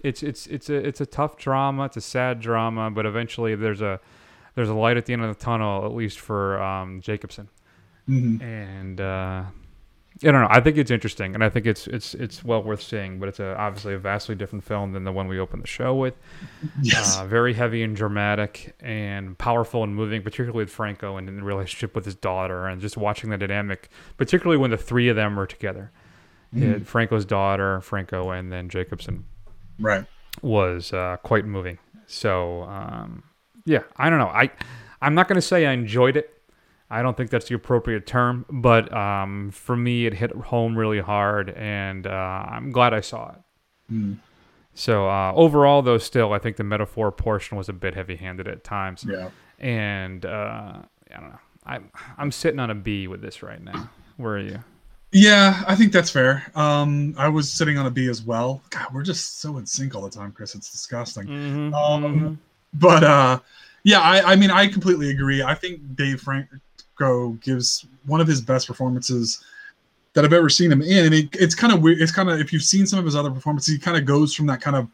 it's 0.07 0.23
it's 0.23 0.47
it's 0.47 0.69
a 0.71 0.75
it's 0.77 1.01
a 1.01 1.07
tough 1.07 1.37
drama. 1.37 1.85
It's 1.87 1.97
a 1.97 2.01
sad 2.01 2.41
drama, 2.41 2.91
but 2.91 3.05
eventually 3.07 3.55
there's 3.55 3.81
a 3.83 4.01
there's 4.55 4.69
a 4.69 4.75
light 4.75 4.97
at 4.97 5.07
the 5.07 5.13
end 5.13 5.23
of 5.23 5.29
the 5.37 5.43
tunnel, 5.45 5.85
at 5.85 5.93
least 5.93 6.19
for 6.21 6.63
um, 6.63 7.01
Jacobson, 7.01 7.49
Mhm. 8.09 8.43
and. 8.43 9.01
Uh, 9.01 9.43
I 10.25 10.31
don't 10.33 10.41
know. 10.41 10.49
I 10.51 10.61
think 10.61 10.79
it's 10.79 10.91
interesting, 10.91 11.35
and 11.35 11.45
I 11.45 11.51
think 11.51 11.67
it's 11.67 11.87
it's 11.87 12.15
it's 12.15 12.43
well 12.43 12.63
worth 12.63 12.81
seeing. 12.81 13.19
But 13.21 13.29
it's 13.29 13.39
a, 13.39 13.55
obviously 13.59 13.93
a 13.93 13.99
vastly 13.99 14.35
different 14.35 14.65
film 14.65 14.93
than 14.93 15.05
the 15.05 15.13
one 15.13 15.29
we 15.29 15.39
opened 15.39 15.63
the 15.63 15.67
show 15.67 15.95
with. 15.95 16.15
Yes. 16.81 17.19
Uh, 17.19 17.27
very 17.27 17.53
heavy 17.53 17.83
and 17.83 17.95
dramatic, 17.95 18.75
and 18.81 19.37
powerful 19.37 19.85
and 19.85 19.95
moving, 19.95 20.23
particularly 20.23 20.57
with 20.65 20.71
Franco 20.71 21.19
and 21.19 21.29
in 21.29 21.37
the 21.37 21.43
relationship 21.43 21.95
with 21.95 22.07
his 22.07 22.15
daughter, 22.15 22.65
and 22.67 22.81
just 22.81 22.97
watching 22.97 23.29
the 23.29 23.37
dynamic, 23.37 23.91
particularly 24.17 24.57
when 24.57 24.71
the 24.71 24.79
three 24.79 25.11
of 25.11 25.17
them 25.17 25.37
were 25.37 25.47
together. 25.47 25.91
Mhm. 26.55 26.77
Uh, 26.81 26.85
Franco's 26.87 27.27
daughter, 27.27 27.83
Franco, 27.83 28.31
and 28.31 28.51
then 28.51 28.71
Jacobson 28.71 29.25
Right. 29.79 30.05
was 30.43 30.93
uh, 30.93 31.17
quite 31.23 31.45
moving. 31.45 31.79
So 32.07 32.63
um, 32.63 33.23
yeah, 33.65 33.83
I 33.97 34.11
don't 34.11 34.19
know. 34.19 34.29
I 34.29 34.51
I'm 35.01 35.15
not 35.15 35.29
going 35.29 35.37
to 35.37 35.43
say 35.43 35.67
I 35.67 35.73
enjoyed 35.73 36.17
it. 36.17 36.33
I 36.89 37.03
don't 37.03 37.17
think 37.17 37.31
that's 37.31 37.49
the 37.49 37.55
appropriate 37.55 38.07
term, 38.07 38.47
but 38.49 38.93
um, 38.95 39.51
for 39.51 39.77
me, 39.77 40.07
it 40.07 40.15
hit 40.15 40.31
home 40.31 40.79
really 40.79 41.01
hard, 41.01 41.51
and 41.51 42.07
uh, 42.07 42.11
I'm 42.49 42.71
glad 42.71 42.95
I 42.95 43.01
saw 43.01 43.33
it. 43.33 43.41
Mm. 43.93 44.19
So 44.75 45.09
uh, 45.09 45.33
overall, 45.35 45.83
though, 45.83 45.99
still, 45.99 46.33
I 46.33 46.39
think 46.39 46.57
the 46.57 46.65
metaphor 46.65 47.11
portion 47.11 47.57
was 47.57 47.69
a 47.69 47.73
bit 47.73 47.95
heavy-handed 47.95 48.47
at 48.47 48.63
times. 48.63 49.05
Yeah. 49.09 49.31
And 49.59 50.25
uh, 50.25 50.75
I 51.13 51.21
don't 51.21 51.31
know. 51.31 51.39
I'm 51.65 51.91
I'm 52.19 52.31
sitting 52.31 52.61
on 52.61 52.71
a 52.71 52.75
B 52.75 53.09
with 53.09 53.21
this 53.21 53.43
right 53.43 53.61
now. 53.61 53.91
Where 54.17 54.35
are 54.35 54.39
you? 54.39 54.63
Yeah, 55.19 55.65
I 55.67 55.75
think 55.75 55.93
that's 55.93 56.11
fair. 56.11 56.45
Um, 56.55 57.15
I 57.17 57.27
was 57.31 57.51
sitting 57.51 57.79
on 57.79 57.87
a 57.87 57.91
B 57.91 58.09
as 58.11 58.21
well. 58.21 58.61
God, 58.69 58.93
we're 58.93 59.03
just 59.03 59.41
so 59.41 59.57
in 59.57 59.65
sync 59.65 59.95
all 59.95 60.03
the 60.03 60.11
time, 60.11 60.31
Chris. 60.31 60.55
It's 60.55 60.71
disgusting. 60.71 61.27
Mhm, 61.27 61.73
Um, 61.75 62.39
but 62.75 63.03
uh, 63.03 63.41
yeah, 63.83 64.01
I, 64.01 64.33
I 64.33 64.37
mean, 64.37 64.51
I 64.51 64.67
completely 64.67 65.09
agree. 65.11 65.43
I 65.43 65.55
think 65.55 65.81
Dave 65.97 66.21
Franco 66.21 67.31
gives 67.41 67.87
one 68.05 68.21
of 68.21 68.27
his 68.27 68.43
best 68.43 68.67
performances 68.67 69.43
that 70.13 70.27
I've 70.27 70.35
ever 70.35 70.51
seen 70.51 70.71
him 70.71 70.83
in, 70.83 71.07
and 71.07 71.15
it, 71.15 71.29
it's 71.33 71.55
kind 71.55 71.73
of 71.73 71.81
weird. 71.81 71.99
It's 72.03 72.13
kind 72.13 72.29
of 72.29 72.39
if 72.39 72.53
you've 72.53 72.63
seen 72.63 72.87
some 72.87 72.99
of 72.99 73.07
his 73.07 73.17
other 73.17 73.31
performances, 73.31 73.73
he 73.73 73.81
kind 73.81 73.97
of 73.97 74.05
goes 74.05 74.35
from 74.35 74.47
that 74.49 74.61
kind 74.61 74.77
of 74.77 74.87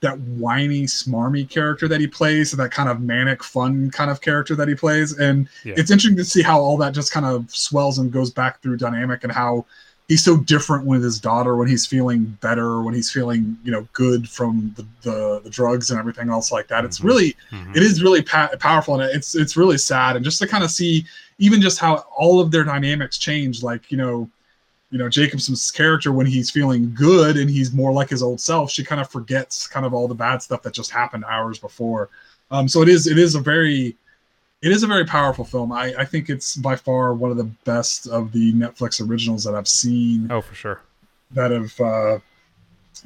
that 0.00 0.18
whiny, 0.20 0.82
smarmy 0.82 1.48
character 1.48 1.88
that 1.88 2.00
he 2.00 2.06
plays 2.06 2.50
to 2.50 2.56
that 2.56 2.70
kind 2.70 2.88
of 2.88 3.00
manic, 3.00 3.42
fun 3.42 3.90
kind 3.90 4.10
of 4.10 4.20
character 4.20 4.54
that 4.54 4.68
he 4.68 4.74
plays, 4.74 5.18
and 5.18 5.48
Yeah. 5.64 5.74
it's 5.76 5.90
interesting 5.90 6.16
to 6.18 6.24
see 6.24 6.42
how 6.42 6.60
all 6.60 6.76
that 6.78 6.92
just 6.92 7.10
kind 7.12 7.24
of 7.24 7.50
swells 7.50 7.98
and 7.98 8.12
goes 8.12 8.30
back 8.30 8.60
through 8.60 8.76
dynamic 8.76 9.24
and 9.24 9.32
how 9.32 9.64
he's 10.08 10.22
so 10.22 10.36
different 10.36 10.84
with 10.84 11.02
his 11.02 11.18
daughter 11.18 11.56
when 11.56 11.66
he's 11.66 11.86
feeling 11.86 12.36
better 12.42 12.82
when 12.82 12.92
he's 12.92 13.10
feeling 13.10 13.56
you 13.64 13.72
know 13.72 13.88
good 13.94 14.28
from 14.28 14.74
the, 14.76 14.84
the, 15.00 15.40
the 15.44 15.48
drugs 15.48 15.90
and 15.90 15.98
everything 15.98 16.28
else 16.28 16.52
like 16.52 16.68
that 16.68 16.84
it's 16.84 17.00
really 17.00 17.34
Mhm. 17.50 17.74
it 17.74 17.82
is 17.82 18.02
really 18.02 18.20
pa- 18.20 18.50
powerful 18.60 19.00
and 19.00 19.10
it's 19.16 19.34
it's 19.34 19.56
really 19.56 19.78
sad 19.78 20.14
and 20.16 20.22
just 20.22 20.38
to 20.40 20.46
kind 20.46 20.62
of 20.62 20.70
see 20.70 21.06
even 21.38 21.62
just 21.62 21.78
how 21.78 22.04
all 22.14 22.38
of 22.38 22.50
their 22.50 22.64
dynamics 22.64 23.16
change 23.16 23.62
like 23.62 23.90
you 23.90 23.96
know 23.96 24.28
you 24.94 24.98
know 25.00 25.08
jacobson's 25.08 25.72
character 25.72 26.12
when 26.12 26.24
he's 26.24 26.52
feeling 26.52 26.94
good 26.94 27.36
and 27.36 27.50
he's 27.50 27.72
more 27.72 27.90
like 27.92 28.08
his 28.10 28.22
old 28.22 28.40
self 28.40 28.70
she 28.70 28.84
kind 28.84 29.00
of 29.00 29.10
forgets 29.10 29.66
kind 29.66 29.84
of 29.84 29.92
all 29.92 30.06
the 30.06 30.14
bad 30.14 30.40
stuff 30.40 30.62
that 30.62 30.72
just 30.72 30.92
happened 30.92 31.24
hours 31.28 31.58
before. 31.58 32.10
Um 32.52 32.68
so 32.68 32.80
it 32.80 32.88
is 32.88 33.08
it 33.08 33.18
is 33.18 33.34
a 33.34 33.40
very 33.40 33.96
it 34.62 34.70
is 34.70 34.84
a 34.84 34.86
very 34.86 35.04
powerful 35.04 35.44
film. 35.44 35.72
I 35.72 35.86
i 35.98 36.04
think 36.04 36.30
it's 36.30 36.54
by 36.54 36.76
far 36.76 37.12
one 37.12 37.32
of 37.32 37.36
the 37.36 37.50
best 37.64 38.06
of 38.06 38.30
the 38.30 38.52
netflix 38.52 39.04
originals 39.04 39.42
that 39.44 39.54
i've 39.56 39.66
seen 39.84 40.30
Oh, 40.30 40.40
for 40.40 40.54
sure. 40.54 40.80
that 41.32 41.50
have 41.50 41.80
uh 41.80 42.18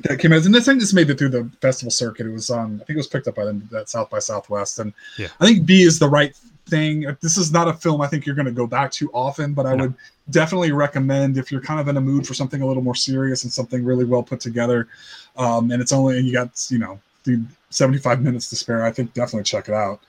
that 0.00 0.18
came 0.20 0.34
out. 0.34 0.44
And 0.44 0.54
this 0.54 0.66
thing 0.66 0.78
just 0.78 0.92
made 0.94 1.08
it 1.08 1.18
through 1.18 1.30
the 1.30 1.50
festival 1.62 1.90
circuit. 1.90 2.26
It 2.26 2.30
was 2.32 2.50
on 2.50 2.68
i 2.82 2.84
think 2.84 2.96
it 2.98 3.04
was 3.04 3.06
picked 3.14 3.28
up 3.28 3.36
by 3.36 3.46
them 3.46 3.66
at 3.74 3.88
south 3.88 4.10
by 4.10 4.18
southwest. 4.18 4.78
And 4.78 4.92
Yeah. 5.16 5.28
i 5.40 5.46
think 5.46 5.64
b 5.64 5.82
is 5.84 5.98
the 5.98 6.08
right 6.18 6.36
thing 6.68 7.06
this 7.22 7.36
is 7.38 7.50
not 7.52 7.66
a 7.68 7.72
film 7.72 8.00
i 8.00 8.06
think 8.06 8.26
you're 8.26 8.34
going 8.34 8.46
to 8.46 8.52
go 8.52 8.66
back 8.66 8.90
to 8.92 9.10
often 9.12 9.54
but 9.54 9.66
i 9.66 9.74
No. 9.74 9.84
would 9.84 9.94
definitely 10.30 10.72
recommend 10.72 11.36
if 11.38 11.50
you're 11.50 11.60
kind 11.60 11.80
of 11.80 11.88
in 11.88 11.96
a 11.96 12.00
mood 12.00 12.26
for 12.26 12.34
something 12.34 12.60
a 12.62 12.66
little 12.66 12.82
more 12.82 12.94
serious 12.94 13.44
and 13.44 13.52
something 13.52 13.84
really 13.84 14.04
well 14.04 14.22
put 14.22 14.40
together 14.40 14.88
um 15.36 15.70
and 15.70 15.80
it's 15.82 15.92
only 15.92 16.18
and 16.18 16.26
you 16.26 16.32
got 16.32 16.50
you 16.70 16.78
know 16.78 17.00
the 17.24 17.42
75 17.70 18.22
minutes 18.22 18.48
to 18.50 18.56
spare 18.56 18.84
i 18.84 18.90
think 18.92 19.12
definitely 19.14 19.44
check 19.44 19.68
it 19.68 19.74
out 19.74 20.00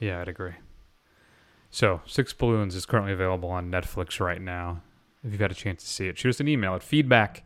Yeah, 0.00 0.20
I'd 0.20 0.28
agree. 0.28 0.52
So, 1.70 2.00
Six 2.06 2.32
Balloons 2.32 2.74
is 2.74 2.86
currently 2.86 3.12
available 3.12 3.50
on 3.50 3.70
Netflix 3.70 4.20
right 4.20 4.40
now. 4.40 4.80
If 5.24 5.32
you've 5.32 5.40
had 5.40 5.50
a 5.50 5.54
chance 5.54 5.82
to 5.82 5.88
see 5.88 6.06
it, 6.08 6.16
shoot 6.16 6.30
us 6.30 6.40
an 6.40 6.48
email 6.48 6.74
at 6.74 6.82
feedback 6.82 7.42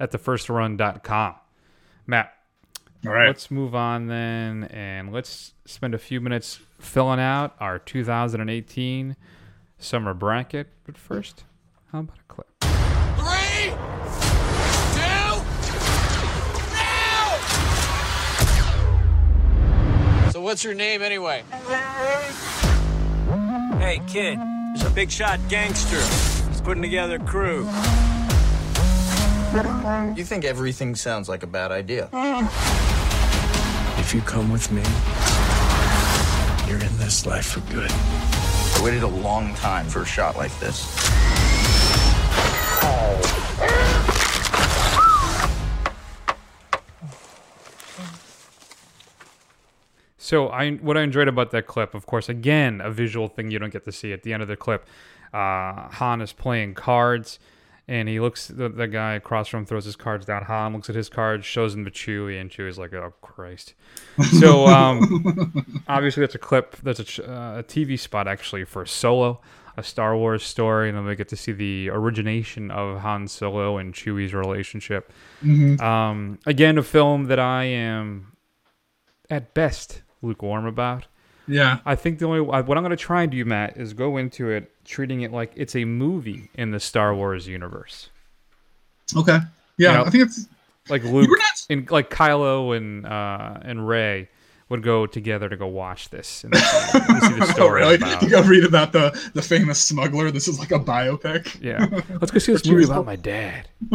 at 0.00 0.10
thefirstrun.com. 0.10 1.34
Matt, 2.06 2.32
all 3.04 3.12
right 3.12 3.26
let's 3.26 3.50
move 3.50 3.74
on 3.74 4.06
then 4.06 4.64
and 4.64 5.12
let's 5.12 5.54
spend 5.64 5.92
a 5.94 5.98
few 5.98 6.20
minutes 6.20 6.60
filling 6.78 7.18
out 7.18 7.56
our 7.58 7.78
2018 7.78 9.16
summer 9.78 10.14
bracket. 10.14 10.68
But 10.84 10.96
first, 10.96 11.44
how 11.90 12.00
about 12.00 12.18
a 12.18 12.22
clip? 12.28 12.46
Three, 12.60 13.70
two, 14.94 15.42
now! 16.72 17.38
So 20.30 20.40
what's 20.40 20.62
your 20.64 20.74
name 20.74 21.02
anyway? 21.02 21.42
Hey, 23.78 24.00
kid, 24.06 24.38
there's 24.38 24.84
a 24.86 24.90
big 24.94 25.10
shot 25.10 25.40
gangster. 25.48 26.00
He's 26.48 26.60
putting 26.60 26.82
together 26.82 27.16
a 27.16 27.18
crew. 27.18 27.68
You 30.16 30.24
think 30.24 30.44
everything 30.46 30.94
sounds 30.94 31.28
like 31.28 31.42
a 31.42 31.46
bad 31.46 31.72
idea? 31.72 32.08
If 34.02 34.12
you 34.12 34.20
come 34.20 34.50
with 34.50 34.70
me, 34.72 34.82
you're 36.68 36.82
in 36.84 36.98
this 36.98 37.24
life 37.24 37.46
for 37.46 37.60
good. 37.72 37.88
I 37.88 38.80
waited 38.84 39.04
a 39.04 39.06
long 39.06 39.54
time 39.54 39.86
for 39.86 40.02
a 40.02 40.04
shot 40.04 40.36
like 40.36 40.50
this. 40.58 40.80
So 50.18 50.48
I 50.48 50.72
what 50.72 50.98
I 50.98 51.02
enjoyed 51.02 51.28
about 51.28 51.52
that 51.52 51.68
clip, 51.68 51.94
of 51.94 52.04
course, 52.04 52.28
again 52.28 52.80
a 52.80 52.90
visual 52.90 53.28
thing 53.28 53.52
you 53.52 53.60
don't 53.60 53.72
get 53.72 53.84
to 53.84 53.92
see 53.92 54.12
at 54.12 54.24
the 54.24 54.32
end 54.32 54.42
of 54.42 54.48
the 54.48 54.56
clip. 54.56 54.84
Uh, 55.32 55.88
Han 55.90 56.20
is 56.20 56.32
playing 56.32 56.74
cards, 56.74 57.38
and 57.88 58.08
he 58.08 58.20
looks 58.20 58.46
the, 58.46 58.68
the 58.68 58.86
guy 58.86 59.14
across 59.14 59.48
from 59.48 59.60
him 59.60 59.66
throws 59.66 59.84
his 59.84 59.96
cards 59.96 60.26
down. 60.26 60.44
Han 60.44 60.72
looks 60.72 60.88
at 60.88 60.96
his 60.96 61.08
cards, 61.08 61.44
shows 61.44 61.74
them 61.74 61.84
to 61.84 61.90
Chewie, 61.90 62.40
and 62.40 62.50
Chewie's 62.50 62.78
like, 62.78 62.92
"Oh 62.94 63.12
Christ!" 63.20 63.74
So 64.38 64.66
um, 64.66 65.82
obviously 65.88 66.20
that's 66.20 66.34
a 66.34 66.38
clip. 66.38 66.76
That's 66.82 67.18
a, 67.18 67.24
uh, 67.30 67.58
a 67.58 67.62
TV 67.62 67.98
spot 67.98 68.28
actually 68.28 68.64
for 68.64 68.86
Solo, 68.86 69.40
a 69.76 69.82
Star 69.82 70.16
Wars 70.16 70.44
story, 70.44 70.88
and 70.88 70.96
then 70.96 71.04
we 71.04 71.16
get 71.16 71.28
to 71.28 71.36
see 71.36 71.52
the 71.52 71.90
origination 71.90 72.70
of 72.70 73.00
Han 73.00 73.26
Solo 73.28 73.78
and 73.78 73.92
Chewie's 73.94 74.32
relationship. 74.32 75.12
Mhm. 75.42 75.80
Um, 75.80 76.38
again, 76.46 76.78
a 76.78 76.82
film 76.82 77.24
that 77.24 77.38
I 77.38 77.64
am 77.64 78.36
at 79.28 79.54
best 79.54 80.02
lukewarm 80.22 80.66
about. 80.66 81.06
Yeah. 81.52 81.78
I 81.84 81.94
think 81.94 82.18
the 82.18 82.26
only 82.26 82.40
what 82.40 82.58
I'm 82.76 82.82
going 82.82 82.90
to 82.90 82.96
try 82.96 83.22
and 83.22 83.30
do, 83.32 83.44
Matt, 83.44 83.76
is 83.76 83.92
go 83.92 84.16
into 84.16 84.48
it 84.50 84.70
treating 84.84 85.22
it 85.22 85.32
like 85.32 85.52
it's 85.54 85.76
a 85.76 85.84
movie 85.84 86.48
in 86.54 86.70
the 86.70 86.80
Star 86.80 87.14
Wars 87.14 87.46
universe. 87.46 88.08
Okay. 89.16 89.38
Yeah, 89.78 89.92
You 89.92 89.98
know, 89.98 90.04
I 90.04 90.10
think 90.10 90.24
it's 90.24 90.46
like 90.88 91.04
Luke 91.04 91.28
not- 91.30 91.66
and 91.70 91.90
like 91.90 92.10
Kylo 92.10 92.76
and 92.76 93.06
uh, 93.06 93.58
and 93.62 93.86
Rey 93.88 94.28
would 94.68 94.82
go 94.82 95.06
together 95.06 95.48
to 95.50 95.56
go 95.56 95.66
watch 95.66 96.08
this 96.08 96.44
and 96.44 96.54
see, 96.56 96.60
to 96.62 97.20
see 97.20 97.34
the 97.34 97.54
Oh, 97.60 97.68
really? 97.68 97.96
about. 97.96 98.22
You 98.22 98.30
go 98.30 98.42
read 98.42 98.64
about 98.64 98.92
the 98.92 99.10
the 99.34 99.42
famous 99.42 99.78
smuggler. 99.78 100.30
This 100.30 100.48
is 100.48 100.58
like 100.58 100.70
a 100.72 100.78
biopic. 100.78 101.60
Yeah, 101.60 101.86
let's 102.20 102.30
go 102.30 102.38
see 102.40 102.52
this 102.52 102.66
movie 102.66 102.84
about 102.84 103.04
my 103.06 103.16
dad. 103.16 103.68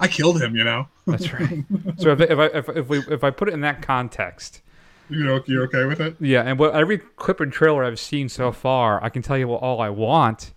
I 0.00 0.08
killed 0.08 0.40
him. 0.40 0.54
You 0.56 0.64
know. 0.64 0.88
That's 1.06 1.32
right. 1.32 1.64
So 1.98 2.10
if, 2.12 2.20
if 2.20 2.38
I 2.38 2.46
if, 2.46 2.68
if 2.70 2.88
we 2.88 2.98
if 3.10 3.24
I 3.24 3.30
put 3.30 3.48
it 3.48 3.54
in 3.54 3.60
that 3.62 3.82
context, 3.82 4.60
You 5.10 5.24
know, 5.24 5.42
you're 5.46 5.64
okay 5.64 5.84
with 5.84 6.00
it? 6.00 6.16
yeah, 6.20 6.42
and 6.42 6.58
what 6.58 6.74
every 6.74 6.98
clip 6.98 7.40
and 7.40 7.52
trailer 7.52 7.84
I've 7.84 7.98
seen 7.98 8.28
so 8.28 8.52
far, 8.52 9.02
I 9.02 9.08
can 9.08 9.22
tell 9.22 9.36
you 9.36 9.48
what 9.48 9.60
all 9.62 9.80
I 9.80 9.88
want 9.90 10.52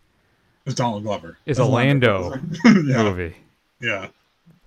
It's 0.66 0.76
Donald 0.76 1.04
Glover. 1.04 1.38
is 1.46 1.58
That's 1.58 1.68
a 1.68 1.72
Lando 1.72 2.34
yeah. 2.66 3.04
movie. 3.04 3.36
Yeah. 3.82 4.08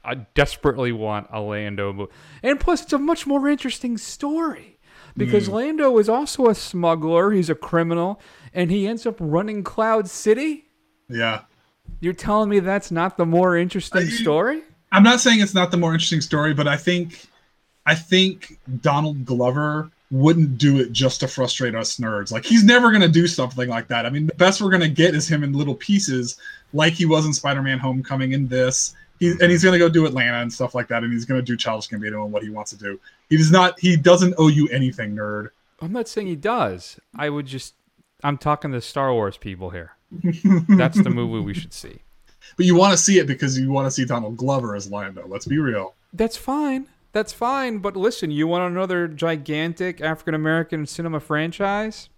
I 0.04 0.14
desperately 0.34 0.92
want 0.92 1.26
a 1.32 1.40
Lando 1.40 1.92
movie. 1.92 2.12
And 2.42 2.60
plus, 2.60 2.82
it's 2.82 2.92
a 2.92 2.98
much 2.98 3.26
more 3.26 3.48
interesting 3.48 3.98
story 3.98 4.78
because 5.16 5.48
Mm. 5.48 5.52
Lando 5.52 5.98
is 5.98 6.08
also 6.08 6.48
a 6.48 6.54
smuggler. 6.54 7.30
He's 7.32 7.48
a 7.50 7.54
criminal, 7.54 8.20
and 8.54 8.70
he 8.70 8.86
ends 8.86 9.06
up 9.06 9.16
running 9.18 9.64
Cloud 9.64 10.08
City. 10.08 10.66
Yeah. 11.08 11.42
You're 12.00 12.12
telling 12.12 12.50
me 12.50 12.60
that's 12.60 12.90
not 12.90 13.16
the 13.16 13.26
more 13.26 13.56
interesting 13.56 14.06
story? 14.08 14.62
I'm 14.92 15.02
not 15.02 15.20
saying 15.20 15.40
it's 15.40 15.54
not 15.54 15.70
the 15.70 15.76
more 15.76 15.92
interesting 15.94 16.20
story, 16.20 16.54
but 16.54 16.68
I 16.68 16.76
think 16.76 17.26
I 17.86 17.94
think 17.94 18.58
Donald 18.82 19.24
Glover 19.24 19.90
wouldn't 20.10 20.58
do 20.58 20.78
it 20.78 20.92
just 20.92 21.20
to 21.20 21.28
frustrate 21.28 21.74
us 21.74 21.96
nerds. 21.98 22.30
Like 22.30 22.44
he's 22.44 22.64
never 22.64 22.92
gonna 22.92 23.08
do 23.08 23.26
something 23.26 23.68
like 23.68 23.88
that. 23.88 24.06
I 24.06 24.10
mean, 24.10 24.26
the 24.26 24.34
best 24.34 24.60
we're 24.60 24.70
gonna 24.70 24.88
get 24.88 25.14
is 25.14 25.28
him 25.28 25.42
in 25.42 25.52
little 25.52 25.74
pieces, 25.74 26.38
like 26.72 26.92
he 26.92 27.06
was 27.06 27.26
in 27.26 27.32
Spider-Man: 27.32 27.78
Homecoming. 27.78 28.32
In 28.32 28.48
this, 28.48 28.94
he, 29.18 29.30
and 29.30 29.50
he's 29.50 29.64
gonna 29.64 29.78
go 29.78 29.88
do 29.88 30.06
Atlanta 30.06 30.38
and 30.38 30.52
stuff 30.52 30.74
like 30.74 30.88
that, 30.88 31.02
and 31.02 31.12
he's 31.12 31.24
gonna 31.24 31.42
do 31.42 31.56
Childish 31.56 31.88
Gambino 31.88 32.24
and 32.24 32.32
what 32.32 32.42
he 32.42 32.50
wants 32.50 32.70
to 32.72 32.76
do. 32.76 33.00
He 33.30 33.36
does 33.36 33.50
not. 33.50 33.78
He 33.78 33.96
doesn't 33.96 34.34
owe 34.38 34.48
you 34.48 34.68
anything, 34.68 35.14
nerd. 35.14 35.50
I'm 35.80 35.92
not 35.92 36.08
saying 36.08 36.26
he 36.26 36.36
does. 36.36 36.98
I 37.16 37.30
would 37.30 37.46
just. 37.46 37.74
I'm 38.24 38.38
talking 38.38 38.72
to 38.72 38.80
Star 38.80 39.12
Wars 39.12 39.36
people 39.36 39.70
here. 39.70 39.92
That's 40.68 41.02
the 41.02 41.10
movie 41.10 41.44
we 41.44 41.54
should 41.54 41.72
see. 41.72 42.00
But 42.56 42.64
you 42.64 42.74
want 42.74 42.92
to 42.92 42.96
see 42.96 43.18
it 43.18 43.26
because 43.26 43.58
you 43.58 43.70
want 43.70 43.86
to 43.86 43.90
see 43.90 44.04
Donald 44.04 44.36
Glover 44.36 44.74
as 44.74 44.90
Lando. 44.90 45.26
Let's 45.26 45.46
be 45.46 45.58
real. 45.58 45.94
That's 46.12 46.36
fine. 46.36 46.86
That's 47.16 47.32
fine. 47.32 47.78
But 47.78 47.96
listen, 47.96 48.30
you 48.30 48.46
want 48.46 48.70
another 48.70 49.08
gigantic 49.08 50.02
African 50.02 50.34
American 50.34 50.84
cinema 50.84 51.18
franchise? 51.18 52.10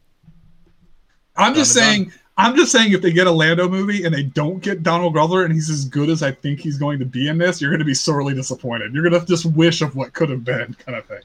I'm 1.37 1.55
just 1.55 1.77
Done 1.77 1.85
and 1.85 2.07
saying. 2.09 2.13
I'm 2.37 2.57
just 2.57 2.73
saying, 2.73 2.93
if 2.93 3.01
they 3.01 3.13
get 3.13 3.29
a 3.29 3.31
Lando 3.31 3.69
movie 3.69 4.03
and 4.03 4.13
they 4.13 4.25
don't 4.25 4.59
get 4.59 4.83
Donald 4.83 5.13
Glover 5.13 5.45
and 5.45 5.55
he's 5.55 5.71
as 5.71 5.85
good 5.85 6.09
as 6.09 6.25
I 6.25 6.33
think 6.33 6.59
he's 6.59 6.79
going 6.79 6.99
to 6.99 7.05
be 7.05 7.29
in 7.29 7.39
this, 7.39 7.63
you're 7.63 7.71
going 7.71 7.79
to 7.79 7.85
be 7.85 7.95
sorely 7.95 8.35
disappointed. 8.35 8.93
You're 8.93 9.09
going 9.09 9.21
to 9.21 9.25
just 9.25 9.47
wish 9.47 9.83
of 9.83 9.95
what 9.95 10.15
could 10.15 10.31
have 10.31 10.43
been, 10.43 10.75
kind 10.75 10.99
of 10.99 11.07
thing. 11.07 11.23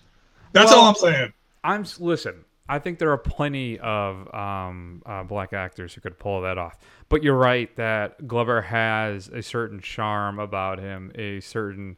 That's 0.51 0.69
Well, 0.69 0.81
all 0.81 0.89
I'm 0.89 0.95
saying. 0.95 1.33
I'm 1.63 1.83
listen. 1.97 2.45
I 2.69 2.77
think 2.77 2.99
there 2.99 3.11
are 3.11 3.17
plenty 3.17 3.79
of 3.79 4.31
um, 4.35 5.01
uh, 5.03 5.23
black 5.23 5.51
actors 5.51 5.95
who 5.95 6.01
could 6.01 6.19
pull 6.19 6.41
that 6.41 6.59
off. 6.59 6.77
But 7.09 7.23
you're 7.23 7.35
right 7.35 7.75
that 7.77 8.27
Glover 8.27 8.61
has 8.61 9.29
a 9.29 9.41
certain 9.41 9.79
charm 9.79 10.37
about 10.37 10.77
him, 10.77 11.11
a 11.15 11.39
certain. 11.39 11.97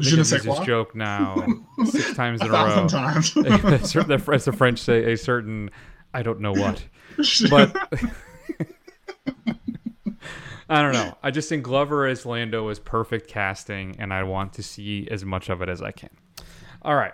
Je 0.00 0.16
ne 0.16 0.22
sais 0.24 0.42
this 0.42 0.54
quoi? 0.56 0.64
joke 0.64 0.94
now 0.96 1.46
six 1.84 2.14
times 2.14 2.40
in 2.40 2.48
A 2.48 2.50
a 2.50 2.52
row. 2.82 2.88
times. 2.88 3.36
As 3.36 3.92
the 4.44 4.54
French 4.56 4.80
say, 4.80 5.12
a 5.12 5.16
certain 5.16 5.70
I 6.12 6.22
don't 6.22 6.40
know 6.40 6.52
what, 6.52 6.84
but 7.50 7.76
I 10.68 10.80
don't 10.82 10.92
know. 10.92 11.16
I 11.22 11.30
just 11.30 11.48
think 11.48 11.62
Glover 11.62 12.06
as 12.06 12.24
Lando 12.24 12.68
is 12.70 12.78
perfect 12.78 13.28
casting, 13.28 13.96
and 13.98 14.12
I 14.12 14.22
want 14.22 14.54
to 14.54 14.62
see 14.62 15.06
as 15.10 15.24
much 15.24 15.48
of 15.50 15.60
it 15.60 15.68
as 15.68 15.82
I 15.82 15.90
can. 15.90 16.10
All 16.82 16.96
right. 16.96 17.12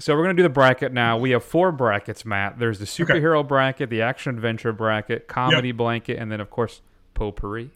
So 0.00 0.14
we're 0.14 0.24
going 0.24 0.36
to 0.36 0.42
do 0.42 0.46
the 0.46 0.52
bracket 0.52 0.92
now. 0.92 1.18
We 1.18 1.30
have 1.30 1.42
four 1.44 1.72
brackets, 1.72 2.24
Matt. 2.24 2.58
There's 2.58 2.78
the 2.78 2.84
superhero 2.84 3.46
bracket, 3.46 3.90
the 3.90 4.02
action 4.02 4.34
adventure 4.34 4.72
bracket, 4.72 5.26
comedy 5.28 5.72
blanket, 5.72 6.18
and 6.18 6.30
then, 6.30 6.40
of 6.40 6.50
course, 6.50 6.82
potpourri. 7.14 7.70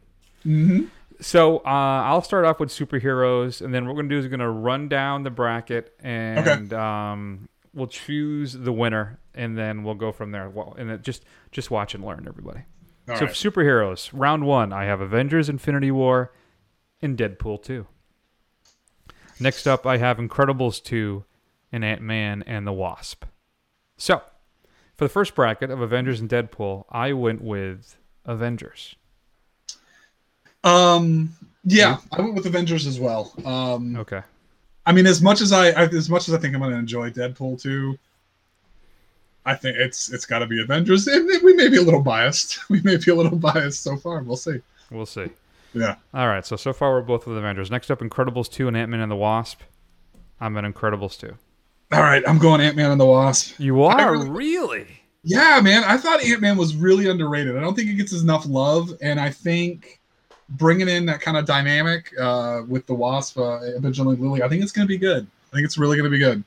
Mm-hmm. 0.46 0.84
So 1.22 1.58
uh, 1.58 1.62
I'll 1.64 2.20
start 2.20 2.44
off 2.44 2.58
with 2.58 2.70
superheroes, 2.70 3.62
and 3.62 3.72
then 3.72 3.84
what 3.86 3.94
we're 3.94 4.02
going 4.02 4.08
to 4.08 4.14
do 4.16 4.18
is 4.18 4.24
we're 4.24 4.36
going 4.36 4.40
to 4.40 4.50
run 4.50 4.88
down 4.88 5.22
the 5.22 5.30
bracket, 5.30 5.94
and 6.00 6.72
um, 6.72 7.48
we'll 7.72 7.86
choose 7.86 8.52
the 8.54 8.72
winner, 8.72 9.20
and 9.32 9.56
then 9.56 9.84
we'll 9.84 9.94
go 9.94 10.10
from 10.10 10.32
there. 10.32 10.50
Well, 10.50 10.74
and 10.76 11.00
just 11.02 11.24
just 11.52 11.70
watch 11.70 11.94
and 11.94 12.04
learn, 12.04 12.26
everybody. 12.28 12.62
All 13.08 13.16
so 13.16 13.26
right. 13.26 13.34
superheroes, 13.34 14.10
round 14.12 14.46
one, 14.46 14.72
I 14.72 14.84
have 14.86 15.00
Avengers: 15.00 15.48
Infinity 15.48 15.92
War, 15.92 16.32
and 17.00 17.16
Deadpool 17.16 17.62
two. 17.62 17.86
Next 19.38 19.68
up, 19.68 19.86
I 19.86 19.98
have 19.98 20.16
Incredibles 20.16 20.82
two, 20.82 21.24
and 21.70 21.84
Ant 21.84 22.02
Man 22.02 22.42
and 22.48 22.66
the 22.66 22.72
Wasp. 22.72 23.24
So, 23.96 24.22
for 24.96 25.04
the 25.04 25.08
first 25.08 25.36
bracket 25.36 25.70
of 25.70 25.80
Avengers 25.80 26.20
and 26.20 26.28
Deadpool, 26.28 26.84
I 26.90 27.12
went 27.12 27.42
with 27.42 27.96
Avengers. 28.24 28.96
Um, 30.64 31.30
yeah, 31.64 31.98
I 32.12 32.20
went 32.20 32.34
with 32.34 32.46
Avengers 32.46 32.86
as 32.86 32.98
well. 33.00 33.32
Um, 33.44 33.96
Okay. 33.96 34.22
I 34.84 34.92
mean, 34.92 35.06
as 35.06 35.22
much 35.22 35.40
as 35.40 35.52
I, 35.52 35.68
I 35.70 35.84
as 35.84 36.10
much 36.10 36.28
as 36.28 36.34
I 36.34 36.38
think 36.38 36.54
I'm 36.54 36.60
going 36.60 36.72
to 36.72 36.78
enjoy 36.78 37.10
Deadpool 37.10 37.60
2, 37.62 37.96
I 39.46 39.54
think 39.54 39.76
it's 39.76 40.12
it's 40.12 40.26
got 40.26 40.40
to 40.40 40.46
be 40.46 40.60
Avengers. 40.60 41.06
And 41.06 41.28
we 41.42 41.54
may 41.54 41.68
be 41.68 41.76
a 41.76 41.82
little 41.82 42.02
biased. 42.02 42.58
We 42.68 42.80
may 42.82 42.96
be 42.96 43.10
a 43.10 43.14
little 43.14 43.38
biased 43.38 43.82
so 43.82 43.96
far. 43.96 44.22
We'll 44.22 44.36
see. 44.36 44.60
We'll 44.90 45.06
see. 45.06 45.26
Yeah. 45.74 45.96
All 46.12 46.26
right. 46.28 46.44
So 46.44 46.56
so 46.56 46.72
far 46.72 46.92
we're 46.92 47.02
both 47.02 47.26
with 47.26 47.38
Avengers. 47.38 47.70
Next 47.70 47.90
up, 47.90 48.00
Incredibles 48.00 48.50
two 48.50 48.66
and 48.68 48.76
Ant 48.76 48.90
Man 48.90 49.00
and 49.00 49.10
the 49.10 49.16
Wasp. 49.16 49.60
I'm 50.40 50.56
at 50.56 50.64
Incredibles 50.64 51.18
two. 51.18 51.36
All 51.92 52.00
right, 52.02 52.22
I'm 52.26 52.38
going 52.38 52.60
Ant 52.62 52.74
Man 52.76 52.90
and 52.90 53.00
the 53.00 53.04
Wasp. 53.06 53.60
You 53.60 53.82
are 53.84 54.12
really- 54.12 54.30
really. 54.30 54.86
Yeah, 55.24 55.60
man. 55.62 55.84
I 55.84 55.96
thought 55.98 56.24
Ant 56.24 56.40
Man 56.40 56.56
was 56.56 56.74
really 56.74 57.08
underrated. 57.08 57.56
I 57.56 57.60
don't 57.60 57.74
think 57.76 57.88
it 57.90 57.94
gets 57.94 58.12
enough 58.20 58.46
love, 58.46 58.92
and 59.00 59.20
I 59.20 59.30
think 59.30 60.00
bringing 60.56 60.88
in 60.88 61.06
that 61.06 61.20
kind 61.20 61.36
of 61.36 61.44
dynamic 61.46 62.12
uh, 62.20 62.62
with 62.68 62.86
the 62.86 62.94
Wasp, 62.94 63.38
uh, 63.38 63.60
Evangeline 63.62 64.20
Lilly, 64.20 64.42
I 64.42 64.48
think 64.48 64.62
it's 64.62 64.72
going 64.72 64.86
to 64.86 64.88
be 64.88 64.98
good. 64.98 65.26
I 65.52 65.56
think 65.56 65.64
it's 65.64 65.78
really 65.78 65.96
going 65.96 66.10
to 66.10 66.10
be 66.10 66.18
good. 66.18 66.42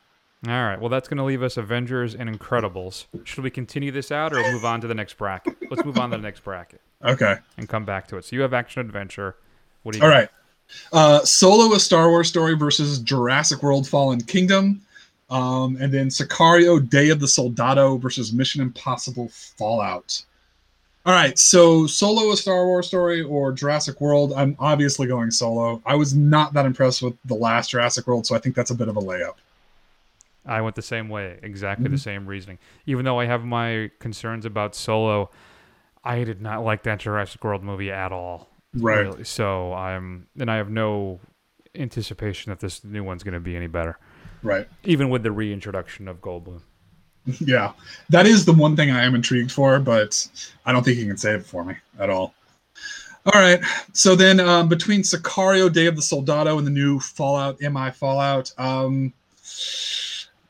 All 0.47 0.53
right. 0.63 0.79
Well, 0.79 0.89
that's 0.89 1.07
going 1.07 1.17
to 1.17 1.23
leave 1.23 1.41
us 1.41 1.57
Avengers 1.57 2.13
and 2.13 2.29
Incredibles. 2.29 3.05
Should 3.23 3.43
we 3.43 3.49
continue 3.49 3.91
this 3.91 4.11
out 4.11 4.31
or 4.33 4.41
move 4.51 4.63
on 4.65 4.79
to 4.81 4.87
the 4.87 4.93
next 4.93 5.17
bracket? 5.17 5.55
Let's 5.71 5.83
move 5.83 5.97
on 5.97 6.11
to 6.11 6.17
the 6.17 6.23
next 6.23 6.43
bracket 6.43 6.81
Okay. 7.03 7.35
and 7.57 7.67
come 7.67 7.83
back 7.85 8.07
to 8.09 8.17
it. 8.17 8.25
So 8.25 8.35
you 8.35 8.41
have 8.43 8.53
action 8.53 8.81
adventure. 8.81 9.35
What 9.83 9.93
do 9.93 9.99
you? 9.99 10.03
All 10.03 10.09
got? 10.11 10.15
right. 10.17 10.29
Uh, 10.93 11.19
Solo, 11.25 11.73
a 11.75 11.79
Star 11.79 12.09
Wars 12.09 12.27
story 12.27 12.55
versus 12.55 12.99
Jurassic 12.99 13.63
World 13.63 13.87
Fallen 13.87 14.21
Kingdom. 14.21 14.81
Um, 15.31 15.77
and 15.79 15.91
then 15.91 16.09
Sicario, 16.09 16.87
Day 16.87 17.09
of 17.09 17.19
the 17.19 17.27
Soldado 17.27 17.97
versus 17.97 18.31
Mission 18.31 18.61
Impossible 18.61 19.29
Fallout. 19.31 20.23
All 21.05 21.13
right, 21.13 21.37
so 21.37 21.85
Solo, 21.85 22.31
a 22.31 22.37
Star 22.37 22.65
Wars 22.65 22.87
story, 22.87 23.21
or 23.21 23.51
Jurassic 23.51 24.01
World. 24.01 24.33
I'm 24.35 24.55
obviously 24.57 25.05
going 25.05 25.29
Solo. 25.29 25.79
I 25.85 25.93
was 25.95 26.15
not 26.15 26.53
that 26.53 26.65
impressed 26.65 27.03
with 27.03 27.15
the 27.25 27.35
last 27.35 27.69
Jurassic 27.69 28.07
World, 28.07 28.25
so 28.25 28.35
I 28.35 28.39
think 28.39 28.55
that's 28.55 28.71
a 28.71 28.75
bit 28.75 28.87
of 28.87 28.97
a 28.97 29.01
layup. 29.01 29.35
I 30.47 30.61
went 30.61 30.75
the 30.75 30.81
same 30.81 31.09
way. 31.09 31.39
Exactly 31.43 31.85
Mm-hmm. 31.85 31.93
the 31.93 31.99
same 31.99 32.25
reasoning. 32.25 32.57
Even 32.87 33.05
though 33.05 33.19
I 33.19 33.25
have 33.25 33.45
my 33.45 33.91
concerns 33.99 34.45
about 34.45 34.73
Solo, 34.75 35.29
I 36.03 36.23
did 36.23 36.41
not 36.41 36.63
like 36.63 36.81
that 36.83 36.99
Jurassic 36.99 37.43
World 37.43 37.63
movie 37.63 37.91
at 37.91 38.11
all. 38.11 38.49
Right. 38.73 39.01
Really. 39.01 39.23
So 39.25 39.73
I'm, 39.73 40.25
and 40.39 40.49
I 40.49 40.55
have 40.57 40.69
no 40.71 41.19
anticipation 41.75 42.49
that 42.49 42.59
this 42.59 42.83
new 42.83 43.03
one's 43.03 43.21
going 43.23 43.33
to 43.35 43.39
be 43.39 43.55
any 43.55 43.67
better. 43.67 43.97
Right. 44.41 44.67
Even 44.83 45.09
with 45.09 45.21
the 45.23 45.31
reintroduction 45.31 46.07
of 46.07 46.19
Goldblum. 46.21 46.61
yeah, 47.39 47.71
that 48.09 48.25
is 48.25 48.45
the 48.45 48.53
one 48.53 48.75
thing 48.75 48.91
I 48.91 49.03
am 49.03 49.15
intrigued 49.15 49.51
for, 49.51 49.79
but 49.79 50.27
I 50.65 50.71
don't 50.71 50.83
think 50.83 50.97
he 50.97 51.05
can 51.05 51.17
save 51.17 51.41
it 51.41 51.45
for 51.45 51.63
me 51.63 51.75
at 51.99 52.09
all. 52.09 52.33
All 53.33 53.41
right, 53.41 53.59
so 53.93 54.15
then 54.15 54.39
um, 54.39 54.69
between 54.69 55.01
Sicario, 55.01 55.71
Day 55.71 55.87
of 55.87 55.95
the 55.95 56.01
Soldado, 56.01 56.59
and 56.59 56.67
the 56.67 56.71
new 56.71 56.99
Fallout, 56.99 57.59
MI 57.59 57.89
Fallout, 57.89 58.51
um, 58.59 59.11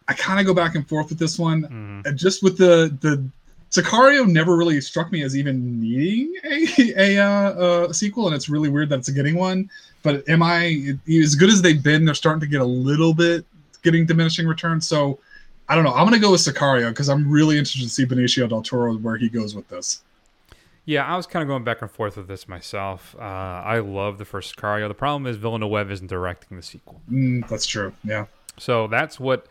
I 0.08 0.14
kind 0.14 0.40
of 0.40 0.46
go 0.46 0.54
back 0.54 0.76
and 0.76 0.88
forth 0.88 1.10
with 1.10 1.18
this 1.18 1.40
one. 1.40 2.04
Uh, 2.06 2.12
Just 2.12 2.44
with 2.44 2.58
the 2.58 2.96
the 3.02 3.26
Sicario 3.72 4.28
never 4.28 4.56
really 4.56 4.80
struck 4.82 5.12
me 5.12 5.24
as 5.24 5.36
even 5.36 5.80
needing 5.80 6.34
a 6.44 6.94
a, 7.18 7.18
uh, 7.18 7.88
a 7.90 7.94
sequel, 7.94 8.28
and 8.28 8.36
it's 8.36 8.50
really 8.50 8.70
weird 8.70 8.90
that 8.90 9.00
it's 9.00 9.10
getting 9.10 9.36
one. 9.36 9.70
But 10.04 10.28
MI, 10.28 11.00
as 11.08 11.36
good 11.36 11.50
as 11.50 11.62
they've 11.62 11.82
been, 11.82 12.06
they're 12.06 12.14
starting 12.14 12.42
to 12.42 12.48
get 12.48 12.62
a 12.62 12.66
little 12.66 13.14
bit 13.14 13.46
getting 13.82 14.06
diminishing 14.06 14.48
returns. 14.48 14.88
So 14.88 15.20
I 15.68 15.76
don't 15.76 15.84
know. 15.84 15.94
I'm 15.94 16.06
gonna 16.06 16.20
go 16.20 16.32
with 16.32 16.42
Sicario 16.42 16.90
because 16.90 17.10
I'm 17.10 17.30
really 17.30 17.58
interested 17.58 17.84
to 17.84 17.90
see 17.90 18.06
Benicio 18.06 18.48
del 18.48 18.62
Toro 18.62 18.96
where 18.98 19.18
he 19.18 19.30
goes 19.30 19.56
with 19.56 19.68
this. 19.70 20.04
Yeah, 20.86 21.06
I 21.06 21.18
was 21.18 21.26
kind 21.26 21.42
of 21.42 21.48
going 21.48 21.64
back 21.64 21.82
and 21.82 21.90
forth 21.90 22.16
with 22.18 22.28
this 22.28 22.48
myself. 22.48 23.16
Uh, 23.18 23.24
I 23.24 23.80
love 23.80 24.20
the 24.20 24.26
first 24.26 24.56
Sicario. 24.56 24.88
The 24.88 24.94
problem 24.94 25.26
is 25.26 25.38
Villeneuve 25.38 25.90
isn't 25.92 26.08
directing 26.08 26.58
the 26.58 26.64
sequel. 26.64 27.02
Mm, 27.12 27.48
that's 27.50 27.66
true. 27.66 27.94
Yeah. 28.04 28.28
So 28.60 28.86
that's 28.88 29.20
what 29.20 29.48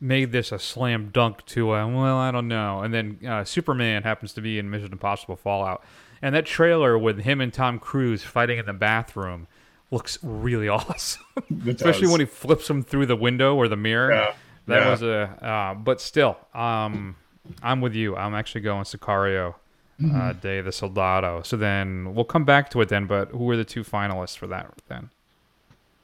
made 0.00 0.32
this 0.32 0.52
a 0.52 0.58
slam 0.58 1.08
dunk 1.10 1.46
to 1.46 1.70
uh, 1.72 1.86
well 1.86 2.18
I 2.18 2.30
don't 2.30 2.48
know 2.48 2.80
and 2.80 2.92
then 2.92 3.18
uh, 3.26 3.44
Superman 3.44 4.02
happens 4.02 4.34
to 4.34 4.42
be 4.42 4.58
in 4.58 4.68
Mission 4.68 4.92
Impossible 4.92 5.36
Fallout 5.36 5.82
and 6.20 6.34
that 6.34 6.44
trailer 6.44 6.98
with 6.98 7.20
him 7.20 7.40
and 7.40 7.50
Tom 7.54 7.78
Cruise 7.78 8.22
fighting 8.22 8.58
in 8.58 8.66
the 8.66 8.74
bathroom 8.74 9.46
looks 9.90 10.18
really 10.22 10.68
awesome 10.68 11.22
especially 11.66 12.08
when 12.08 12.20
he 12.20 12.26
flips 12.26 12.68
him 12.68 12.82
through 12.82 13.06
the 13.06 13.16
window 13.16 13.54
or 13.54 13.66
the 13.68 13.76
mirror 13.76 14.10
Yeah. 14.10 14.34
That 14.66 14.80
Yeah. 14.80 14.90
was 14.90 15.02
a 15.02 15.20
uh, 15.42 15.74
but 15.74 16.00
still 16.00 16.36
um 16.54 17.16
I'm 17.62 17.80
with 17.80 17.94
you 17.94 18.16
I'm 18.16 18.34
actually 18.34 18.62
going 18.62 18.84
Sicario 18.84 19.54
uh, 19.54 20.02
Mhm. 20.02 20.40
Day 20.40 20.58
of 20.58 20.64
the 20.64 20.72
Soldado 20.72 21.42
so 21.42 21.56
then 21.56 22.14
we'll 22.14 22.24
come 22.24 22.44
back 22.44 22.70
to 22.70 22.80
it 22.80 22.88
then 22.88 23.06
but 23.06 23.28
who 23.30 23.48
are 23.50 23.56
the 23.56 23.64
two 23.64 23.84
finalists 23.84 24.36
for 24.36 24.46
that 24.48 24.68
then 24.88 25.10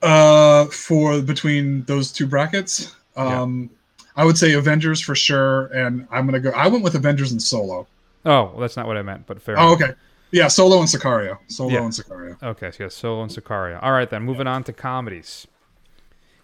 Uh, 0.02 0.64
for 0.66 1.20
between 1.20 1.82
those 1.84 2.10
two 2.10 2.26
brackets, 2.26 2.94
um, 3.16 3.68
I 4.16 4.24
would 4.24 4.38
say 4.38 4.54
Avengers 4.54 4.98
for 5.00 5.14
sure, 5.14 5.66
and 5.74 6.06
I'm 6.10 6.24
gonna 6.26 6.40
go. 6.40 6.50
I 6.50 6.68
went 6.68 6.82
with 6.82 6.94
Avengers 6.94 7.32
and 7.32 7.42
Solo. 7.42 7.86
oh 8.24 8.44
well, 8.44 8.56
that's 8.60 8.76
not 8.76 8.86
what 8.86 8.96
I 8.96 9.02
meant 9.02 9.26
but 9.26 9.42
fair 9.42 9.58
Oh, 9.58 9.74
enough. 9.74 9.82
okay. 9.90 9.92
Yeah, 10.30 10.48
Solo 10.48 10.78
and 10.78 10.88
Sicario. 10.88 11.36
Solo 11.48 11.70
Yeah. 11.72 11.82
and 11.82 11.92
Sicario. 11.92 12.42
Okay, 12.42 12.70
so 12.70 12.84
yeah, 12.84 12.88
Solo 12.88 13.22
and 13.24 13.30
Sicario. 13.30 13.78
All 13.82 13.92
right, 13.92 14.08
then 14.08 14.22
moving 14.22 14.46
on 14.46 14.62
to 14.64 14.72
comedies. 14.72 15.46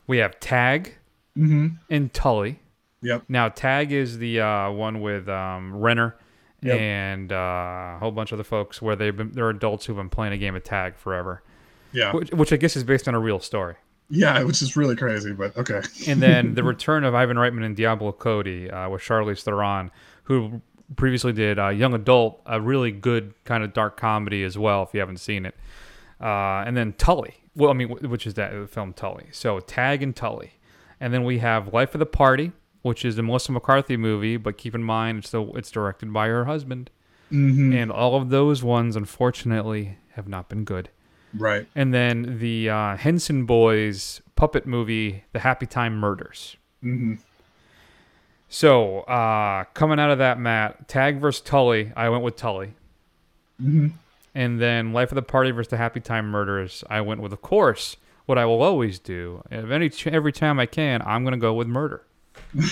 We 0.06 0.18
have 0.18 0.38
Tag 0.40 0.96
Mhm. 1.36 1.78
and 1.90 2.12
Tully. 2.12 2.60
Yep. 3.02 3.24
Now 3.28 3.48
Tag 3.48 3.92
is 3.92 4.18
the 4.18 4.40
uh, 4.40 4.70
one 4.70 5.00
with 5.00 5.28
um, 5.28 5.76
Renner 5.76 6.16
Yep. 6.62 6.80
and 6.80 7.32
uh, 7.32 7.36
a 7.36 7.98
whole 8.00 8.10
bunch 8.10 8.32
of 8.32 8.38
the 8.38 8.44
folks 8.44 8.80
where 8.80 8.96
they've 8.96 9.14
been 9.16 9.30
they're 9.32 9.50
adults 9.50 9.84
who've 9.86 9.96
been 9.96 10.08
playing 10.08 10.32
a 10.32 10.38
game 10.38 10.56
of 10.56 10.64
tag 10.64 10.96
forever. 10.96 11.42
Yeah. 11.92 12.12
Which, 12.12 12.30
which 12.30 12.52
I 12.52 12.56
guess 12.56 12.76
is 12.76 12.82
based 12.84 13.06
on 13.08 13.14
a 13.14 13.20
real 13.20 13.38
story. 13.40 13.76
Yeah, 14.08 14.42
which 14.44 14.62
is 14.62 14.76
really 14.76 14.96
crazy, 14.96 15.32
but 15.32 15.56
okay. 15.56 15.82
And 16.08 16.22
then 16.22 16.54
the 16.54 16.62
return 16.74 17.04
of 17.04 17.14
Ivan 17.14 17.36
Reitman 17.36 17.64
and 17.64 17.76
Diablo 17.76 18.12
Cody 18.12 18.70
uh, 18.70 18.88
with 18.88 19.02
Charlize 19.02 19.42
Theron, 19.42 19.90
who 20.24 20.60
previously 20.96 21.32
did 21.32 21.58
uh, 21.58 21.68
Young 21.68 21.92
Adult, 21.94 22.40
a 22.46 22.60
really 22.60 22.90
good 22.92 23.34
kind 23.44 23.62
of 23.64 23.72
dark 23.72 23.96
comedy 23.96 24.42
as 24.44 24.56
well, 24.56 24.82
if 24.84 24.94
you 24.94 25.00
haven't 25.00 25.18
seen 25.18 25.44
it. 25.44 25.54
Uh, 26.20 26.62
and 26.66 26.76
then 26.76 26.92
Tully, 26.94 27.34
well, 27.54 27.70
I 27.70 27.74
mean, 27.74 27.88
which 27.88 28.26
is 28.26 28.34
that 28.34 28.70
film 28.70 28.92
Tully. 28.94 29.26
So 29.32 29.60
Tag 29.60 30.02
and 30.02 30.14
Tully, 30.16 30.52
and 31.00 31.12
then 31.12 31.24
we 31.24 31.38
have 31.38 31.72
Life 31.72 31.94
of 31.94 31.98
the 31.98 32.06
Party, 32.06 32.52
which 32.82 33.04
is 33.04 33.16
the 33.16 33.22
Melissa 33.22 33.52
McCarthy 33.52 33.96
movie, 33.96 34.36
but 34.36 34.56
keep 34.58 34.74
in 34.74 34.82
mind 34.82 35.18
it's 35.18 35.30
the, 35.30 35.42
it's 35.54 35.70
directed 35.70 36.12
by 36.12 36.28
her 36.28 36.44
husband. 36.44 36.90
Mhm. 37.32 37.74
And 37.74 37.90
all 37.90 38.14
of 38.16 38.28
those 38.30 38.62
ones, 38.62 38.94
unfortunately, 38.96 39.98
have 40.12 40.28
not 40.28 40.48
been 40.48 40.64
good. 40.64 40.90
Right. 41.34 41.66
And 41.74 41.92
then 41.92 42.38
the 42.38 42.70
uh, 42.70 42.96
Henson 42.96 43.44
Boys 43.46 44.22
puppet 44.36 44.66
movie, 44.66 45.24
The 45.32 45.40
Happy 45.40 45.66
Time 45.66 45.96
Murders. 45.98 46.56
hmm 46.80 47.14
So, 48.48 49.00
uh, 49.00 49.64
coming 49.74 49.98
out 49.98 50.10
of 50.10 50.18
that, 50.18 50.38
Matt, 50.38 50.86
Tag 50.88 51.20
versus 51.20 51.40
Tully, 51.42 51.92
I 51.96 52.08
went 52.08 52.22
with 52.22 52.36
Tully. 52.36 52.74
hmm 53.60 53.88
And 54.34 54.60
then 54.60 54.92
Life 54.92 55.10
of 55.10 55.16
the 55.16 55.22
Party 55.22 55.50
versus 55.50 55.70
The 55.70 55.76
Happy 55.78 56.00
Time 56.00 56.30
Murders, 56.30 56.84
I 56.88 57.00
went 57.00 57.20
with, 57.20 57.32
of 57.32 57.42
course, 57.42 57.96
what 58.26 58.38
I 58.38 58.44
will 58.44 58.62
always 58.62 58.98
do. 58.98 59.42
If 59.50 59.70
any 59.70 59.90
every 60.06 60.32
time 60.32 60.60
I 60.60 60.66
can, 60.66 61.02
I'm 61.02 61.24
going 61.24 61.32
to 61.32 61.38
go 61.38 61.54
with 61.54 61.68
murder. 61.68 62.02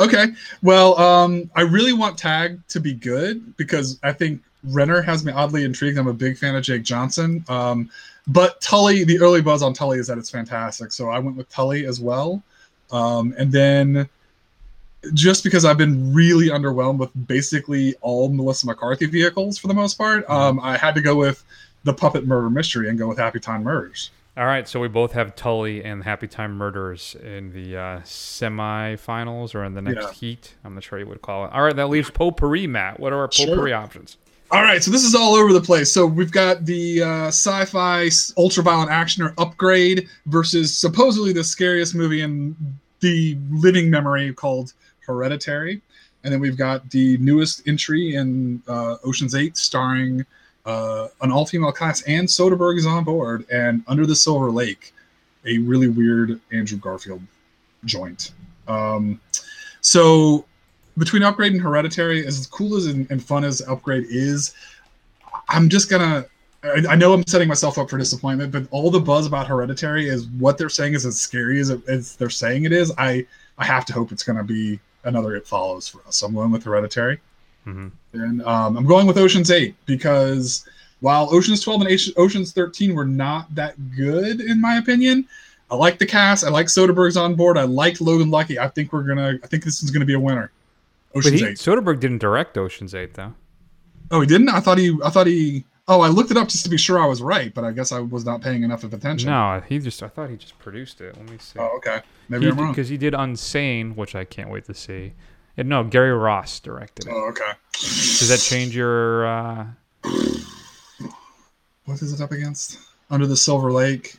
Okay. 0.00 0.28
Well, 0.62 0.98
um, 0.98 1.50
I 1.56 1.62
really 1.62 1.92
want 1.92 2.18
Tag 2.18 2.60
to 2.68 2.80
be 2.80 2.92
good 2.92 3.56
because 3.56 3.98
I 4.02 4.12
think 4.12 4.42
Renner 4.64 5.02
has 5.02 5.24
me 5.24 5.32
oddly 5.32 5.64
intrigued. 5.64 5.98
I'm 5.98 6.06
a 6.06 6.12
big 6.12 6.36
fan 6.36 6.54
of 6.54 6.62
Jake 6.62 6.82
Johnson. 6.82 7.44
Um, 7.48 7.90
but 8.26 8.60
Tully, 8.60 9.04
the 9.04 9.18
early 9.18 9.40
buzz 9.40 9.62
on 9.62 9.72
Tully 9.72 9.98
is 9.98 10.06
that 10.06 10.18
it's 10.18 10.30
fantastic. 10.30 10.92
So 10.92 11.08
I 11.08 11.18
went 11.18 11.36
with 11.36 11.48
Tully 11.48 11.86
as 11.86 12.00
well. 12.00 12.42
Um, 12.90 13.34
and 13.38 13.50
then 13.50 14.08
just 15.14 15.44
because 15.44 15.64
I've 15.64 15.78
been 15.78 16.12
really 16.12 16.48
underwhelmed 16.48 16.98
with 16.98 17.10
basically 17.26 17.94
all 18.00 18.28
Melissa 18.28 18.66
McCarthy 18.66 19.06
vehicles 19.06 19.58
for 19.58 19.68
the 19.68 19.74
most 19.74 19.96
part, 19.96 20.28
um, 20.28 20.60
I 20.60 20.76
had 20.76 20.94
to 20.94 21.00
go 21.00 21.14
with 21.14 21.44
the 21.84 21.92
Puppet 21.94 22.26
Murder 22.26 22.50
Mystery 22.50 22.88
and 22.88 22.98
go 22.98 23.06
with 23.08 23.18
Happy 23.18 23.40
Time 23.40 23.62
Murders. 23.62 24.10
All 24.36 24.46
right, 24.46 24.68
so 24.68 24.78
we 24.78 24.86
both 24.88 25.12
have 25.12 25.34
Tully 25.34 25.82
and 25.82 26.04
Happy 26.04 26.28
Time 26.28 26.56
Murders 26.56 27.16
in 27.22 27.52
the 27.52 27.76
uh, 27.76 28.00
semifinals 28.02 29.54
or 29.54 29.64
in 29.64 29.74
the 29.74 29.82
next 29.82 30.02
Yeah. 30.06 30.12
heat. 30.12 30.54
I'm 30.64 30.74
not 30.74 30.84
sure 30.84 30.98
you 30.98 31.06
would 31.06 31.22
call 31.22 31.44
it. 31.46 31.52
All 31.52 31.62
right, 31.62 31.74
that 31.74 31.88
leaves 31.88 32.10
potpourri, 32.10 32.66
Matt. 32.66 33.00
What 33.00 33.12
are 33.12 33.20
our 33.20 33.32
Sure. 33.32 33.46
potpourri 33.48 33.72
options? 33.72 34.16
All 34.50 34.62
right, 34.62 34.82
so 34.82 34.90
this 34.90 35.04
is 35.04 35.14
all 35.14 35.34
over 35.34 35.52
the 35.52 35.60
place. 35.60 35.92
So 35.92 36.06
we've 36.06 36.32
got 36.32 36.64
the 36.64 37.02
uh, 37.02 37.26
sci-fi 37.28 38.08
ultra-violent 38.38 38.90
actioner 38.90 39.34
Upgrade 39.38 40.08
versus 40.26 40.74
supposedly 40.76 41.32
the 41.32 41.44
scariest 41.44 41.94
movie 41.94 42.22
in 42.22 42.56
the 43.00 43.36
living 43.50 43.90
memory 43.90 44.32
called 44.32 44.72
Hereditary, 45.06 45.82
and 46.24 46.32
then 46.32 46.40
we've 46.40 46.56
got 46.56 46.88
the 46.90 47.18
newest 47.18 47.66
entry 47.68 48.14
in 48.14 48.62
uh, 48.68 48.96
Ocean's 49.04 49.34
Eight, 49.34 49.56
starring 49.56 50.24
uh, 50.68 51.08
an 51.22 51.32
all-female 51.32 51.72
cast, 51.72 52.06
and 52.06 52.28
Soderbergh 52.28 52.76
is 52.76 52.84
on 52.84 53.02
board, 53.02 53.46
and 53.50 53.82
Under 53.88 54.04
the 54.04 54.14
Silver 54.14 54.50
Lake, 54.50 54.92
a 55.46 55.56
really 55.58 55.88
weird 55.88 56.38
Andrew 56.52 56.76
Garfield 56.76 57.22
joint. 57.86 58.32
Um, 58.68 59.18
so 59.80 60.44
between 60.98 61.22
Upgrade 61.22 61.52
and 61.52 61.62
Hereditary, 61.62 62.26
as 62.26 62.46
cool 62.48 62.76
as 62.76 62.84
and, 62.84 63.10
and 63.10 63.24
fun 63.24 63.44
as 63.44 63.62
Upgrade 63.62 64.04
is, 64.10 64.54
I'm 65.48 65.70
just 65.70 65.88
gonna. 65.88 66.26
I, 66.62 66.84
I 66.90 66.96
know 66.96 67.14
I'm 67.14 67.26
setting 67.26 67.48
myself 67.48 67.78
up 67.78 67.88
for 67.88 67.96
disappointment, 67.96 68.52
but 68.52 68.64
all 68.70 68.90
the 68.90 69.00
buzz 69.00 69.26
about 69.26 69.46
Hereditary 69.46 70.08
is 70.08 70.26
what 70.26 70.58
they're 70.58 70.68
saying 70.68 70.92
is 70.92 71.06
as 71.06 71.18
scary 71.18 71.60
as, 71.60 71.70
it, 71.70 71.80
as 71.88 72.16
they're 72.16 72.28
saying 72.28 72.64
it 72.64 72.72
is. 72.72 72.92
I 72.98 73.26
I 73.56 73.64
have 73.64 73.86
to 73.86 73.94
hope 73.94 74.12
it's 74.12 74.22
gonna 74.22 74.44
be 74.44 74.80
another 75.04 75.34
It 75.34 75.46
Follows 75.46 75.88
for 75.88 76.06
us. 76.06 76.16
So 76.16 76.26
I'm 76.26 76.34
going 76.34 76.50
with 76.50 76.64
Hereditary, 76.64 77.20
Mhm. 77.68 77.90
and 78.14 78.42
um, 78.42 78.76
I'm 78.76 78.86
going 78.86 79.06
with 79.06 79.18
Ocean's 79.18 79.50
Eight 79.50 79.74
because 79.86 80.64
while 81.00 81.28
Ocean's 81.32 81.60
12 81.60 81.82
and 81.82 82.00
Ocean's 82.16 82.52
13 82.52 82.94
were 82.94 83.04
not 83.04 83.54
that 83.54 83.74
good 83.96 84.40
in 84.40 84.60
my 84.60 84.76
opinion, 84.76 85.26
I 85.70 85.76
like 85.76 85.98
the 85.98 86.06
cast. 86.06 86.44
I 86.44 86.48
like 86.48 86.66
Soderbergh's 86.66 87.16
on 87.16 87.34
board. 87.34 87.58
I 87.58 87.64
like 87.64 88.00
Logan 88.00 88.30
Lucky. 88.30 88.58
I 88.58 88.68
think 88.68 88.92
we're 88.92 89.02
gonna. 89.02 89.38
I 89.42 89.46
think 89.46 89.64
this 89.64 89.82
is 89.82 89.90
gonna 89.90 90.06
be 90.06 90.14
a 90.14 90.20
winner. 90.20 90.50
But 91.12 91.18
Ocean's 91.20 91.40
he, 91.40 91.46
Eight. 91.46 91.56
Soderbergh 91.58 92.00
didn't 92.00 92.18
direct 92.18 92.56
Ocean's 92.56 92.94
Eight, 92.94 93.14
though. 93.14 93.34
Oh, 94.10 94.20
he 94.20 94.26
didn't. 94.26 94.48
I 94.48 94.60
thought 94.60 94.78
he. 94.78 94.98
I 95.04 95.10
thought 95.10 95.26
he. 95.26 95.64
Oh, 95.86 96.00
I 96.00 96.08
looked 96.08 96.30
it 96.30 96.36
up 96.36 96.48
just 96.48 96.64
to 96.64 96.70
be 96.70 96.76
sure 96.76 96.98
I 96.98 97.06
was 97.06 97.22
right, 97.22 97.52
but 97.54 97.64
I 97.64 97.72
guess 97.72 97.92
I 97.92 98.00
was 98.00 98.24
not 98.24 98.42
paying 98.42 98.62
enough 98.62 98.84
of 98.84 98.92
attention. 98.94 99.28
No, 99.30 99.62
he 99.68 99.78
just. 99.78 100.02
I 100.02 100.08
thought 100.08 100.30
he 100.30 100.36
just 100.36 100.58
produced 100.58 101.00
it. 101.00 101.16
Let 101.16 101.28
me 101.30 101.36
see. 101.38 101.58
Oh, 101.58 101.76
okay. 101.76 102.00
Maybe 102.28 102.48
I'm 102.48 102.56
wrong. 102.56 102.72
Because 102.72 102.88
he 102.88 102.96
did 102.96 103.12
Unsane, 103.14 103.94
which 103.94 104.14
I 104.14 104.24
can't 104.24 104.50
wait 104.50 104.64
to 104.66 104.74
see. 104.74 105.12
No, 105.66 105.84
Gary 105.84 106.12
Ross 106.12 106.60
directed 106.60 107.08
it. 107.08 107.12
Oh, 107.12 107.28
okay. 107.30 107.52
Does 107.72 108.28
that 108.28 108.38
change 108.38 108.76
your? 108.76 109.26
Uh... 109.26 109.66
What 111.84 112.02
is 112.02 112.12
it 112.12 112.20
up 112.20 112.32
against? 112.32 112.78
Under 113.10 113.26
the 113.26 113.36
Silver 113.36 113.72
Lake. 113.72 114.16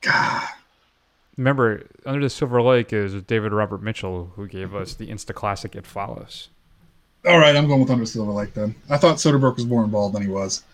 God. 0.00 0.48
Remember, 1.36 1.86
Under 2.04 2.20
the 2.20 2.30
Silver 2.30 2.60
Lake 2.60 2.92
is 2.92 3.14
David 3.22 3.52
Robert 3.52 3.82
Mitchell, 3.82 4.32
who 4.36 4.46
gave 4.46 4.74
us 4.74 4.94
the 4.94 5.08
Insta 5.08 5.34
classic 5.34 5.76
It 5.76 5.86
Follows. 5.86 6.48
All 7.26 7.38
right, 7.38 7.54
I'm 7.54 7.66
going 7.66 7.80
with 7.80 7.90
Under 7.90 8.04
the 8.04 8.10
Silver 8.10 8.32
Lake 8.32 8.54
then. 8.54 8.74
I 8.88 8.96
thought 8.96 9.16
Soderbergh 9.16 9.56
was 9.56 9.66
more 9.66 9.84
involved 9.84 10.14
than 10.14 10.22
he 10.22 10.28
was. 10.28 10.64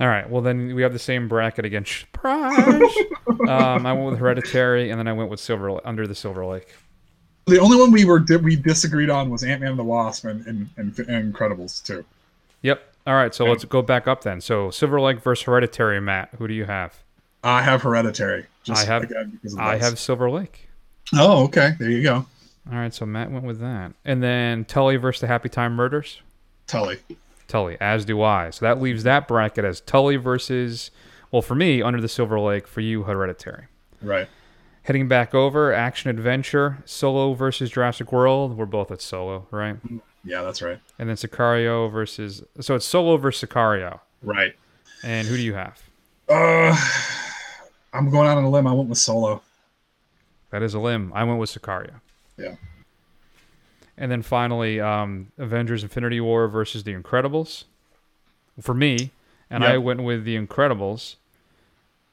All 0.00 0.08
right. 0.08 0.28
Well, 0.28 0.42
then 0.42 0.74
we 0.74 0.82
have 0.82 0.92
the 0.92 0.98
same 0.98 1.28
bracket 1.28 1.64
again. 1.64 1.84
Surprise! 1.84 2.82
um, 3.48 3.86
I 3.86 3.92
went 3.92 4.10
with 4.10 4.18
Hereditary, 4.18 4.90
and 4.90 4.98
then 4.98 5.06
I 5.06 5.12
went 5.12 5.30
with 5.30 5.40
Silver 5.40 5.80
Under 5.86 6.06
the 6.06 6.14
Silver 6.14 6.44
Lake. 6.44 6.74
The 7.46 7.58
only 7.58 7.76
one 7.76 7.90
we 7.90 8.04
were 8.04 8.24
we 8.42 8.56
disagreed 8.56 9.10
on 9.10 9.30
was 9.30 9.42
Ant 9.42 9.60
Man 9.60 9.70
and 9.70 9.78
the 9.78 9.84
Wasp 9.84 10.24
and 10.24 10.46
and, 10.46 10.68
and, 10.76 10.98
and 10.98 11.34
Incredibles 11.34 11.84
too. 11.84 12.04
Yep. 12.62 12.82
All 13.06 13.14
right. 13.14 13.34
So 13.34 13.44
let's 13.44 13.64
go 13.64 13.82
back 13.82 14.06
up 14.06 14.22
then. 14.22 14.40
So 14.40 14.70
Silver 14.70 15.00
Lake 15.00 15.20
versus 15.20 15.44
Hereditary. 15.44 16.00
Matt, 16.00 16.30
who 16.38 16.46
do 16.46 16.54
you 16.54 16.64
have? 16.64 17.02
I 17.42 17.62
have 17.62 17.82
Hereditary. 17.82 18.46
I 18.68 18.84
have. 18.84 19.02
again, 19.02 19.30
because 19.30 19.54
of 19.54 19.60
I 19.60 19.76
have 19.78 19.98
Silver 19.98 20.30
Lake. 20.30 20.68
Oh, 21.14 21.44
okay. 21.44 21.74
There 21.78 21.90
you 21.90 22.02
go. 22.02 22.26
All 22.70 22.78
right. 22.78 22.94
So 22.94 23.04
Matt 23.04 23.32
went 23.32 23.44
with 23.44 23.60
that, 23.60 23.92
and 24.04 24.22
then 24.22 24.64
Tully 24.64 24.96
versus 24.96 25.20
the 25.20 25.26
Happy 25.26 25.48
Time 25.48 25.74
Murders. 25.74 26.22
Tully. 26.68 26.98
Tully, 27.48 27.76
as 27.80 28.04
do 28.04 28.22
I. 28.22 28.50
So 28.50 28.64
that 28.64 28.80
leaves 28.80 29.02
that 29.02 29.26
bracket 29.26 29.64
as 29.64 29.80
Tully 29.80 30.16
versus, 30.16 30.90
well, 31.30 31.42
for 31.42 31.54
me, 31.54 31.82
Under 31.82 32.00
the 32.00 32.08
Silver 32.08 32.38
Lake. 32.38 32.68
For 32.68 32.80
you, 32.80 33.02
Hereditary. 33.02 33.66
Right. 34.00 34.28
Heading 34.84 35.06
back 35.06 35.32
over, 35.32 35.72
action 35.72 36.10
adventure, 36.10 36.78
Solo 36.84 37.34
versus 37.34 37.70
Jurassic 37.70 38.10
World. 38.10 38.56
We're 38.56 38.66
both 38.66 38.90
at 38.90 39.00
Solo, 39.00 39.46
right? 39.52 39.76
Yeah, 40.24 40.42
that's 40.42 40.60
right. 40.60 40.80
And 40.98 41.08
then 41.08 41.16
Sicario 41.16 41.90
versus. 41.90 42.42
So 42.60 42.74
it's 42.74 42.84
Solo 42.84 43.16
versus 43.16 43.48
Sicario. 43.48 44.00
Right. 44.22 44.54
And 45.04 45.26
who 45.28 45.36
do 45.36 45.42
you 45.42 45.54
have? 45.54 45.80
Uh, 46.28 46.76
I'm 47.92 48.10
going 48.10 48.28
out 48.28 48.38
on 48.38 48.44
a 48.44 48.50
limb. 48.50 48.66
I 48.66 48.72
went 48.72 48.88
with 48.88 48.98
Solo. 48.98 49.42
That 50.50 50.62
is 50.62 50.74
a 50.74 50.80
limb. 50.80 51.12
I 51.14 51.24
went 51.24 51.38
with 51.38 51.50
Sicario. 51.50 52.00
Yeah. 52.36 52.56
And 53.96 54.10
then 54.10 54.22
finally, 54.22 54.80
um, 54.80 55.30
Avengers 55.38 55.82
Infinity 55.82 56.20
War 56.20 56.48
versus 56.48 56.82
The 56.82 56.94
Incredibles. 56.94 57.64
For 58.60 58.74
me, 58.74 59.12
and 59.48 59.64
I 59.64 59.78
went 59.78 60.02
with 60.02 60.24
The 60.24 60.36
Incredibles. 60.36 61.16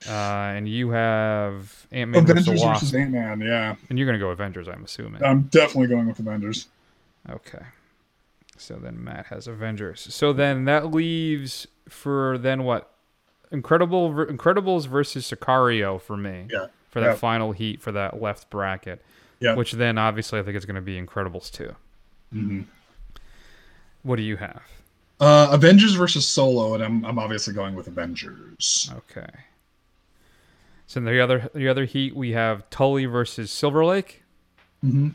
Uh, 0.07 0.11
and 0.11 0.67
you 0.67 0.91
have 0.91 1.85
Ant 1.91 2.11
Man 2.11 2.25
versus 2.25 2.47
Avengers 2.47 2.63
versus 2.63 2.95
Ant 2.95 3.11
Man. 3.11 3.41
Yeah, 3.41 3.75
And 3.89 3.99
you're 3.99 4.05
gonna 4.05 4.17
go 4.19 4.29
Avengers, 4.29 4.67
I'm 4.67 4.83
assuming. 4.83 5.23
I'm 5.23 5.43
definitely 5.43 5.87
going 5.87 6.07
with 6.07 6.19
Avengers. 6.19 6.67
Okay. 7.29 7.63
So 8.57 8.75
then 8.75 9.03
Matt 9.03 9.27
has 9.27 9.47
Avengers. 9.47 10.07
So 10.13 10.31
then 10.33 10.65
that 10.65 10.91
leaves 10.91 11.67
for 11.89 12.37
then 12.37 12.63
what? 12.63 12.91
Incredible 13.51 14.11
Incredibles 14.13 14.87
versus 14.87 15.29
Sicario 15.29 15.99
for 16.01 16.15
me. 16.15 16.47
Yeah. 16.51 16.67
For 16.89 16.99
that 17.01 17.07
Yeah. 17.07 17.15
final 17.15 17.51
heat 17.51 17.81
for 17.81 17.91
that 17.91 18.21
left 18.21 18.49
bracket. 18.49 19.03
Yeah. 19.39 19.55
Which 19.55 19.73
then 19.73 19.97
obviously 19.97 20.39
I 20.39 20.43
think 20.43 20.55
is 20.57 20.65
going 20.65 20.75
to 20.75 20.81
be 20.81 20.99
Incredibles 21.01 21.51
2. 21.51 21.75
hmm 22.31 22.61
What 24.03 24.15
do 24.17 24.21
you 24.23 24.37
have? 24.37 24.61
Uh, 25.19 25.49
Avengers 25.51 25.95
versus 25.95 26.25
Solo, 26.27 26.73
and 26.75 26.83
I'm 26.83 27.05
I'm 27.05 27.19
obviously 27.19 27.53
going 27.53 27.75
with 27.75 27.87
Avengers. 27.87 28.89
Okay. 28.95 29.27
So 30.89 30.97
in 30.97 31.05
the 31.05 31.19
other 31.21 31.51
the 31.53 31.67
other 31.67 31.85
heat 31.85 32.15
we 32.15 32.31
have 32.31 32.67
Tully 32.71 33.05
versus 33.05 33.51
Silver 33.51 33.85
Lake. 33.85 34.23
hmm 34.81 35.09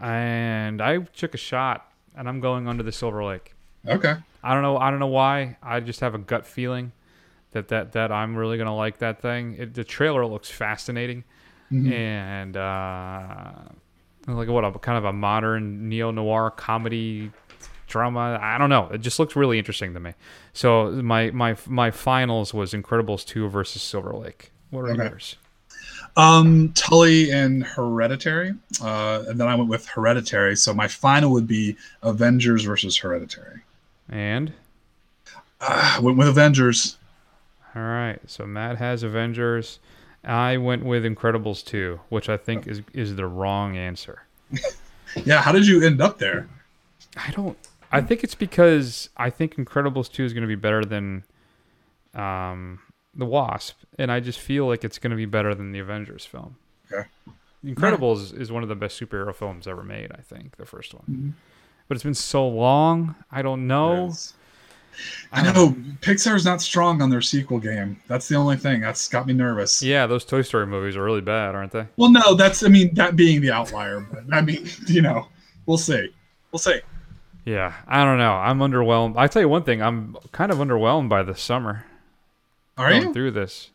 And 0.00 0.82
I 0.82 0.98
took 0.98 1.34
a 1.34 1.38
shot 1.38 1.88
and 2.16 2.28
I'm 2.28 2.40
going 2.40 2.66
under 2.66 2.82
the 2.82 2.90
Silver 2.90 3.22
Lake. 3.24 3.54
Okay. 3.86 4.16
I 4.42 4.54
don't 4.54 4.62
know. 4.62 4.76
I 4.76 4.90
don't 4.90 4.98
know 4.98 5.06
why. 5.06 5.56
I 5.62 5.78
just 5.78 6.00
have 6.00 6.16
a 6.16 6.18
gut 6.18 6.44
feeling 6.44 6.90
that 7.52 7.68
that 7.68 7.92
that 7.92 8.10
I'm 8.10 8.34
really 8.34 8.58
gonna 8.58 8.74
like 8.74 8.98
that 8.98 9.22
thing. 9.22 9.54
It, 9.56 9.74
the 9.74 9.84
trailer 9.84 10.26
looks 10.26 10.50
fascinating, 10.50 11.22
Mhm. 11.70 11.92
and 11.92 12.56
uh, 12.56 13.52
like 14.26 14.48
what 14.48 14.64
a 14.64 14.72
kind 14.80 14.98
of 14.98 15.04
a 15.04 15.12
modern 15.12 15.88
neo 15.88 16.10
noir 16.10 16.50
comedy 16.50 17.30
drama. 17.86 18.36
I 18.42 18.58
don't 18.58 18.68
know. 18.70 18.88
It 18.92 18.98
just 18.98 19.18
looks 19.20 19.36
really 19.36 19.58
interesting 19.60 19.94
to 19.94 20.00
me. 20.00 20.14
So 20.52 20.90
my 20.90 21.30
my 21.30 21.56
my 21.66 21.92
finals 21.92 22.52
was 22.52 22.72
Incredibles 22.72 23.24
two 23.24 23.48
versus 23.48 23.80
Silver 23.80 24.12
Lake. 24.12 24.50
What 24.70 24.82
are 24.82 24.90
Okay. 24.92 25.04
yours? 25.04 25.36
Um, 26.16 26.72
Tully 26.74 27.30
and 27.30 27.64
Hereditary, 27.64 28.54
uh, 28.80 29.24
and 29.26 29.38
then 29.40 29.48
I 29.48 29.54
went 29.56 29.68
with 29.68 29.86
Hereditary. 29.86 30.54
So 30.56 30.72
my 30.72 30.86
final 30.86 31.32
would 31.32 31.46
be 31.48 31.76
Avengers 32.02 32.64
versus 32.64 32.96
Hereditary. 32.96 33.60
And 34.08 34.52
Uh, 35.60 35.98
went 36.02 36.18
with 36.18 36.28
Avengers. 36.28 36.98
all 37.74 37.82
right, 37.82 38.18
so 38.26 38.46
Matt 38.46 38.76
has 38.78 39.02
Avengers. 39.02 39.78
I 40.22 40.56
went 40.56 40.84
with 40.84 41.04
Incredibles 41.04 41.64
two, 41.64 42.00
which 42.10 42.28
I 42.28 42.36
think 42.36 42.66
is 42.66 42.82
is 42.92 43.16
the 43.16 43.26
wrong 43.26 43.76
answer. 43.76 44.22
Yeah, 45.24 45.42
how 45.42 45.52
did 45.52 45.64
you 45.68 45.80
end 45.80 46.00
up 46.00 46.18
there? 46.18 46.48
I 47.16 47.30
don't. 47.30 47.56
I 47.92 48.00
think 48.00 48.24
it's 48.24 48.34
because 48.34 49.10
I 49.16 49.30
think 49.30 49.54
Incredibles 49.54 50.10
two 50.10 50.24
is 50.24 50.32
going 50.32 50.42
to 50.42 50.48
be 50.48 50.56
better 50.56 50.84
than 50.84 51.22
um, 52.14 52.80
the 53.16 53.26
Wasp, 53.26 53.76
and 53.98 54.10
I 54.10 54.20
just 54.20 54.40
feel 54.40 54.66
like 54.66 54.84
it's 54.84 54.98
going 54.98 55.10
to 55.10 55.16
be 55.16 55.26
better 55.26 55.54
than 55.54 55.72
the 55.72 55.78
Avengers 55.78 56.24
film. 56.24 56.56
Okay. 56.92 57.08
Incredibles 57.64 58.38
is 58.38 58.52
one 58.52 58.62
of 58.62 58.68
the 58.68 58.74
best 58.74 59.00
superhero 59.00 59.34
films 59.34 59.66
ever 59.66 59.82
made. 59.82 60.12
I 60.12 60.20
think 60.20 60.56
the 60.56 60.66
first 60.66 60.92
one, 60.94 61.04
Mhm. 61.10 61.32
but 61.88 61.96
it's 61.96 62.04
been 62.04 62.12
so 62.14 62.46
long. 62.46 63.14
I 63.32 63.40
don't 63.42 63.66
know. 63.66 64.12
I 65.32 65.42
know 65.42 65.70
Pixar's 66.02 66.44
not 66.44 66.60
strong 66.62 67.02
on 67.02 67.10
their 67.10 67.20
sequel 67.22 67.58
game. 67.58 67.96
That's 68.06 68.28
the 68.28 68.36
only 68.36 68.56
thing 68.56 68.80
that's 68.80 69.08
got 69.08 69.26
me 69.26 69.32
nervous. 69.32 69.82
Yeah, 69.82 70.06
those 70.06 70.24
Toy 70.24 70.42
Story 70.42 70.66
movies 70.66 70.96
are 70.96 71.02
really 71.02 71.20
bad, 71.20 71.54
aren't 71.56 71.72
they? 71.72 71.86
Well, 71.96 72.10
no, 72.10 72.34
that's 72.34 72.62
I 72.62 72.68
mean 72.68 72.94
that 72.94 73.16
being 73.16 73.40
the 73.40 73.50
outlier, 73.50 74.00
but 74.12 74.22
I 74.32 74.40
mean 74.42 74.68
you 74.86 75.02
know 75.02 75.26
we'll 75.66 75.78
see, 75.78 76.10
we'll 76.52 76.60
see. 76.60 76.80
Yeah, 77.44 77.72
I 77.88 78.04
don't 78.04 78.18
know. 78.18 78.32
I'm 78.34 78.58
underwhelmed. 78.60 79.16
I 79.16 79.26
tell 79.26 79.42
you 79.42 79.48
one 79.48 79.64
thing. 79.64 79.82
I'm 79.82 80.16
kind 80.32 80.50
of 80.52 80.58
underwhelmed 80.58 81.08
by 81.08 81.22
the 81.22 81.34
summer. 81.34 81.84
Are 82.76 82.90
going 82.90 83.02
you? 83.02 83.12
through 83.12 83.30
this? 83.32 83.70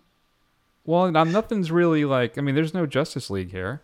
Well, 0.86 1.12
nothing's 1.12 1.72
really 1.72 2.06
like. 2.06 2.38
I 2.38 2.41
mean, 2.41 2.56
there's 2.56 2.74
no 2.74 2.86
Justice 2.86 3.30
League 3.30 3.52
here. 3.52 3.82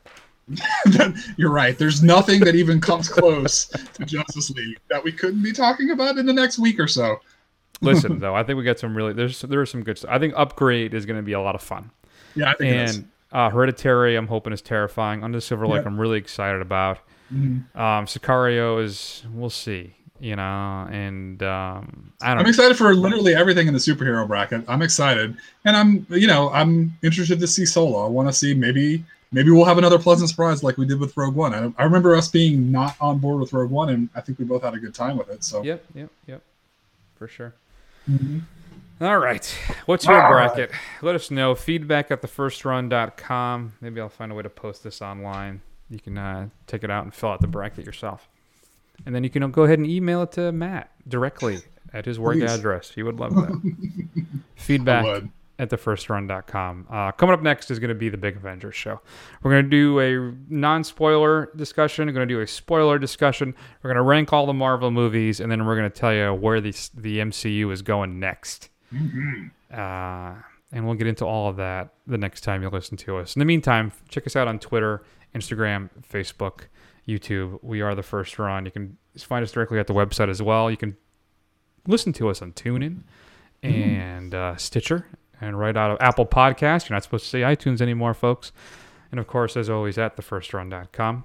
You're 1.37 1.51
right. 1.51 1.77
There's 1.77 2.03
nothing 2.03 2.39
that 2.41 2.55
even 2.55 2.79
comes 2.81 3.09
close 3.09 3.65
to 3.67 4.05
Justice 4.05 4.49
League 4.51 4.79
that 4.89 5.03
we 5.03 5.11
couldn't 5.11 5.41
be 5.43 5.51
talking 5.51 5.91
about 5.91 6.17
in 6.17 6.25
the 6.25 6.33
next 6.33 6.59
week 6.59 6.79
or 6.79 6.87
so. 6.87 7.19
Listen, 7.81 8.19
though, 8.19 8.35
I 8.35 8.43
think 8.43 8.57
we 8.57 8.63
got 8.63 8.79
some 8.79 8.95
really 8.95 9.13
there's 9.13 9.41
there 9.41 9.59
are 9.61 9.65
some 9.65 9.83
good 9.83 9.97
stuff. 9.97 10.11
I 10.11 10.19
think 10.19 10.33
Upgrade 10.37 10.93
is 10.93 11.05
going 11.05 11.17
to 11.17 11.23
be 11.23 11.33
a 11.33 11.41
lot 11.41 11.55
of 11.55 11.61
fun. 11.61 11.91
Yeah, 12.35 12.51
I 12.51 12.53
think 12.55 12.73
and 12.75 13.09
uh, 13.31 13.49
Hereditary, 13.49 14.15
I'm 14.15 14.27
hoping 14.27 14.53
is 14.53 14.61
terrifying. 14.61 15.23
Under 15.23 15.39
Silver 15.41 15.67
Lake, 15.67 15.81
Yeah. 15.81 15.87
I'm 15.87 15.99
really 15.99 16.17
excited 16.17 16.61
about. 16.61 16.99
Mhm. 17.33 17.75
Um, 17.75 18.05
Sicario 18.05 18.81
is 18.83 19.23
we'll 19.33 19.49
see, 19.49 19.95
you 20.25 20.35
know, 20.35 20.87
and 20.89 21.43
um, 21.43 22.11
I 22.19 22.29
don't. 22.29 22.39
I'm 22.39 22.43
know. 22.45 22.49
excited 22.49 22.75
for 22.75 22.95
literally 22.95 23.35
everything 23.35 23.67
in 23.67 23.75
the 23.75 23.79
superhero 23.79 24.27
bracket. 24.27 24.65
I'm 24.67 24.81
excited, 24.81 25.37
and 25.65 25.77
I'm 25.77 26.07
you 26.09 26.25
know 26.25 26.49
I'm 26.49 26.97
interested 27.03 27.39
to 27.39 27.45
see 27.45 27.63
Solo. 27.63 28.03
I 28.03 28.09
want 28.09 28.27
to 28.27 28.33
see 28.33 28.55
maybe 28.55 29.05
maybe 29.31 29.51
we'll 29.51 29.65
have 29.65 29.77
another 29.77 29.99
pleasant 29.99 30.31
surprise 30.31 30.63
like 30.63 30.77
we 30.77 30.87
did 30.87 30.99
with 30.99 31.15
Rogue 31.15 31.35
One. 31.35 31.53
I, 31.53 31.71
I 31.79 31.83
remember 31.83 32.15
us 32.15 32.27
being 32.27 32.71
not 32.71 32.95
on 32.99 33.19
board 33.19 33.39
with 33.39 33.53
Rogue 33.53 33.69
One, 33.69 33.89
and 33.89 34.09
I 34.15 34.21
think 34.21 34.39
we 34.39 34.45
both 34.45 34.63
had 34.63 34.73
a 34.73 34.79
good 34.79 34.95
time 34.95 35.15
with 35.15 35.29
it. 35.29 35.43
So 35.43 35.61
Yep, 35.61 35.85
yep, 35.93 36.09
yep, 36.25 36.41
for 37.17 37.27
sure. 37.27 37.53
Mhm. 38.09 38.41
All 39.01 39.19
right. 39.19 39.45
What's 39.85 40.07
your 40.07 40.19
All 40.19 40.31
bracket? 40.31 40.71
Let 41.03 41.13
us 41.13 41.29
know. 41.29 41.53
Feedback 41.53 42.09
at 42.09 42.23
thefirstrun.com. 42.23 43.73
Maybe 43.79 44.01
I'll 44.01 44.09
find 44.09 44.31
a 44.31 44.35
way 44.35 44.41
to 44.41 44.49
post 44.49 44.83
this 44.83 45.03
online. 45.03 45.61
You 45.87 45.99
can 45.99 46.17
uh, 46.17 46.49
take 46.65 46.83
it 46.83 46.89
out 46.89 47.03
and 47.03 47.13
fill 47.13 47.29
out 47.29 47.41
the 47.41 47.47
bracket 47.47 47.85
yourself. 47.85 48.27
And 49.05 49.13
then 49.13 49.23
you 49.23 49.29
can 49.29 49.49
go 49.51 49.63
ahead 49.63 49.79
and 49.79 49.87
email 49.87 50.21
it 50.23 50.31
to 50.33 50.51
Matt 50.51 50.91
directly 51.07 51.59
at 51.93 52.05
his 52.05 52.19
work 52.19 52.37
Please. 52.37 52.51
address. 52.51 52.91
He 52.91 53.03
would 53.03 53.19
love 53.19 53.35
that. 53.35 53.73
Feedback 54.55 55.23
at 55.57 55.69
thefirstrun.com. 55.69 56.87
Uh, 56.89 57.11
coming 57.13 57.33
up 57.33 57.41
next 57.41 57.71
is 57.71 57.79
going 57.79 57.89
to 57.89 57.95
be 57.95 58.09
the 58.09 58.17
Big 58.17 58.35
Avengers 58.35 58.75
show. 58.75 58.99
We're 59.43 59.51
going 59.51 59.63
to 59.65 59.69
do 59.69 59.99
a 59.99 60.33
non 60.53 60.83
spoiler 60.83 61.49
discussion. 61.55 62.07
We're 62.07 62.13
going 62.13 62.27
to 62.27 62.33
do 62.33 62.41
a 62.41 62.47
spoiler 62.47 62.99
discussion. 62.99 63.55
We're 63.81 63.89
going 63.89 63.95
to 63.97 64.01
rank 64.03 64.33
all 64.33 64.45
the 64.45 64.53
Marvel 64.53 64.91
movies, 64.91 65.39
and 65.39 65.51
then 65.51 65.65
we're 65.65 65.77
going 65.77 65.89
to 65.89 65.95
tell 65.97 66.13
you 66.13 66.33
where 66.33 66.59
the, 66.61 66.71
the 66.95 67.19
MCU 67.19 67.71
is 67.71 67.81
going 67.81 68.19
next. 68.19 68.69
Mhm. 68.93 69.51
Uh, 69.71 70.41
and 70.71 70.85
we'll 70.85 70.95
get 70.95 71.07
into 71.07 71.25
all 71.25 71.47
of 71.49 71.55
that 71.57 71.93
the 72.05 72.17
next 72.17 72.41
time 72.41 72.61
you 72.61 72.69
listen 72.69 72.97
to 72.97 73.17
us. 73.17 73.35
In 73.35 73.39
the 73.39 73.45
meantime, 73.45 73.91
check 74.09 74.27
us 74.27 74.35
out 74.35 74.47
on 74.47 74.59
Twitter, 74.59 75.03
Instagram, 75.33 75.89
Facebook, 76.11 76.63
YouTube. 77.07 77.59
We 77.61 77.81
are 77.81 77.95
the 77.95 78.03
first 78.03 78.37
run. 78.39 78.65
You 78.65 78.71
can 78.71 78.97
find 79.17 79.43
us 79.43 79.51
directly 79.51 79.79
at 79.79 79.87
the 79.87 79.93
website 79.93 80.29
as 80.29 80.41
well. 80.41 80.69
You 80.71 80.77
can 80.77 80.97
listen 81.87 82.13
to 82.13 82.29
us 82.29 82.41
on 82.41 82.51
TuneIn 82.53 83.01
and 83.63 84.33
uh, 84.33 84.55
Stitcher 84.57 85.07
and 85.41 85.57
right 85.59 85.75
out 85.75 85.91
of 85.91 85.97
Apple 86.01 86.25
Podcasts. 86.25 86.89
You're 86.89 86.95
not 86.95 87.03
supposed 87.03 87.25
to 87.25 87.29
say 87.29 87.41
iTunes 87.41 87.81
anymore, 87.81 88.13
folks. 88.13 88.51
And 89.11 89.19
of 89.19 89.27
course, 89.27 89.55
as 89.55 89.69
always, 89.69 89.97
at 89.97 90.17
thefirstrun.com. 90.17 91.23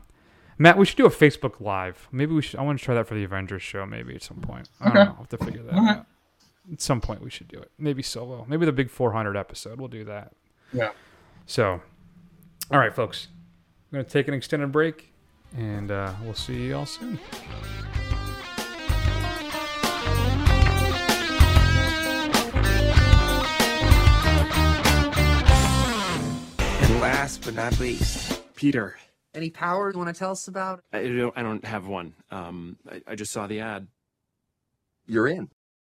Matt, 0.59 0.77
we 0.77 0.85
should 0.85 0.99
do 0.99 1.07
a 1.07 1.11
Facebook 1.11 1.61
Live. 1.61 2.07
Maybe 2.13 2.35
we 2.35 2.43
should. 2.43 2.61
I 2.61 2.63
want 2.63 2.79
to 2.79 2.85
try 2.85 2.95
that 2.95 3.07
for 3.09 3.15
the 3.15 3.25
Avengers 3.25 3.63
show. 3.63 3.87
Maybe 3.87 4.15
at 4.15 4.23
some 4.23 4.39
point. 4.43 4.69
I 4.81 4.89
Okay. 4.89 4.95
don't 4.95 5.05
know. 5.07 5.11
I'll 5.13 5.17
have 5.17 5.29
to 5.31 5.39
figure 5.39 5.63
that 5.63 5.73
right. 5.73 5.97
out. 5.99 6.07
At 6.71 6.81
some 6.83 7.01
point, 7.01 7.23
we 7.23 7.31
should 7.31 7.49
do 7.49 7.59
it. 7.59 7.71
Maybe 7.79 8.03
solo. 8.03 8.45
Maybe 8.47 8.67
the 8.67 8.73
big 8.73 8.91
400 8.91 9.37
episode. 9.37 9.79
We'll 9.81 9.89
do 9.89 10.05
that. 10.05 10.35
Yeah. 10.73 10.91
So, 11.47 11.81
all 12.71 12.79
right, 12.79 12.95
folks. 12.95 13.29
I'm 13.91 13.97
going 13.97 14.05
to 14.05 14.11
take 14.11 14.29
an 14.29 14.35
extended 14.35 14.71
break, 14.71 15.10
and 15.57 15.91
uh, 15.91 16.13
we'll 16.23 16.35
see 16.35 16.67
you 16.67 16.77
all 16.77 16.87
soon. 16.87 17.19
And 26.59 27.01
last 27.01 27.45
but 27.45 27.55
not 27.55 27.79
least, 27.81 28.43
Peter. 28.55 28.97
Any 29.35 29.51
power 29.51 29.93
you 29.93 29.99
want 29.99 30.15
to 30.15 30.19
tell 30.19 30.33
us 30.33 30.49
about? 30.49 30.83
I 30.93 31.03
don't, 31.03 31.37
I 31.37 31.43
don't 31.43 31.65
have 31.65 31.87
one. 31.87 32.15
Um, 32.31 32.77
I, 32.91 33.03
I 33.09 33.15
just 33.15 33.33
saw 33.33 33.47
the 33.47 33.61
ad. 33.61 33.87
You're 35.07 35.29
in. 35.29 35.51